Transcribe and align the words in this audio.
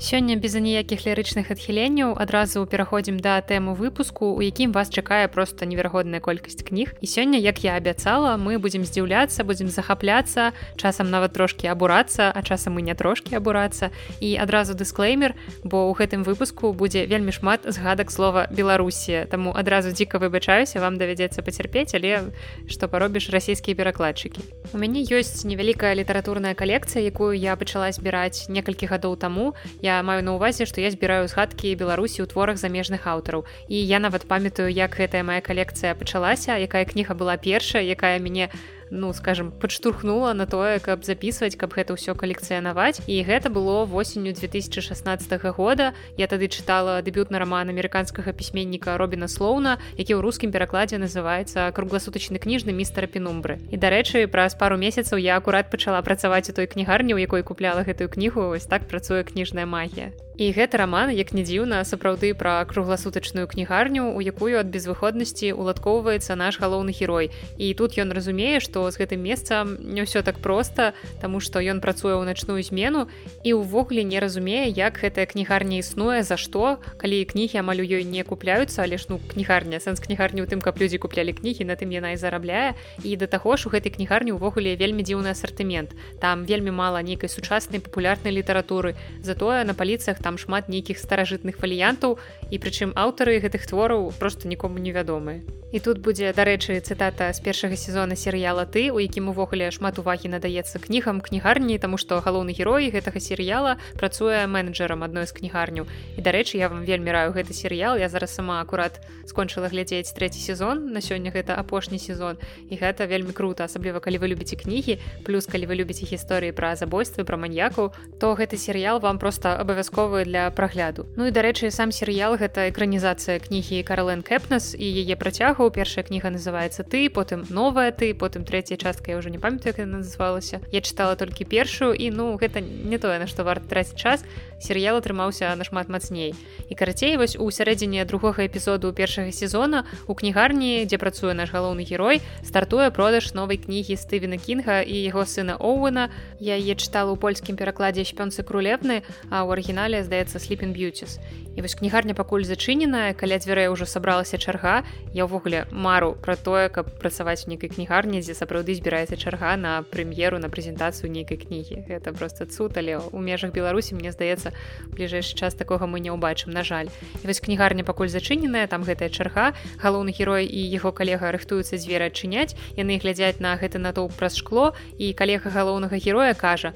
Сёння 0.00 0.40
без 0.40 0.56
аніякіх 0.56 1.04
лірычных 1.04 1.52
адхіленняў 1.52 2.16
адразу 2.16 2.64
пераходзім 2.64 3.20
да 3.20 3.36
тэму 3.44 3.76
выпуску, 3.76 4.32
у 4.32 4.40
якім 4.40 4.72
вас 4.72 4.88
чакае 4.88 5.28
проста 5.28 5.68
неверагодная 5.68 6.24
колькасць 6.24 6.64
кніг. 6.64 6.96
І 7.04 7.06
сёння, 7.06 7.36
як 7.36 7.60
я 7.60 7.76
абяцала, 7.76 8.40
мы 8.40 8.56
будзем 8.56 8.88
здзіўляцца, 8.88 9.44
будзем 9.44 9.68
захапляцца, 9.68 10.56
часам 10.80 11.12
нават 11.12 11.36
трошкі 11.36 11.68
абурацца, 11.68 12.32
а 12.32 12.40
часам 12.40 12.80
мы 12.80 12.82
не 12.82 12.96
трошкі 12.96 13.36
абурацца. 13.36 13.92
І 14.24 14.40
адразу 14.40 14.72
дысклеймер, 14.72 15.36
бо 15.68 15.92
ў 15.92 16.00
гэтым 16.00 16.24
выпуску 16.24 16.72
будзе 16.72 17.04
вельмі 17.04 17.28
шмат 17.28 17.68
згадак 17.68 18.08
слова 18.08 18.48
Беларусія. 18.48 19.28
Таму 19.28 19.52
адразу 19.52 19.92
дзіка 19.92 20.16
выбачаюся, 20.16 20.80
вам 20.80 20.96
давядзецца 20.96 21.44
пацярпець, 21.44 21.92
але 21.92 22.32
што 22.72 22.88
паробіш 22.88 23.28
расійскія 23.28 23.76
перакладчыкі. 23.76 24.40
У 24.72 24.80
мяне 24.80 25.04
ёсць 25.04 25.44
невялікая 25.44 25.92
літаратурная 25.92 26.56
калекцыя, 26.56 27.04
якую 27.04 27.36
я 27.36 27.52
пачала 27.60 27.92
збіраць 27.92 28.48
некалькі 28.48 28.88
гадоў 28.88 29.20
таму. 29.20 29.52
Я 29.84 29.89
я 29.90 30.02
маю 30.06 30.22
на 30.22 30.34
увазе 30.38 30.66
што 30.70 30.80
я 30.80 30.90
збіраю 30.94 31.26
згадкі 31.26 31.74
беларусі 31.74 32.22
ў 32.22 32.30
творах 32.30 32.62
замежных 32.62 33.06
аўтараў 33.10 33.46
і 33.66 33.76
я 33.92 33.98
нават 33.98 34.26
памятаю 34.30 34.70
як 34.70 34.94
гэтая 34.94 35.22
моя 35.26 35.42
калекцыя 35.42 35.98
пачалася 35.98 36.58
якая 36.66 36.84
кніга 36.86 37.18
была 37.22 37.34
першая 37.36 37.82
якая 37.82 38.18
мяне 38.22 38.50
у 38.54 38.79
ну 38.90 39.12
скажем 39.12 39.52
падштурхнула 39.52 40.32
на 40.32 40.46
тое 40.46 40.78
каб 40.78 41.04
записывать 41.04 41.56
каб 41.56 41.72
гэта 41.74 41.94
ўсё 41.94 42.14
калекцыянаваць. 42.14 43.00
І 43.06 43.22
гэта 43.22 43.50
было 43.50 43.84
восенню 43.86 44.34
2016 44.34 45.42
года. 45.56 45.94
Я 46.16 46.26
тады 46.26 46.48
чытала 46.48 47.02
дэбютны 47.02 47.38
роман 47.38 47.70
амерыканскага 47.70 48.32
пісьменніка 48.32 48.96
робіна 48.98 49.28
слоуна 49.28 49.78
які 49.96 50.14
ў 50.14 50.20
рускім 50.20 50.50
перакладзе 50.52 50.98
называется 50.98 51.70
кругласутачны 51.72 52.38
кніжны 52.38 52.72
містера 52.72 53.06
пенумбры 53.06 53.58
і 53.70 53.76
дарэчы 53.76 54.26
праз 54.26 54.54
пару 54.54 54.76
месяцаў 54.76 55.18
я 55.18 55.36
акурат 55.36 55.70
пачала 55.70 56.02
працаваць 56.02 56.50
у 56.50 56.52
той 56.52 56.66
кнігарні 56.66 57.14
у 57.14 57.18
якой 57.18 57.42
купляла 57.42 57.82
гэтую 57.82 58.08
кнігу. 58.08 58.50
Вось 58.50 58.66
так 58.66 58.88
працуе 58.88 59.24
кніжная 59.24 59.66
магія 59.66 60.12
і 60.40 60.56
гэты 60.56 60.80
роман 60.80 61.12
як 61.12 61.36
не 61.36 61.44
дзіўна 61.44 61.84
сапраўды 61.84 62.32
пра 62.32 62.64
кругласутачную 62.64 63.44
кнігарню 63.44 64.16
у 64.16 64.24
якую 64.24 64.56
ад 64.56 64.72
безвыходнасці 64.72 65.52
уладкоўваецца 65.52 66.32
наш 66.32 66.56
галоўны 66.56 66.96
герой. 66.96 67.28
І 67.60 67.76
тут 67.76 68.00
ён 68.00 68.08
разумее 68.08 68.64
што 68.64 68.88
з 68.88 68.96
гэтым 68.96 69.20
месцам 69.20 69.76
не 69.84 70.08
ўсё 70.08 70.24
так 70.24 70.40
проста 70.40 70.96
таму 71.20 71.44
што 71.44 71.60
ён 71.60 71.84
працуе 71.84 72.16
ў 72.16 72.24
начную 72.24 72.64
змену 72.64 73.12
і 73.44 73.52
ўвогуле 73.52 74.00
не 74.00 74.16
разумее 74.16 74.72
як 74.72 74.96
гэтая 75.04 75.28
кнігарня 75.28 75.84
існуе 75.84 76.24
за 76.24 76.40
што 76.40 76.80
калі 76.96 77.20
кнігі 77.28 77.60
амаль 77.60 77.84
у 77.84 77.86
ёй 77.86 78.08
не 78.08 78.24
купляюцца 78.24 78.88
але 78.88 78.96
ж 78.96 79.12
ну 79.12 79.20
кнігарня 79.20 79.76
сэнс 79.76 80.00
кнігарні 80.00 80.40
ў 80.40 80.48
тым 80.48 80.64
каб 80.64 80.80
людзі 80.80 80.96
куплялі 81.04 81.36
кнігі 81.36 81.68
на 81.68 81.76
тым 81.76 81.92
яна 81.92 82.16
і 82.16 82.20
зарабляе. 82.20 82.80
І 83.04 83.12
да 83.20 83.28
таго 83.28 83.60
ж 83.60 83.68
у 83.68 83.76
гэтай 83.76 83.92
кнігарні 83.92 84.40
ўвогуле 84.40 84.72
вельмі 84.80 85.04
дзіўны 85.04 85.36
асартымент. 85.36 85.92
Там 86.16 86.48
вельмі 86.48 86.72
мала 86.72 87.04
нейкай 87.04 87.28
сучаснай 87.28 87.84
папулярнай 87.84 88.32
літаратуры. 88.32 88.96
Затое 89.20 89.68
на 89.68 89.76
паліцах 89.76 90.16
там 90.16 90.29
шмат 90.38 90.68
нейкіх 90.68 90.98
старажытных 90.98 91.58
фаліянтаў 91.58 92.18
і 92.50 92.56
прычым 92.58 92.92
аўтары 92.94 93.40
гэтых 93.40 93.66
твораў 93.66 94.12
просто 94.18 94.46
нікому 94.46 94.78
невядомыя 94.78 95.40
і 95.72 95.78
тут 95.78 96.02
будзе 96.02 96.32
дарэчы 96.34 96.82
цытата 96.82 97.30
з 97.32 97.38
першага 97.40 97.78
сезона 97.78 98.18
серыяла 98.18 98.66
ты 98.66 98.90
у 98.90 98.98
якім 98.98 99.30
увогуле 99.30 99.70
шмат 99.70 100.02
увагі 100.02 100.34
надаецца 100.34 100.82
кнігам 100.82 101.22
кнігарні 101.22 101.78
тому 101.78 101.96
что 101.96 102.18
галоўны 102.18 102.50
герой 102.50 102.90
гэтага 102.90 103.22
серыяла 103.22 103.78
працуе 103.94 104.46
менеджерам 104.50 105.06
адной 105.06 105.30
з 105.30 105.32
кнігарняў. 105.32 105.86
І 106.18 106.20
дарэчы 106.20 106.58
я 106.58 106.68
вам 106.68 106.82
вельмі 106.82 107.14
раю 107.14 107.30
гэты 107.30 107.54
серыял 107.54 107.94
я 107.96 108.08
зараз 108.10 108.34
сама 108.34 108.60
акурат 108.60 108.98
скончыла 109.26 109.70
глядзець 109.70 110.10
третий 110.10 110.42
сезон 110.42 110.90
на 110.90 110.98
сёння 110.98 111.30
гэта 111.30 111.54
апошні 111.54 111.98
сезон 112.02 112.36
і 112.66 112.74
гэта 112.74 113.06
вельмі 113.06 113.30
круто 113.32 113.62
асабліва 113.64 114.02
калі 114.02 114.18
вы 114.18 114.34
любіце 114.34 114.58
кнігі 114.58 114.98
плюс 115.22 115.46
калі 115.46 115.70
вы 115.70 115.78
любіце 115.78 116.02
гісторыі 116.02 116.50
пра 116.50 116.74
забойствы 116.74 117.22
пра 117.22 117.38
маньякаў 117.38 117.94
то 118.18 118.34
гэты 118.34 118.58
серыял 118.58 118.98
вам 118.98 119.22
просто 119.22 119.54
абавязковы 119.54 120.19
для 120.24 120.50
прагляду. 120.50 121.06
Ну 121.16 121.26
і 121.26 121.34
дарэчы 121.34 121.70
сам 121.70 121.92
серыял 121.92 122.36
гэта 122.36 122.68
экранізацыя 122.70 123.40
кнігі 123.40 123.82
карален 123.82 124.22
кэпнас 124.22 124.74
і 124.74 124.86
яе 124.86 125.16
працягу. 125.16 125.70
Першая 125.70 126.04
кніга 126.04 126.30
называется 126.30 126.82
ты 126.82 127.08
потым 127.10 127.44
новая 127.50 127.92
ты 127.92 128.14
потым 128.14 128.44
третья 128.44 128.76
частка 128.76 129.12
я 129.12 129.18
уже 129.18 129.30
не 129.30 129.38
памятаю 129.38 129.74
як 129.76 129.86
называлася. 129.86 130.60
Я 130.72 130.80
чытала 130.80 131.16
толькі 131.16 131.44
першую 131.44 131.94
і 131.94 132.10
ну 132.10 132.36
гэта 132.36 132.60
не 132.60 132.98
тое 132.98 133.18
на 133.18 133.26
што 133.26 133.44
варта 133.44 133.68
траціць 133.68 133.96
час. 133.96 134.24
Серыял 134.60 134.96
атрымаўся 135.00 135.54
нашмат 135.56 135.88
мацней. 135.88 136.34
І 136.68 136.74
карацей 136.74 137.16
вось 137.16 137.36
у 137.36 137.50
сярэдзіне 137.50 138.04
другога 138.04 138.44
эпізоду 138.44 138.92
першага 138.92 139.32
сезона 139.32 139.84
у 140.06 140.14
кнігарні 140.14 140.84
дзе 140.84 140.98
працуе 140.98 141.32
наш 141.32 141.52
галоўны 141.52 141.84
герой 141.88 142.20
стартуе 142.44 142.90
продаж 142.90 143.32
новай 143.34 143.56
кнігі 143.56 143.96
стывена 143.96 144.36
кінга 144.36 144.82
і 144.82 144.96
яго 145.06 145.24
сына 145.24 145.56
оуэна. 145.56 146.10
Я 146.40 146.60
е 146.60 146.74
чытала 146.76 147.12
ў 147.12 147.18
польскім 147.20 147.56
перакладзе 147.56 148.04
шпёнцы 148.04 148.44
крулевны 148.44 149.02
а 149.30 149.44
ў 149.44 149.52
арыгінале 149.52 150.04
здаецца 150.10 150.42
сліпін 150.42 150.74
б'юціс 150.74 151.22
і 151.54 151.62
вось 151.62 151.78
кнігарня 151.78 152.18
пакуль 152.18 152.42
зачыненая 152.42 153.14
каля 153.14 153.38
дзвярэй 153.38 153.70
ўжо 153.70 153.86
сабралася 153.86 154.42
чарга. 154.42 154.82
Я 155.14 155.30
ўвогуле 155.30 155.70
мару 155.70 156.18
пра 156.18 156.34
тое 156.34 156.66
каб 156.66 156.90
працаваць 156.98 157.46
у 157.46 157.54
нейкай 157.54 157.70
кнігарні 157.70 158.18
дзе 158.18 158.34
сапраўды 158.34 158.74
збіраецца 158.74 159.14
чарга 159.14 159.54
на 159.54 159.86
прэм'еру 159.86 160.42
на 160.42 160.50
прэзентацыю 160.50 161.06
нейкай 161.14 161.38
кнігі. 161.38 161.86
Это 161.86 162.10
просто 162.10 162.50
цуд 162.50 162.74
але 162.74 162.98
у 162.98 163.22
межах 163.22 163.54
беларусі 163.54 163.94
мне 163.94 164.10
здаецца 164.10 164.50
бліжэйшы 164.90 165.38
час 165.38 165.54
такога 165.54 165.86
мы 165.86 166.02
не 166.02 166.10
ўбачым 166.10 166.50
на 166.50 166.66
жаль. 166.66 166.90
І 167.22 167.30
вось 167.30 167.38
кнігарня 167.38 167.86
пакуль 167.86 168.10
зачыненая 168.10 168.66
там 168.66 168.82
гэтая 168.82 169.14
чарга. 169.14 169.54
Галоўны 169.78 170.10
герой 170.10 170.46
і 170.50 170.58
яго 170.58 170.90
калега 170.90 171.30
рыхтуюцца 171.30 171.78
дзверы 171.78 172.10
адчыняць. 172.10 172.58
Яны 172.74 172.98
глядзяць 172.98 173.38
на 173.38 173.54
гэты 173.54 173.78
натоўп 173.78 174.18
праз 174.18 174.34
шкло 174.34 174.74
і 174.98 175.14
калега 175.14 175.54
галоўнага 175.54 176.02
героя 176.02 176.34
кажа 176.34 176.74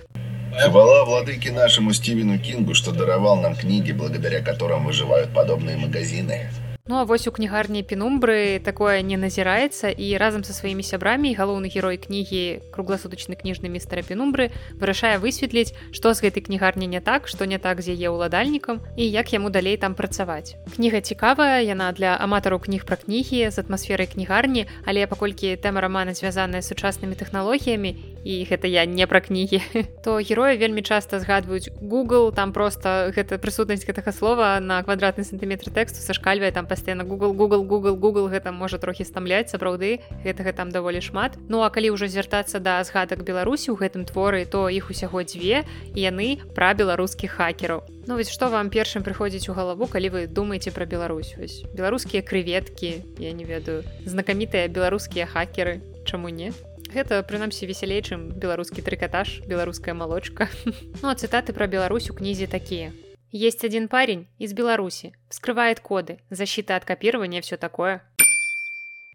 Хвала 0.57 1.05
владыке 1.05 1.51
нашему 1.51 1.93
Стивену 1.93 2.39
Кингу, 2.39 2.75
что 2.75 2.93
даровал 2.93 3.37
нам 3.37 3.57
книги, 3.57 3.91
благодаря 3.93 4.41
которым 4.41 4.85
выживают 4.85 5.35
подобные 5.35 5.77
магазины. 5.77 6.49
Ну 6.87 6.99
а 6.99 7.05
вось 7.05 7.27
у 7.27 7.33
кнігарні 7.33 7.83
пенумбры 7.83 8.61
такое 8.61 9.01
не 9.01 9.17
назіраецца 9.17 9.89
і 9.89 10.19
разам 10.21 10.45
са 10.45 10.53
сваімі 10.53 10.85
сябрамі 10.85 11.33
галоўны 11.33 11.73
герой 11.73 11.97
кнігі 11.97 12.61
кругласутачны 12.77 13.41
кніжны 13.41 13.73
містера 13.73 14.05
пенумбры 14.05 14.53
вырашае 14.77 15.17
высветліць 15.17 15.73
што 15.97 16.13
з 16.13 16.29
гэтай 16.29 16.45
кнігарні 16.45 16.85
не 16.85 17.01
так 17.01 17.25
што 17.25 17.49
не 17.49 17.57
так 17.57 17.81
з 17.81 17.97
яе 17.97 18.13
ўладальнікам 18.13 18.85
і 19.01 19.09
як 19.09 19.33
яму 19.33 19.49
далей 19.49 19.81
там 19.81 19.97
працаваць 19.97 20.61
кніга 20.77 21.01
цікавая 21.01 21.65
яна 21.65 21.89
для 21.97 22.21
аматараў 22.21 22.61
кніг 22.61 22.85
пра 22.85 23.01
кнігі 23.01 23.49
з 23.49 23.57
атмасферай 23.65 24.05
кнігарні 24.05 24.69
але 24.85 25.09
паколькі 25.09 25.57
тэма 25.57 25.81
рамана 25.81 26.13
звязаная 26.13 26.61
з 26.61 26.69
сучаснымі 26.69 27.17
тэхналогіямі 27.17 28.14
і 28.25 28.45
гэта 28.49 28.67
я 28.67 28.85
не 28.89 29.07
пра 29.07 29.21
кнігі. 29.21 29.61
То 30.05 30.19
героя 30.19 30.57
вельмі 30.57 30.83
часта 30.83 31.21
згадваюць 31.21 31.71
Google 31.81 32.33
там 32.33 32.53
просто 32.53 33.13
гэта 33.15 33.39
прысутнасць 33.39 33.85
гэтага 33.85 34.13
слова 34.13 34.59
на 34.61 34.83
квадратны 34.83 35.25
сантыметр 35.25 35.71
тэксту 35.71 36.01
сашкальвае 36.01 36.51
там 36.51 36.67
пастаянна 36.67 37.05
google 37.05 37.37
google 37.37 37.63
google 37.63 37.97
google 37.97 38.29
гэта 38.33 38.53
можа 38.53 38.79
трохі 38.79 39.05
стамляць 39.05 39.53
сапраўды 39.53 40.01
гэтага 40.25 40.53
там 40.53 40.73
даволі 40.73 41.01
шмат. 41.05 41.37
Ну 41.49 41.61
а 41.61 41.71
калі 41.71 41.93
ўжо 41.95 42.09
звяртацца 42.09 42.59
да 42.59 42.83
згадак 42.83 43.23
беларусі 43.23 43.71
у 43.71 43.77
гэтым 43.77 44.09
творы 44.09 44.49
то 44.49 44.69
іх 44.73 44.91
усяго 44.91 45.23
дзве 45.23 45.65
і 45.95 46.01
яны 46.01 46.41
пра 46.57 46.73
беларускіх 46.73 47.37
хакераў. 47.37 47.85
Ну 48.07 48.17
вось 48.17 48.33
што 48.33 48.49
вам 48.49 48.69
першым 48.69 49.05
прыходзіць 49.05 49.49
у 49.49 49.57
галаву 49.57 49.87
калі 49.87 50.09
вы 50.09 50.21
думаеце 50.27 50.73
пра 50.73 50.85
Беларусь? 50.85 51.37
Вось 51.37 51.65
беларускія 51.73 52.23
крэветкі 52.23 53.05
я 53.19 53.33
не 53.33 53.45
ведаю 53.45 53.85
знакамітыя 54.05 54.69
беларускія 54.69 55.27
хакеры 55.27 55.81
чаму 56.05 56.29
не 56.29 56.53
гэта 56.94 57.22
прынамсі 57.24 57.70
весялей 57.70 58.02
чым 58.02 58.32
беларускі 58.34 58.82
трыкатаж 58.82 59.42
беларуская 59.46 59.94
малочка 59.94 60.50
ну 60.66 61.10
а 61.10 61.16
цытаты 61.16 61.54
пра 61.54 61.68
Беларусь 61.68 62.10
у 62.10 62.18
кнізе 62.18 62.48
такія 62.48 62.92
Есть 63.32 63.64
один 63.64 63.88
парень 63.90 64.26
из 64.40 64.54
Беларуси, 64.54 65.14
вскрывает 65.30 65.80
коды, 65.80 66.18
защита 66.32 66.76
от 66.76 66.84
копирования, 66.84 67.44
все 67.44 67.58
такое. 67.58 68.02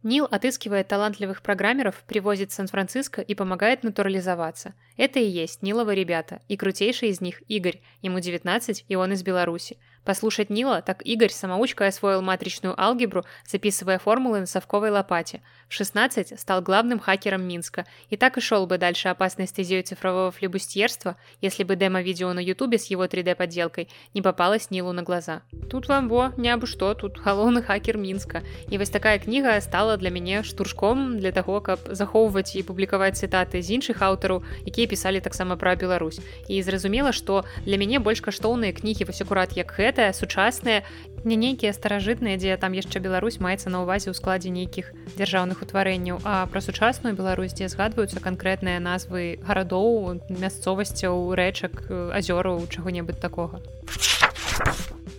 Нил 0.04 0.28
отыскивает 0.30 0.86
талантливых 0.86 1.42
программеров, 1.42 2.04
привозит 2.06 2.53
в 2.53 2.54
Сан-Франциско 2.54 3.22
и 3.22 3.34
помогает 3.34 3.83
натурализоваться. 3.83 4.74
Это 4.97 5.18
и 5.18 5.24
есть 5.24 5.62
Ниловы 5.62 5.97
ребята, 5.97 6.42
и 6.47 6.56
крутейший 6.56 7.09
из 7.09 7.21
них 7.21 7.42
Игорь, 7.48 7.80
ему 8.03 8.21
19, 8.21 8.84
и 8.86 8.95
он 8.95 9.15
из 9.15 9.24
Беларуси. 9.24 9.78
Послушать 10.09 10.51
Нила, 10.51 10.83
так 10.83 11.01
Игорь 11.06 11.30
самоучкой 11.30 11.89
освоил 11.89 12.21
матричную 12.21 12.78
алгебру, 12.78 13.24
записывая 13.47 13.98
формулы 13.98 14.41
на 14.41 14.47
совковой 14.47 14.91
лопате. 14.91 15.41
В 15.66 15.72
16 15.72 16.39
стал 16.39 16.60
главным 16.60 16.98
хакером 16.98 17.42
Минска 17.42 17.86
и 18.10 18.18
так 18.18 18.36
и 18.36 18.41
шел 18.42 18.66
бы 18.66 18.77
дальше 18.77 19.09
опасной 19.09 19.47
стезей 19.47 19.83
цифрового 19.83 20.30
флебустьерства, 20.30 21.16
если 21.41 21.65
бы 21.65 21.74
демо-видео 21.74 22.34
на 22.34 22.41
ютубе 22.41 22.78
с 22.78 22.86
его 22.86 23.06
3D-подделкой 23.06 23.89
не 24.12 24.21
попалось 24.21 24.71
Нилу 24.71 24.92
на 24.92 25.03
глаза. 25.03 25.41
Тут 25.71 25.89
вам 25.89 26.09
во, 26.10 26.33
не 26.36 26.51
абы 26.51 26.66
что, 26.66 26.92
тут 26.92 27.18
галоўны 27.18 27.62
хакер 27.62 27.97
Мінска. 27.97 28.42
І 28.68 28.77
вось 28.77 28.91
такая 28.91 29.18
кніга 29.18 29.59
стала 29.62 29.97
для 29.97 30.10
мяне 30.10 30.42
штуршком 30.42 31.18
для 31.18 31.33
таго, 31.33 31.62
каб 31.62 31.78
захоўваць 31.89 32.54
і 32.56 32.62
публікаваць 32.62 33.24
цытаты 33.24 33.62
з 33.62 33.72
іншых 33.80 34.03
аўтараў, 34.04 34.45
якія 34.66 34.86
пісалі 34.86 35.21
таксама 35.21 35.56
пра 35.56 35.77
Беларусь. 35.77 36.21
І 36.48 36.62
зразумела, 36.62 37.12
што 37.12 37.45
для 37.65 37.78
мяне 37.78 37.98
больш 37.98 38.21
каштоўныя 38.21 38.77
кнігі 38.77 39.09
вось 39.09 39.24
акурат 39.24 39.56
як 39.56 39.72
гэта 39.72 39.95
адкрытая 39.99 40.13
сучасная 40.13 40.84
не 41.25 41.35
нейкія 41.35 41.73
старажытныя 41.73 42.40
дзе 42.40 42.55
там 42.55 42.72
яшчэ 42.72 43.03
Беларусь 43.03 43.43
маецца 43.43 43.67
на 43.67 43.84
ўвазе 43.84 44.07
ў 44.07 44.16
складзе 44.16 44.47
нейкіх 44.47 44.96
дзяржаўных 45.19 45.59
утварэнняў 45.59 46.23
а 46.23 46.47
пра 46.47 46.63
сучасную 46.63 47.11
Беларусь 47.19 47.51
дзе 47.51 47.67
згадваюцца 47.67 48.23
канкрэтныя 48.23 48.79
назвы 48.79 49.43
гарадоў 49.43 50.23
мясцовасцяў 50.31 51.35
рэчак 51.35 51.91
азёраў 52.16 52.63
чаго-небудзь 52.72 53.19
такога 53.19 53.59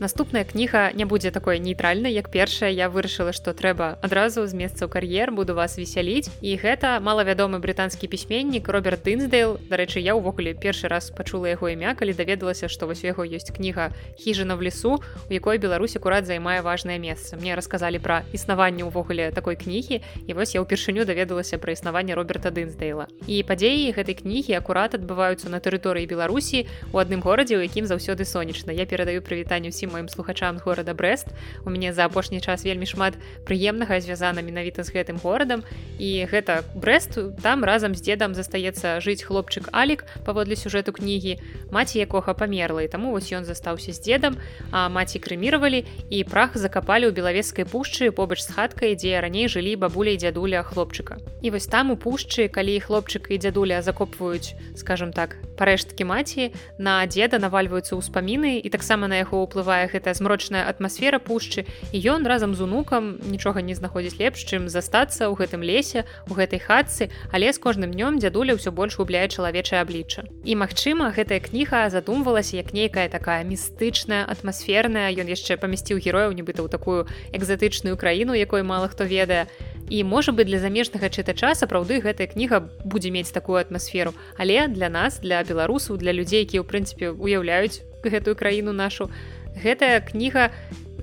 наступная 0.00 0.44
кніга 0.44 0.92
не 0.96 1.04
будзе 1.04 1.30
такой 1.30 1.58
нейтральнай 1.60 2.12
як 2.12 2.30
першая 2.32 2.72
я 2.72 2.88
вырашыла 2.88 3.36
што 3.36 3.52
трэба 3.52 4.00
адразу 4.00 4.46
з 4.48 4.56
месца 4.56 4.88
ў 4.88 4.88
кар'ер 4.88 5.28
буду 5.28 5.52
вас 5.52 5.76
весяліць 5.76 6.32
і 6.40 6.56
гэта 6.56 7.04
малавядомы 7.04 7.60
брытанскі 7.60 8.08
пісьменнік 8.08 8.64
роберт 8.72 9.04
дынсдейл 9.04 9.60
дарэчы 9.68 10.00
я 10.00 10.16
ўвогуле 10.16 10.56
першы 10.56 10.88
раз 10.88 11.12
пачула 11.12 11.52
яго 11.52 11.68
імя 11.68 11.92
калі 11.92 12.16
даведалася 12.16 12.72
што 12.72 12.88
вось 12.88 13.04
у 13.04 13.12
яго 13.12 13.28
ёсць 13.28 13.52
кніга 13.52 13.92
хіжана 14.16 14.56
в 14.56 14.64
лесу 14.64 15.04
у 15.04 15.32
якой 15.32 15.60
Беларусь 15.60 16.00
акурат 16.00 16.24
займае 16.24 16.64
важное 16.64 16.96
месца 16.96 17.36
мне 17.36 17.52
расказалі 17.52 18.00
пра 18.00 18.24
існаванне 18.32 18.88
ўвогуле 18.88 19.28
такой 19.36 19.60
кнігі 19.60 20.00
і 20.00 20.32
вось 20.32 20.56
я 20.56 20.64
ўпершыню 20.64 21.04
даведалася 21.04 21.60
пра 21.60 21.76
існаванне 21.76 22.16
роберта 22.16 22.48
дынсдейла 22.48 23.04
і 23.28 23.44
падзеі 23.44 23.92
гэтай 23.92 24.16
кнігі 24.16 24.56
акурат 24.56 24.96
адбываюцца 24.96 25.52
на 25.52 25.60
тэрыторыі 25.60 26.08
беларусі 26.08 26.64
у 26.88 26.96
адным 26.96 27.20
горадзе 27.20 27.60
у 27.60 27.64
якім 27.68 27.84
заўсёды 27.84 28.24
сонечна 28.24 28.72
я 28.72 28.88
перадаю 28.88 29.20
прывітанне 29.20 29.68
ўсім 29.68 29.89
маім 29.90 30.08
слухачам 30.08 30.58
горада 30.64 30.94
брест 30.94 31.28
у 31.66 31.70
мяне 31.70 31.92
за 31.92 32.06
апошні 32.06 32.40
час 32.40 32.64
вельмі 32.64 32.86
шмат 32.86 33.18
прыемнага 33.44 34.00
звязана 34.00 34.42
менавіта 34.42 34.84
з 34.84 34.94
гэтым 34.94 35.18
горадам. 35.22 35.62
І 35.98 36.26
гэта 36.30 36.62
брест 36.74 37.18
там 37.42 37.64
разам 37.64 37.94
з 37.94 38.02
дзедам 38.02 38.34
застаецца 38.34 39.00
жыць 39.00 39.26
хлопчык 39.26 39.68
алік 39.72 40.06
паводле 40.24 40.56
сюжэту 40.56 40.92
кнігі 40.94 41.38
маці 41.70 41.98
якога 41.98 42.34
памерла. 42.34 42.82
І 42.82 42.88
таму 42.88 43.10
вось 43.10 43.32
ён 43.32 43.44
застаўся 43.44 43.92
з 43.92 44.00
дзедам 44.00 44.36
а 44.70 44.88
маці 44.88 45.18
крэміравалі 45.18 45.84
і 46.10 46.18
прах 46.24 46.56
закапалі 46.56 47.10
ў 47.10 47.16
белавескай 47.16 47.64
пушчы 47.64 48.10
побач 48.10 48.40
з 48.44 48.54
хаткай 48.54 48.96
дзе 48.96 49.20
раней 49.20 49.48
жылі 49.48 49.76
бабуля 49.76 50.14
і 50.14 50.20
дзядуля 50.20 50.62
хлопчыка. 50.62 51.18
І 51.42 51.50
вось 51.50 51.66
там 51.66 51.90
у 51.90 51.96
пушчы 51.96 52.48
калі 52.48 52.80
хлопчык 52.80 53.30
і 53.30 53.38
дзядуля 53.38 53.82
закопваюць 53.82 54.54
скажем 54.76 55.12
так 55.12 55.36
парэшткі 55.56 56.04
маці 56.08 56.50
на 56.78 57.04
дзеда 57.06 57.40
навальваюцца 57.40 57.96
ўспаміны 57.96 58.58
і 58.60 58.68
таксама 58.72 59.08
на 59.12 59.20
яго 59.20 59.44
ўплывае 59.44 59.79
такая 59.80 59.88
гэтая 59.88 60.14
змрочная 60.14 60.68
атмасфера 60.68 61.18
пушчы 61.18 61.64
і 61.92 61.98
ён 62.12 62.26
разам 62.28 62.54
з 62.54 62.60
унукам 62.60 63.16
нічога 63.24 63.64
не 63.64 63.72
знаходзіць 63.72 64.20
лепш 64.20 64.44
чым 64.44 64.68
застацца 64.68 65.24
ў 65.24 65.34
гэтым 65.40 65.64
лесе 65.64 66.04
у 66.28 66.36
гэтай 66.36 66.60
хатцы 66.60 67.08
але 67.32 67.48
з 67.48 67.56
кожным 67.56 67.96
днём 67.96 68.20
дзядуля 68.20 68.60
ўсё 68.60 68.76
больш 68.76 69.00
губляе 69.00 69.28
чалавечае 69.32 69.80
аблічча. 69.80 70.28
І 70.44 70.52
магчыма 70.60 71.16
гэтая 71.16 71.40
кніга 71.40 71.88
задумвалася 71.88 72.60
як 72.60 72.76
нейкая 72.76 73.08
такая 73.08 73.40
містычная 73.40 74.28
атмасферная 74.28 75.08
ён 75.16 75.32
яшчэ 75.32 75.56
памясціў 75.56 75.96
герояў 75.96 76.36
нібыта 76.36 76.60
ў 76.60 76.68
такую 76.68 77.08
экзатычную 77.32 77.96
краіну 77.96 78.36
якой 78.36 78.60
мала 78.62 78.88
хто 78.92 79.08
ведае. 79.08 79.48
І 79.88 80.04
можа 80.04 80.30
быть 80.32 80.46
для 80.46 80.60
замежнага 80.60 81.08
чытача 81.08 81.56
сапраўды 81.56 82.04
гэтая 82.04 82.28
кніга 82.28 82.68
будзе 82.84 83.10
мець 83.10 83.32
такую 83.32 83.56
атмасферу 83.56 84.12
але 84.36 84.68
для 84.68 84.92
нас 84.92 85.24
для 85.24 85.40
беларусаў 85.42 85.96
для 85.96 86.12
людзей 86.12 86.44
якія 86.44 86.60
ў 86.62 86.68
прынцыпе 86.68 87.10
уяўляюць 87.16 87.82
гэтую 88.08 88.36
краіну 88.36 88.72
нашу 88.72 89.10
гэтая 89.56 90.00
кніга 90.00 90.50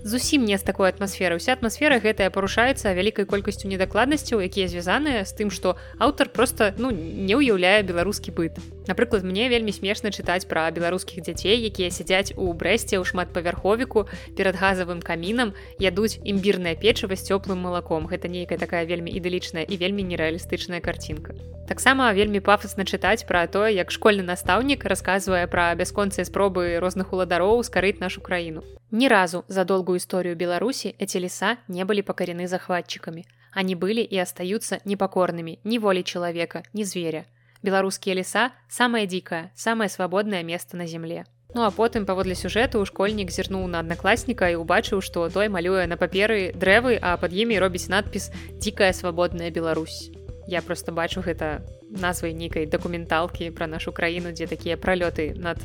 зусім 0.04 0.46
не 0.46 0.58
з 0.58 0.64
такой 0.64 0.90
атмасферы. 0.90 1.36
Уся 1.36 1.54
атмасфера 1.54 2.00
гэтая 2.00 2.30
парушаецца 2.32 2.96
вялікай 2.96 3.28
колькасцю 3.28 3.68
недакладнасцяў 3.68 4.40
якія 4.40 4.72
звязаныя 4.72 5.26
з 5.28 5.32
тым 5.36 5.52
што 5.52 5.76
аўтар 6.00 6.30
просто 6.30 6.74
ну 6.78 6.92
не 6.92 7.36
ўяўляе 7.36 7.84
беларускі 7.84 8.32
быт 8.32 8.58
напрыклад 8.88 9.24
мне 9.24 9.50
вельмі 9.50 9.72
смешна 9.76 10.12
чытаць 10.12 10.48
пра 10.48 10.70
беларускіх 10.72 11.24
дзяцей 11.28 11.60
якія 11.70 11.92
сядзяць 11.92 12.34
у 12.38 12.54
брэсце 12.54 12.98
ў 12.98 13.04
шматпавярховіку 13.04 14.08
перад 14.40 14.56
газавым 14.62 15.04
камінам 15.04 15.54
ядуць 15.80 16.20
імбірнае 16.24 16.76
печыва 16.80 17.20
з 17.20 17.28
цёплым 17.28 17.62
малаком 17.68 18.08
гэта 18.08 18.32
нейкая 18.32 18.58
такая 18.58 18.86
вельмі 18.86 19.12
ідылічная 19.12 19.68
і 19.68 19.78
вельмі 19.78 20.08
нерэалістычная 20.08 20.82
карцінка 20.82 21.36
таксама 21.68 22.10
вельмі 22.16 22.40
пафасна 22.40 22.88
чытаць 22.88 23.28
пра 23.28 23.46
тое 23.52 23.76
як 23.76 23.92
школьны 23.92 24.24
настаўнік 24.24 24.88
расказвае 24.88 25.46
пра 25.52 25.70
бясконцыя 25.76 26.26
спробы 26.26 26.80
розных 26.80 27.14
уладароў 27.14 27.64
скарыць 27.68 28.00
нашу 28.00 28.22
краіну 28.22 28.64
Ни 28.92 29.08
разу 29.08 29.44
за 29.50 29.66
долгую 29.66 29.98
историю 29.98 30.36
Беларуси 30.36 30.96
эти 30.98 31.18
леса 31.18 31.58
не 31.68 31.84
были 31.84 32.02
покорены 32.02 32.48
захватчиками. 32.48 33.26
Они 33.52 33.76
были 33.76 34.02
и 34.02 34.18
остаются 34.18 34.80
непокорными 34.86 35.60
ни 35.66 35.78
воли 35.78 36.04
человека, 36.04 36.64
ни 36.72 36.84
зверя. 36.84 37.26
Беларускія 37.68 38.16
леса 38.16 38.52
самае 38.72 39.04
дзікае, 39.12 39.52
самае 39.56 39.90
свабоднае 39.92 40.44
место 40.48 40.80
на 40.80 40.88
земле. 40.88 41.26
Ну 41.56 41.64
а 41.64 41.72
потым 41.72 42.06
паводле 42.08 42.36
сюжэту 42.36 42.84
школьнік 42.88 43.32
зірнуў 43.32 43.68
на 43.68 43.84
аднакласніка 43.84 44.52
і 44.56 44.60
ўбачыў, 44.64 45.04
што 45.04 45.28
той 45.28 45.52
малюе 45.52 45.88
на 45.88 45.98
паперы 46.00 46.52
дрэвы, 46.56 47.00
а 47.02 47.16
пад 47.20 47.36
імі 47.36 47.60
робіць 47.60 47.88
надпіс 47.92 48.32
дзікая 48.56 48.94
свабодная 48.94 49.52
Беларусь. 49.52 50.12
Я 50.48 50.62
просто 50.62 50.92
бачу 50.92 51.20
гэта 51.20 51.64
назвай 51.92 52.32
нейкай 52.32 52.66
дакументалкі 52.66 53.52
пра 53.52 53.68
нашу 53.68 53.92
краіну, 53.92 54.32
дзе 54.32 54.48
такія 54.48 54.80
пралёты 54.80 55.36
над 55.36 55.60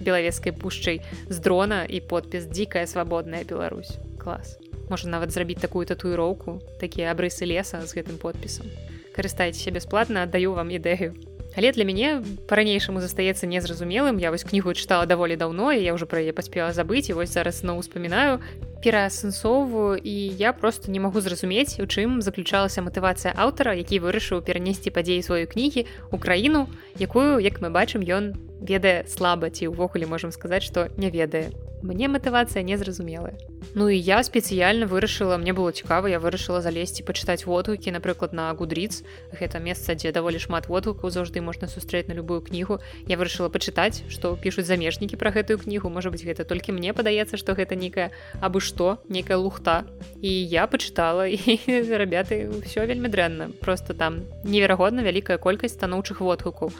белавецкай 0.00 0.52
пушчай 0.52 1.00
з 1.28 1.38
дрона 1.38 1.84
і 1.84 2.00
подпіс 2.00 2.44
дзікая 2.46 2.86
свабодная 2.86 3.44
Беларусь 3.44 3.96
клас 4.20 4.58
можа 4.90 5.08
нават 5.08 5.32
зрабіць 5.32 5.60
такую 5.60 5.86
татуіроўку 5.86 6.60
такія 6.80 7.12
абрысы 7.12 7.48
леса 7.48 7.80
з 7.80 7.96
гэтым 7.96 8.20
подпісам 8.20 8.68
карыстайцеся 9.16 9.72
бясплатна 9.72 10.26
аддаю 10.28 10.52
вам 10.52 10.68
ідэю 10.68 11.14
але 11.56 11.72
для 11.72 11.84
мяне 11.88 12.22
па-ранейшаму 12.46 13.00
застаецца 13.00 13.48
незразумелым. 13.48 14.20
Я 14.20 14.30
вось 14.30 14.44
кнігу 14.44 14.76
чытала 14.76 15.08
даволі 15.08 15.40
даўно 15.40 15.72
і 15.72 15.80
я 15.80 15.96
ўжо 15.96 16.04
пра 16.04 16.20
яе 16.20 16.36
паспела 16.36 16.76
забыць 16.76 17.08
і 17.08 17.16
вось 17.16 17.32
зараз 17.32 17.64
зноў 17.64 17.80
успамінаю 17.80 18.44
пераасэнсоўваю 18.84 19.96
і 19.98 20.14
я 20.36 20.52
просто 20.52 20.90
не 20.90 21.00
магу 21.00 21.20
зразумець 21.20 21.80
у 21.80 21.88
чым 21.88 22.20
заключалася 22.20 22.84
матывацыя 22.84 23.32
аўтара 23.34 23.74
які 23.74 23.98
вырашыў 24.04 24.44
перанесці 24.44 24.92
падзеі 24.92 25.24
сваёй 25.24 25.48
кнігі 25.48 25.88
у 26.12 26.20
краіну 26.20 26.68
якую 27.00 27.40
як 27.40 27.58
мы 27.64 27.72
бачым 27.72 28.04
ён 28.04 28.36
ведае 28.60 29.08
слаба 29.08 29.50
ці 29.50 29.72
ўвогуле 29.72 30.06
можам 30.06 30.30
сказаць 30.30 30.62
што 30.62 30.92
не 31.00 31.10
ведае 31.10 31.50
мне 31.86 32.08
матывацыя 32.08 32.66
незразумелая 32.66 33.38
Ну 33.74 33.88
і 33.88 33.96
я 33.96 34.22
спецыяльна 34.26 34.86
вырашыла 34.90 35.38
мне 35.38 35.52
было 35.52 35.72
цікава 35.72 36.10
я 36.10 36.18
вырашыла 36.18 36.60
залезці 36.60 37.06
пачытаць 37.06 37.46
водгукі 37.46 37.94
напрыклад 37.94 38.34
на 38.34 38.50
гудріц 38.52 39.02
гэта 39.30 39.62
месца 39.62 39.94
дзе 39.94 40.12
даволі 40.12 40.42
шмат 40.42 40.66
водгукаў 40.66 41.10
заўжды 41.14 41.40
можна 41.40 41.70
сустрэць 41.70 42.08
на 42.10 42.18
любую 42.18 42.42
кнігу 42.42 42.80
я 43.06 43.16
вырашыла 43.16 43.48
пачытаць 43.48 44.02
што 44.10 44.34
пішуць 44.36 44.66
замежнікі 44.66 45.16
пра 45.16 45.30
гэтую 45.30 45.62
кнігу 45.62 45.88
можа 45.88 46.10
быть 46.10 46.26
гэта 46.26 46.44
толькі 46.44 46.74
мне 46.74 46.90
падаецца 46.92 47.38
што 47.38 47.54
гэта 47.54 47.78
нейкая 47.78 48.10
абы 48.40 48.60
што 48.60 48.98
нейкая 49.08 49.36
лухта. 49.36 49.84
І 50.22 50.30
я 50.30 50.66
пачытала 50.66 51.28
і 51.28 51.38
рабяты 52.00 52.48
ўсё 52.50 52.86
вельмі 52.86 53.08
дрэнна. 53.08 53.52
Просто 53.60 53.94
там 53.94 54.26
неверагодна 54.44 55.02
вялікая 55.06 55.38
колькасць 55.38 55.76
станоўчых 55.78 56.20
водгукаў 56.20 56.72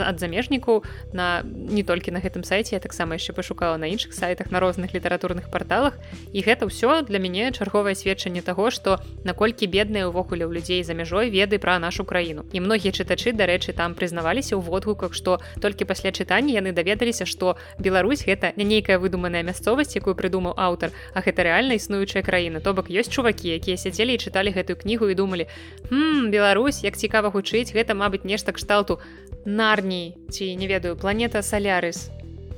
ад 0.00 0.20
замежнікаў 0.20 0.82
на 1.12 1.42
не 1.44 1.82
толькі 1.82 2.10
на 2.10 2.20
гэтым 2.20 2.44
сайце 2.44 2.74
я 2.76 2.80
таксама 2.80 3.14
яшчэ 3.14 3.32
пашукала 3.32 3.76
на 3.76 3.86
іншых 3.86 4.14
сайтах 4.14 4.50
на 4.50 4.60
розных 4.60 4.94
літаратурных 4.94 5.50
порталах 5.50 5.94
і 6.32 6.40
гэта 6.42 6.66
ўсё 6.66 7.06
для 7.06 7.18
мяне 7.18 7.52
чарговае 7.52 7.94
сведчанне 7.94 8.42
таго 8.42 8.70
што 8.70 8.98
наколькі 9.24 9.66
бедныя 9.70 10.08
ўвогуле 10.08 10.46
ў 10.46 10.52
людзей 10.58 10.82
за 10.82 10.94
мяжой 10.94 11.30
веды 11.30 11.58
пра 11.58 11.78
нашу 11.78 12.04
краіну. 12.04 12.44
І 12.52 12.60
многія 12.60 12.92
чытачы 12.92 13.32
дарэчы 13.32 13.72
там 13.72 13.94
прызнаваліся 13.94 14.56
ў 14.56 14.62
водгуках 14.62 15.14
што 15.14 15.38
толькі 15.60 15.84
пасля 15.84 16.10
чытання 16.10 16.58
яны 16.58 16.72
даведаліся 16.72 17.26
што 17.26 17.56
Беларусь 17.78 18.24
гэта 18.24 18.52
не 18.56 18.64
нейкая 18.64 18.98
выдуманая 18.98 19.42
мясцовасць 19.42 19.96
якую 19.96 20.14
прыдумаў 20.14 20.54
аўтар 20.56 20.90
а 21.14 21.20
гэта 21.20 21.46
рэальна 21.46 21.78
існуючая 21.78 22.22
краіна. 22.22 22.60
То 22.60 22.74
бок 22.74 22.90
ёсць 22.90 23.10
чувакі 23.10 23.50
якія 23.54 23.76
сядзелі 23.76 24.14
і 24.14 24.22
чыталі 24.22 24.50
гэтую 24.54 24.76
кнігу 24.80 25.08
і 25.08 25.14
думалі 25.14 25.44
Беларусь 26.30 26.84
як 26.84 26.96
цікава 26.96 27.30
гучыць 27.30 27.72
гэта 27.72 27.94
мабыць 27.94 28.24
нешта 28.24 28.52
кшталту 28.52 29.00
нарній 29.84 30.16
ці 30.30 30.56
не 30.56 30.66
ведаю 30.66 30.96
планета 30.96 31.42
салярыс 31.42 32.08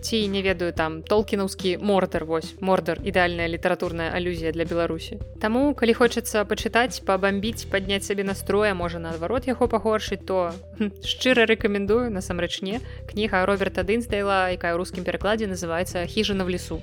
ці 0.00 0.28
не 0.28 0.42
ведаю 0.42 0.72
там 0.72 1.02
толкінаўскі 1.02 1.82
мордар 1.82 2.24
вось 2.24 2.54
мордар 2.60 3.02
ідэальная 3.02 3.50
літаратурная 3.50 4.14
алюзія 4.14 4.52
для 4.52 4.62
беларусі 4.64 5.18
Таму 5.42 5.74
калі 5.74 5.92
хочацца 5.98 6.46
пачытаць 6.46 7.02
пабамбіць 7.02 7.66
падняць 7.66 8.06
сабе 8.06 8.22
настроя 8.22 8.74
можа 8.74 9.02
наадварот 9.02 9.50
яго 9.50 9.66
пагоршыць 9.66 10.22
то 10.22 10.54
шчыра 11.02 11.50
рэкамендую 11.50 12.10
насамрэч 12.14 12.62
не 12.62 12.78
кніга 13.10 13.42
роберта 13.46 13.82
дынсдайла 13.82 14.54
якая 14.54 14.74
ў 14.74 14.78
рускім 14.78 15.02
перакладзе 15.02 15.50
называется 15.50 16.06
хіжана 16.06 16.46
в 16.46 16.54
лесу 16.54 16.78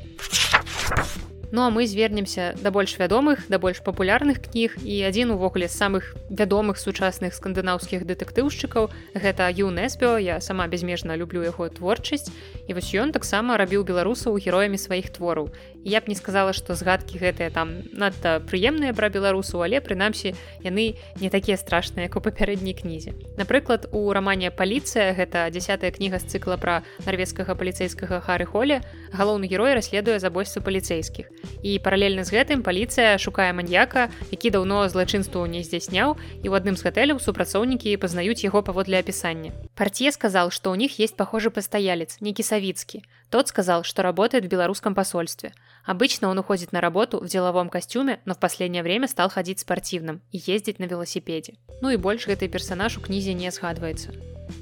а 0.92 1.33
Ну 1.54 1.62
а 1.62 1.70
мы 1.70 1.86
звернемся 1.86 2.56
да 2.64 2.72
больш 2.72 2.98
вядомых 2.98 3.46
да 3.48 3.60
больш 3.60 3.78
папулярных 3.86 4.42
кніг. 4.42 4.74
І 4.82 5.06
адзін 5.06 5.38
увогуле 5.38 5.70
з 5.70 5.78
самых 5.78 6.18
вядомых 6.26 6.82
сучасных 6.82 7.38
скандынаўскіх 7.38 8.10
дэтэктыўшчыкаў 8.10 8.90
гэта 9.14 9.54
юнеспіо 9.54 10.18
я 10.18 10.42
сама 10.42 10.66
безмежна 10.66 11.14
люблю 11.14 11.46
яго 11.46 11.70
творчасць 11.70 12.34
і 12.68 12.74
вось 12.74 12.94
ён 12.96 13.12
таксама 13.12 13.58
рабіў 13.58 13.84
беларусаў 13.84 14.40
героямі 14.40 14.78
сваіх 14.78 15.12
твораў. 15.12 15.52
Я 15.84 16.00
б 16.00 16.08
не 16.08 16.16
сказала 16.16 16.54
што 16.56 16.76
згадкі 16.80 17.20
гэтыя 17.20 17.52
там 17.52 17.84
надта 17.92 18.40
прыемныя 18.40 18.96
пра 18.96 19.12
беларусу 19.12 19.60
але 19.60 19.84
прынамсі 19.84 20.32
яны 20.64 20.96
не 21.20 21.30
такія 21.30 21.60
страшныя 21.60 22.08
як 22.08 22.16
у 22.16 22.24
папярэдняй 22.24 22.72
кнізе. 22.72 23.12
Напрыклад 23.36 23.92
у 23.92 24.08
рамане 24.16 24.52
паліцыя 24.52 25.12
гэта 25.12 25.52
дзясятая 25.52 25.92
кніга 25.92 26.24
з 26.24 26.32
цыкла 26.32 26.56
пра 26.56 26.84
нарвежскага 27.04 27.56
паліцейскага 27.60 28.24
хары 28.24 28.48
холе 28.48 28.80
галоўны 29.12 29.52
герой 29.52 29.76
расследуе 29.76 30.24
забойствы 30.24 30.64
паліцейскіх 30.64 31.28
і 31.64 31.72
паралельна 31.84 32.24
з 32.24 32.32
гэтым 32.32 32.64
паліцыя 32.64 33.20
шукае 33.20 33.52
маньяка 33.52 34.08
які 34.32 34.56
даўно 34.56 34.88
злачынству 34.88 35.44
не 35.52 35.68
здзяйсняў 35.68 36.16
і 36.40 36.48
ў 36.48 36.54
адным 36.56 36.80
з 36.80 36.88
гатэляў 36.88 37.20
супрацоўнікі 37.20 38.00
пазнаюць 38.00 38.48
яго 38.48 38.64
паводле 38.64 39.04
апісання. 39.04 39.52
Партье 39.76 40.16
сказал 40.16 40.48
что 40.52 40.72
у 40.72 40.76
них 40.80 41.00
есть 41.00 41.20
похожий 41.20 41.52
постоялец 41.52 42.18
некий 42.22 42.44
савицкий 42.54 43.04
тот 43.30 43.48
сказал 43.48 43.84
что 43.84 44.04
работает 44.04 44.46
в 44.46 44.48
белорусском 44.48 44.94
посольстве 44.94 45.54
Обычно 45.86 46.30
он 46.30 46.38
уходит 46.40 46.72
на 46.72 46.80
работу 46.80 47.20
в 47.20 47.28
деловом 47.28 47.70
костюме, 47.70 48.22
но 48.26 48.34
в 48.34 48.40
последнее 48.40 48.84
время 48.84 49.08
стал 49.08 49.30
ходить 49.30 49.60
спортивным 49.60 50.22
и 50.32 50.38
ездить 50.38 50.80
на 50.80 50.86
велосипеде. 50.86 51.56
Ну 51.82 51.90
и 51.90 51.98
больше 51.98 52.30
гэты 52.30 52.48
персонаж 52.48 52.98
у 52.98 53.02
кнізе 53.02 53.34
не 53.34 53.52
сгадваецца. 53.52 54.14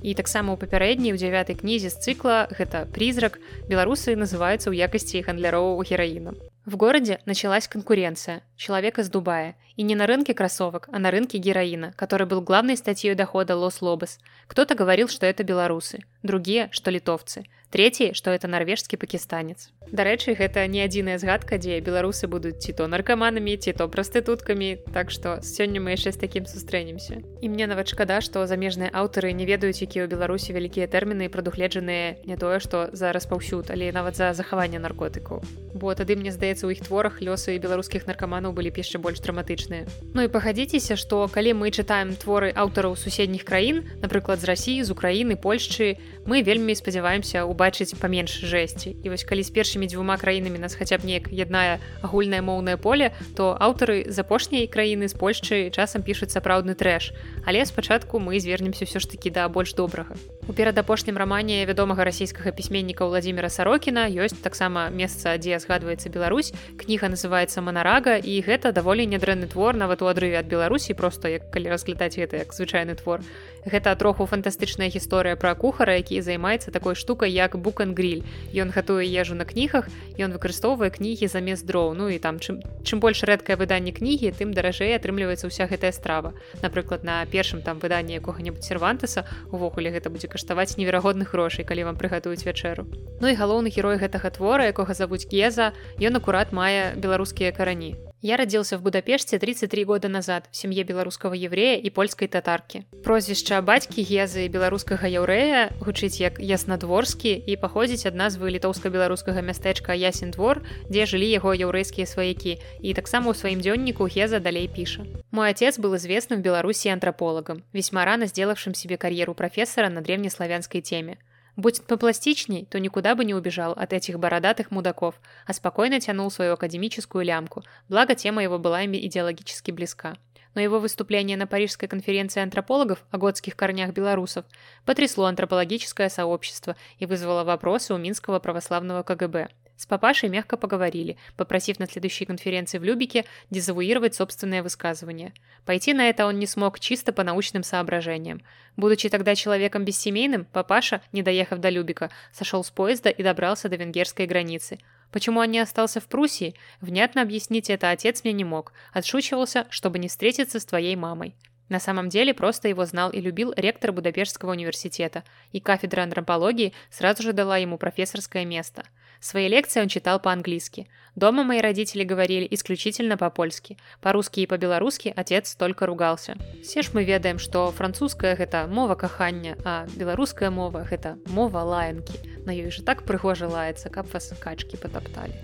І 0.01 0.13
таксама 0.15 0.53
ў 0.53 0.61
папярэдняй 0.61 1.13
у 1.13 1.19
дзявятай 1.19 1.55
кнізе 1.55 1.89
з 1.89 1.97
цыкла 1.97 2.47
гэта 2.51 2.85
призрак 2.89 3.37
беларусы 3.67 4.15
называюцца 4.15 4.69
ў 4.69 4.79
якасці 4.85 5.25
гандлярового 5.25 5.81
гераіна. 5.83 6.33
В 6.65 6.77
городе 6.77 7.19
началась 7.25 7.67
конкуренция. 7.67 8.43
Человек 8.55 8.99
из 8.99 9.09
Дубая. 9.09 9.55
И 9.75 9.83
не 9.83 9.95
на 9.95 10.05
рынке 10.05 10.33
кроссовок, 10.33 10.89
а 10.91 10.99
на 10.99 11.09
рынке 11.09 11.39
героина, 11.39 11.93
который 11.95 12.27
был 12.27 12.41
главной 12.41 12.77
статьей 12.77 13.15
дохода 13.15 13.55
Лос-Лобос. 13.55 14.19
Кто-то 14.47 14.75
говорил, 14.75 15.07
что 15.07 15.25
это 15.25 15.43
белорусы, 15.43 16.03
другие, 16.21 16.69
что 16.71 16.91
литовцы. 16.91 17.45
Третий, 17.71 18.13
што 18.13 18.31
это 18.31 18.51
нарвежскі 18.51 18.97
пакістанец. 18.99 19.71
Дарэчы, 19.87 20.35
гэта 20.35 20.67
не 20.67 20.83
адзіная 20.83 21.15
згадка, 21.15 21.55
дзе 21.55 21.79
беларусы 21.79 22.27
будуць 22.27 22.59
ці 22.59 22.75
то 22.75 22.87
наркаманамі, 22.91 23.55
ці 23.55 23.71
то 23.71 23.87
прастытуткамі, 23.87 24.83
Так 24.91 25.09
што 25.09 25.39
сёння 25.39 25.79
мы 25.79 25.95
яшчэ 25.95 26.11
з 26.11 26.19
такім 26.19 26.43
сустрэнемся. 26.51 27.23
І 27.39 27.47
мне 27.47 27.71
нават 27.71 27.87
шкада, 27.87 28.19
што 28.19 28.43
замежныя 28.43 28.91
аўтары 28.91 29.31
не 29.31 29.47
ведаюць, 29.47 29.70
якія 29.79 30.03
ў 30.03 30.11
Беларусі 30.11 30.51
вялікія 30.51 30.91
тэрміны 30.91 31.31
прадугледжаныя 31.31 32.19
не 32.27 32.35
тое, 32.35 32.59
што 32.59 32.91
за 32.91 33.15
распаўсюд, 33.15 33.71
але 33.71 33.95
нават 33.95 34.19
за 34.19 34.35
захаванне 34.35 34.83
наркотыкаў. 34.83 35.39
Бо 35.71 35.95
тады 35.95 36.19
мне 36.19 36.35
здаецца, 36.35 36.67
у 36.67 36.73
іх 36.75 36.83
творах 36.83 37.23
лёсы 37.23 37.55
беларускіх 37.55 38.09
наркаманаў 38.09 38.51
былі 38.51 38.73
яшчэ 38.75 38.99
больш 38.99 39.23
драматычныя. 39.23 39.87
Ну 40.11 40.27
і 40.27 40.31
пагадзіцеся, 40.33 40.99
што 40.99 41.31
калі 41.31 41.55
мы 41.63 41.71
чытаем 41.71 42.17
творы 42.19 42.51
аўтараў 42.51 42.99
суседніх 42.99 43.47
краін, 43.47 43.87
напрыклад, 44.03 44.43
з 44.43 44.51
рассіі, 44.51 44.83
з 44.83 44.91
Украіны, 44.91 45.39
Польшчы, 45.39 46.01
мы 46.25 46.41
вельмі 46.41 46.73
спадзяваемся 46.75 47.45
убачыць 47.45 47.93
паменш 47.97 48.41
жэсці 48.41 48.97
і 49.03 49.07
вось 49.13 49.25
калі 49.25 49.45
з 49.45 49.53
першымі 49.53 49.85
дзвюма 49.85 50.17
краінамі 50.17 50.61
нас 50.61 50.73
хаця 50.77 50.97
б 50.97 51.05
неяк 51.05 51.29
яднае 51.29 51.77
агульнае 52.01 52.41
моўнае 52.41 52.77
поле 52.81 53.13
то 53.37 53.53
аўтары 53.57 54.09
з 54.09 54.17
апошняй 54.21 54.65
краіны 54.65 55.09
з 55.09 55.17
польшчы 55.17 55.69
часам 55.69 56.01
пішуць 56.01 56.33
сапраўдны 56.33 56.73
трэш 56.77 57.13
але 57.45 57.65
спачатку 57.65 58.17
мы 58.17 58.39
звернемся 58.39 58.85
ўсё 58.85 59.01
ж 59.01 59.09
такі 59.09 59.29
да 59.29 59.45
больш 59.49 59.60
добрага 59.75 60.15
у 60.47 60.53
перадапошнім 60.53 61.17
рамане 61.17 61.65
вядомага 61.65 62.03
расійскага 62.03 62.51
пісьменніка 62.51 63.05
владимира 63.05 63.49
сарокіна 63.49 64.09
ёсць 64.09 64.33
таксама 64.41 64.89
месца 64.89 65.37
дзе 65.37 65.59
згадваецца 65.61 66.09
Беларусь. 66.09 66.53
Кніга 66.81 67.13
называется 67.13 67.61
манарага 67.61 68.17
і 68.17 68.41
гэта 68.41 68.73
даволі 68.73 69.05
нядрэнны 69.05 69.45
твор 69.45 69.77
нават 69.77 70.01
у 70.01 70.09
адрыве 70.09 70.41
ад 70.41 70.49
беларусі 70.49 70.97
просто 70.97 71.29
як 71.29 71.51
калі 71.53 71.69
разглядаць 71.69 72.17
гэта 72.17 72.41
як 72.41 72.53
звычайны 72.53 72.97
твор. 72.97 73.21
Гэта 73.65 73.93
троху 73.95 74.25
фантастычная 74.25 74.89
гісторыя 74.89 75.37
пра 75.37 75.53
кухара 75.53 75.93
які 76.01 76.21
займаецца 76.21 76.71
такой 76.73 76.95
штукай 76.95 77.29
як 77.29 77.55
букан 77.61 77.93
гриль. 77.93 78.25
Ён 78.49 78.73
гатуе 78.73 79.05
ежу 79.05 79.37
на 79.37 79.45
кнігах 79.45 79.93
ён 80.17 80.33
выкарыстоўвае 80.33 80.89
кнігі 80.89 81.29
замест 81.29 81.69
дроў. 81.69 81.93
Ну 81.93 82.09
і 82.09 82.17
там 82.17 82.41
чым 82.41 82.65
чым 82.81 82.97
больш 82.99 83.21
рэдкае 83.23 83.61
выданне 83.61 83.93
кнігі 83.93 84.33
тым 84.33 84.57
даражэй 84.57 84.97
атрымліваецца 84.97 85.45
ўся 85.45 85.69
гэтая 85.69 85.93
страва. 85.93 86.33
Напрыклад 86.65 87.05
на 87.05 87.21
першым 87.29 87.61
там 87.61 87.77
выданні 87.77 88.17
якога-небудзь 88.17 88.65
сервантаса 88.65 89.29
увогуле 89.53 89.93
гэта 89.93 90.09
будзе 90.09 90.30
каштаваць 90.31 90.79
неверагодных 90.79 91.35
грошай 91.35 91.67
калі 91.67 91.91
вам 91.91 91.99
прыгатуюць 91.99 92.47
вячэру. 92.47 92.87
Ну 93.19 93.27
і 93.27 93.35
галоўны 93.35 93.69
герой 93.75 93.99
гэтага 93.99 94.31
твора 94.31 94.71
якога 94.71 94.95
завуць 94.95 95.27
геза 95.27 95.75
ён 95.99 96.17
акурат 96.17 96.55
мае 96.55 96.95
беларускія 96.95 97.51
карані 97.51 97.93
Я 98.23 98.37
родился 98.37 98.77
в 98.77 98.83
Будапеште 98.83 99.39
33 99.39 99.83
года 99.83 100.07
назад 100.07 100.47
в 100.51 100.55
семье 100.55 100.83
беларускага 100.83 101.35
еврея 101.35 101.81
і 101.81 101.89
польскай 101.89 102.27
татаркі. 102.27 102.85
Прозвішча 103.03 103.57
бацькі 103.65 104.05
гезы 104.05 104.45
беларускага 104.45 105.09
яўрэя 105.09 105.73
гучыць 105.81 106.21
як 106.21 106.37
яснадворскі 106.37 107.33
і 107.33 107.57
паходзіць 107.57 108.05
ад 108.05 108.13
назвы 108.13 108.53
літоўска-беларускага 108.53 109.41
мястэчка 109.41 109.97
ясен 109.97 110.29
двор, 110.37 110.61
дзе 110.85 111.09
жылі 111.09 111.33
яго 111.33 111.57
яўрэйскія 111.57 112.05
сваякі. 112.05 112.61
І 112.77 112.93
таксама 112.93 113.33
ў 113.33 113.41
сваім 113.41 113.65
дзённіку 113.65 114.05
геза 114.05 114.37
далей 114.37 114.69
піша. 114.69 115.01
Мой 115.33 115.49
отец 115.49 115.81
был 115.81 115.97
известным 115.97 116.41
в 116.41 116.45
Беларусі 116.45 116.93
антропологам, 116.93 117.65
весьма 117.73 118.05
рано 118.05 118.29
сделавшим 118.29 118.77
себе 118.77 119.01
кар'еру 119.01 119.33
профессора 119.33 119.89
на 119.89 120.05
древнеславянской 120.05 120.81
теме. 120.81 121.17
Будь 121.55 121.83
попластичней, 121.85 122.65
то 122.65 122.79
никуда 122.79 123.13
бы 123.15 123.25
не 123.25 123.33
убежал 123.33 123.73
от 123.73 123.93
этих 123.93 124.19
бородатых 124.19 124.71
мудаков, 124.71 125.15
а 125.45 125.53
спокойно 125.53 125.99
тянул 125.99 126.31
свою 126.31 126.53
академическую 126.53 127.25
лямку, 127.25 127.63
благо 127.89 128.15
тема 128.15 128.41
его 128.41 128.57
была 128.57 128.83
ими 128.83 128.97
идеологически 129.05 129.71
близка. 129.71 130.15
Но 130.53 130.61
его 130.61 130.79
выступление 130.79 131.37
на 131.37 131.47
Парижской 131.47 131.87
конференции 131.87 132.41
антропологов 132.41 133.05
о 133.09 133.17
готских 133.17 133.55
корнях 133.55 133.91
белорусов 133.91 134.45
потрясло 134.85 135.25
антропологическое 135.25 136.09
сообщество 136.09 136.75
и 136.99 137.05
вызвало 137.05 137.43
вопросы 137.43 137.93
у 137.93 137.97
Минского 137.97 138.39
православного 138.39 139.03
КГБ. 139.03 139.49
С 139.81 139.87
папашей 139.87 140.29
мягко 140.29 140.57
поговорили, 140.57 141.17
попросив 141.35 141.79
на 141.79 141.87
следующей 141.87 142.25
конференции 142.25 142.77
в 142.77 142.83
Любике 142.83 143.25
дезавуировать 143.49 144.13
собственное 144.13 144.61
высказывание. 144.61 145.33
Пойти 145.65 145.95
на 145.95 146.07
это 146.07 146.27
он 146.27 146.37
не 146.37 146.45
смог 146.45 146.79
чисто 146.79 147.11
по 147.11 147.23
научным 147.23 147.63
соображениям. 147.63 148.43
Будучи 148.77 149.09
тогда 149.09 149.33
человеком 149.33 149.83
бессемейным, 149.83 150.45
папаша, 150.45 151.01
не 151.11 151.23
доехав 151.23 151.57
до 151.57 151.69
Любика, 151.69 152.11
сошел 152.31 152.63
с 152.63 152.69
поезда 152.69 153.09
и 153.09 153.23
добрался 153.23 153.69
до 153.69 153.75
венгерской 153.75 154.27
границы. 154.27 154.77
Почему 155.11 155.39
он 155.39 155.49
не 155.49 155.57
остался 155.57 155.99
в 155.99 156.05
Пруссии? 156.05 156.53
Внятно 156.79 157.23
объяснить 157.23 157.71
это 157.71 157.89
отец 157.89 158.23
мне 158.23 158.33
не 158.33 158.43
мог. 158.43 158.73
Отшучивался, 158.93 159.65
чтобы 159.71 159.97
не 159.97 160.09
встретиться 160.09 160.59
с 160.59 160.65
твоей 160.65 160.95
мамой. 160.95 161.33
На 161.69 161.79
самом 161.79 162.09
деле 162.09 162.35
просто 162.35 162.67
его 162.67 162.85
знал 162.85 163.09
и 163.09 163.19
любил 163.19 163.51
ректор 163.57 163.91
Будапештского 163.93 164.51
университета, 164.51 165.23
и 165.53 165.59
кафедра 165.59 166.03
антропологии 166.03 166.73
сразу 166.91 167.23
же 167.23 167.33
дала 167.33 167.57
ему 167.57 167.79
профессорское 167.79 168.45
место– 168.45 168.83
Свои 169.20 169.48
лекции 169.48 169.80
он 169.80 169.88
читал 169.88 170.20
по-английски. 170.20 170.88
Дома 171.14 171.42
мои 171.42 171.60
родители 171.60 172.04
говорили 172.04 172.46
исключительно 172.50 173.16
по-польски. 173.16 173.78
По-русски 174.00 174.40
и 174.40 174.46
по-белорусски 174.46 175.12
отец 175.16 175.54
только 175.54 175.86
ругался. 175.86 176.36
Все 176.62 176.82
ж 176.82 176.90
мы 176.92 177.04
ведаем, 177.04 177.38
что 177.38 177.72
французская – 177.72 178.38
это 178.38 178.66
мова 178.66 178.94
кахання, 178.94 179.56
а 179.64 179.86
беларуская 179.96 180.50
мова – 180.50 180.90
это 180.90 181.16
мова 181.26 181.62
лаянкі. 181.62 182.44
На 182.46 182.50
ёй 182.50 182.70
же 182.70 182.82
так 182.82 183.02
прыгожа 183.02 183.48
лаецца, 183.48 183.90
каб 183.90 184.06
вас 184.12 184.32
качкі 184.38 184.76
потапталі. 184.76 185.34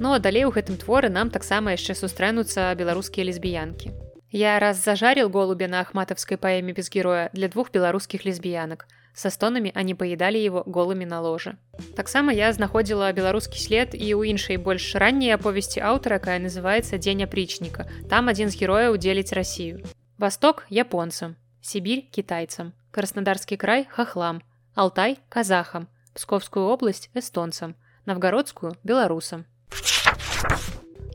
Ну 0.00 0.12
а 0.12 0.18
далей 0.18 0.44
у 0.44 0.50
гэтым 0.50 0.76
творы 0.76 1.08
нам 1.08 1.30
таксама 1.30 1.72
яшчэ 1.72 1.94
сустрэнуцца 1.94 2.74
беларускія 2.74 3.24
лесбіянкі. 3.24 3.92
Я 4.30 4.58
раз 4.58 4.82
зажарил 4.84 5.30
голубя 5.30 5.68
на 5.68 5.80
ахматовской 5.80 6.36
поэме 6.36 6.72
без 6.72 6.90
героя 6.90 7.30
для 7.32 7.48
двух 7.48 7.70
белорусских 7.70 8.24
лесбиянок – 8.24 9.03
Со 9.14 9.30
стонамі 9.30 9.72
они 9.74 9.94
паедалі 9.94 10.38
его 10.38 10.62
голымі 10.66 11.04
на 11.04 11.20
ложе. 11.20 11.58
Таксама 11.96 12.32
я 12.32 12.52
знаходзіла 12.52 13.12
беларускі 13.12 13.58
след 13.58 13.94
і 13.94 14.06
ў 14.14 14.30
іншай 14.32 14.56
больш 14.56 14.94
ранняй 14.94 15.34
аповесці 15.34 15.82
аўтара, 15.82 16.16
якая 16.22 16.38
называется 16.38 16.96
дзень 16.96 17.26
апрічніка. 17.26 17.90
Там 18.08 18.30
адзін 18.30 18.48
з 18.50 18.56
герояў 18.62 18.96
удзеліць 18.96 19.32
рассію. 19.32 19.82
Восток 20.18 20.64
японцам, 20.70 21.36
Сібірь 21.60 22.08
кітайцам, 22.10 22.72
Краснодарскі 22.90 23.56
край 23.56 23.86
хахлам, 23.90 24.42
Алтай 24.74 25.18
казахам, 25.28 25.88
Псковскую 26.14 26.66
область 26.66 27.10
эстонцам, 27.14 27.74
Навгародскую 28.06 28.76
беларусам 28.84 29.44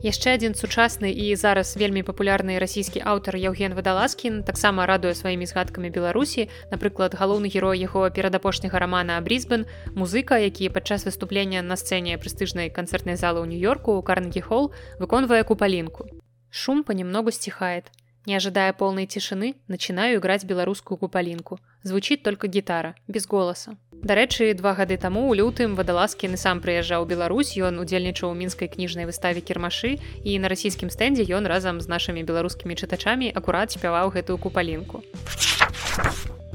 Яшчэ 0.01 0.33
адзін 0.35 0.57
сучасны 0.57 1.13
і 1.13 1.35
зараз 1.37 1.77
вельмі 1.77 2.01
папулярны 2.01 2.57
расійскі 2.57 3.05
аўтар 3.05 3.37
Яўген 3.37 3.77
вадаласкін 3.77 4.41
таксама 4.43 4.85
радуе 4.89 5.13
сваімі 5.13 5.45
згадкамі 5.45 5.93
беларусі. 5.93 6.49
Напрыклад 6.73 7.13
галоўны 7.13 7.53
герой 7.53 7.79
яго 7.79 8.09
перадапошняга 8.09 8.81
рамана 8.81 9.21
брисбен 9.21 9.65
музыка 9.93 10.41
які 10.41 10.69
падчас 10.69 11.05
выступлення 11.05 11.61
на 11.61 11.77
сцэне 11.77 12.17
прэстыжнай 12.17 12.73
канцэртнай 12.73 13.15
залы 13.15 13.45
ў 13.45 13.53
нью-йорку 13.53 13.97
у 13.97 14.01
карнегі 14.01 14.41
холл 14.41 14.73
выконвае 14.97 15.45
купалінку. 15.45 16.09
Шум 16.49 16.83
понемногу 16.83 17.31
стихает 17.31 17.93
не 18.25 18.35
ожидая 18.35 18.73
полной 18.73 19.05
тишины 19.05 19.55
начинаю 19.67 20.19
играть 20.19 20.45
беларускую 20.45 20.97
купалінку 20.97 21.59
звучит 21.83 22.23
только 22.23 22.47
гітара 22.47 22.95
без 23.07 23.27
голоса 23.27 23.77
Дарэчы, 24.01 24.55
два 24.55 24.73
гады 24.73 24.97
таму 24.97 25.29
у 25.29 25.33
лютым 25.37 25.75
вадаласкіны 25.77 26.33
сам 26.33 26.57
прыязджаў 26.57 27.05
Беларусь, 27.05 27.53
ён 27.53 27.77
удзельнічаў 27.77 28.33
у 28.33 28.33
мінскай 28.33 28.65
кніжнай 28.65 29.05
выставе 29.05 29.45
кірмашы 29.45 30.01
і 30.25 30.39
на 30.41 30.49
расійскім 30.49 30.89
стэндзе 30.89 31.29
ён 31.29 31.45
разам 31.45 31.77
з 31.77 31.85
нашымі 31.85 32.25
беларускімі 32.25 32.73
чытачамі 32.73 33.29
акурат 33.29 33.77
спяваў 33.77 34.09
гэтую 34.09 34.41
купалінку. 34.41 35.05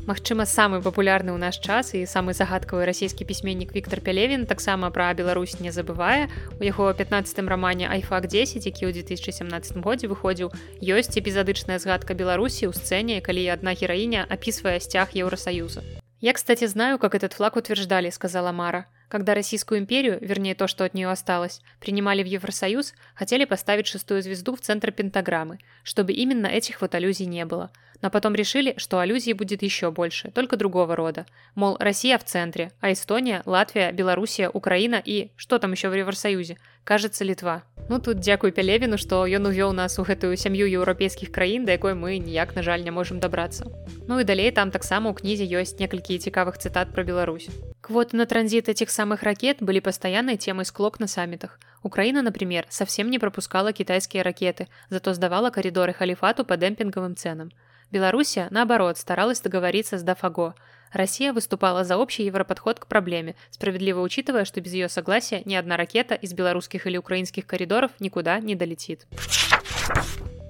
Магчыма 0.07 0.47
самы 0.47 0.79
папулярны 0.79 1.35
ў 1.35 1.39
наш 1.43 1.59
час 1.59 1.91
і 1.99 2.07
самы 2.07 2.31
загадкавы 2.31 2.87
расійскі 2.87 3.27
пісьменнік 3.27 3.75
Віктор 3.75 3.99
Пялевін 3.99 4.47
таксама 4.47 4.87
пра 4.95 5.11
Беларусь 5.19 5.59
не 5.59 5.75
забывае. 5.75 6.31
У 6.57 6.63
яго 6.63 6.95
15 6.95 7.43
рамане 7.43 7.91
айфак 7.91 8.31
10 8.31 8.71
які 8.71 8.87
ў 8.87 8.95
2017 9.03 9.83
годзе 9.83 10.07
выходзіў 10.07 10.55
ёсць 10.79 11.19
эпізадычная 11.19 11.83
згадка 11.83 12.15
беларусі 12.15 12.71
ў 12.71 12.79
сцэне 12.79 13.19
калі 13.19 13.51
адна 13.51 13.75
гераіня 13.75 14.23
апісвае 14.31 14.79
сцяг 14.79 15.11
еўросаюза 15.19 15.83
я 16.23 16.33
кстати 16.39 16.71
знаю 16.71 17.03
как 17.03 17.19
этот 17.19 17.35
флаг 17.35 17.59
утверждали 17.59 18.15
сказала 18.15 18.55
мара 18.55 18.87
Когда 19.09 19.35
Российскую 19.35 19.79
империю, 19.79 20.19
вернее 20.21 20.55
то, 20.55 20.67
что 20.67 20.85
от 20.85 20.95
нее 20.95 21.09
осталось, 21.09 21.61
принимали 21.81 22.23
в 22.23 22.27
Евросоюз, 22.27 22.95
хотели 23.15 23.45
поставить 23.45 23.87
шестую 23.87 24.23
звезду 24.23 24.57
в 24.57 24.61
центр 24.61 24.91
пентаграммы, 24.91 25.59
чтобы 25.85 26.13
именно 26.13 26.47
этих 26.47 26.81
вот 26.81 26.95
аллюзий 26.95 27.27
не 27.27 27.45
было. 27.45 27.71
Но 28.03 28.11
потом 28.11 28.35
решили, 28.35 28.75
что 28.77 28.99
аллюзий 28.99 29.33
будет 29.33 29.63
еще 29.63 29.91
больше, 29.91 30.31
только 30.31 30.57
другого 30.57 30.97
рода. 30.97 31.25
Мол, 31.55 31.77
Россия 31.79 32.19
в 32.19 32.25
центре, 32.25 32.73
а 32.81 32.93
Эстония, 32.93 33.43
Латвия, 33.47 33.93
Белоруссия, 33.93 34.51
Украина 34.51 35.01
и... 35.03 35.31
Что 35.37 35.59
там 35.59 35.73
еще 35.73 35.89
в 35.89 35.95
Евросоюзе? 35.95 36.59
Кажется, 36.87 37.25
Литва. 37.25 37.65
Ну 37.89 37.99
тут 37.99 38.21
дзякуй 38.21 38.53
Пялевіну, 38.55 38.95
што 38.95 39.27
ён 39.27 39.51
увёў 39.51 39.75
нас 39.75 39.99
у 39.99 40.05
гэтую 40.07 40.39
сям'ю 40.39 40.71
еўрапейскіх 40.71 41.35
краін, 41.35 41.67
да 41.67 41.75
якой 41.75 41.99
мы 41.99 42.23
ніяк, 42.23 42.55
на 42.55 42.63
жаль, 42.63 42.87
не 42.87 42.95
можемм 42.95 43.19
дабрацца. 43.19 43.67
Ну 44.07 44.21
і 44.23 44.25
далей 44.25 44.55
там 44.55 44.71
таксама 44.71 45.11
ў 45.11 45.19
кнізе 45.19 45.51
ёсць 45.51 45.83
некалькі 45.83 46.15
цікавых 46.23 46.63
цытат 46.63 46.95
пра 46.95 47.03
Беларусь. 47.03 47.51
Квоты 47.83 48.15
на 48.15 48.27
транзит 48.27 48.69
этих 48.69 48.91
самых 48.91 49.27
ракет 49.27 49.59
были 49.59 49.81
постоянной 49.81 50.37
темой 50.37 50.65
склок 50.65 51.01
на 51.01 51.09
саммитах. 51.09 51.59
Украина, 51.83 52.23
например, 52.23 52.67
совсем 52.69 53.11
не 53.11 53.19
пропускала 53.19 53.73
китайские 53.73 54.23
ракеты, 54.23 54.69
зато 54.89 55.13
сдавала 55.13 55.51
коридоры 55.51 55.93
халифату 55.93 56.45
по 56.45 56.57
демпинговым 56.57 57.17
ценам. 57.17 57.51
Белоруссия, 57.91 58.47
наоборот, 58.51 58.97
старалась 58.97 59.41
договориться 59.41 59.99
с 59.99 60.05
Дафаго. 60.05 60.55
Россия 60.93 61.33
выступала 61.33 61.85
за 61.85 61.97
общий 61.97 62.25
европодход 62.25 62.81
к 62.81 62.87
проблеме, 62.87 63.35
справедливо 63.51 64.01
учитывая, 64.01 64.45
что 64.45 64.61
без 64.61 64.73
ее 64.73 64.89
согласия 64.89 65.43
ни 65.45 65.55
одна 65.55 65.77
ракета 65.77 66.15
из 66.15 66.33
белорусских 66.33 66.87
или 66.87 66.97
украинских 66.97 67.47
коридоров 67.47 67.91
никуда 68.01 68.39
не 68.41 68.55
долетит. 68.55 69.07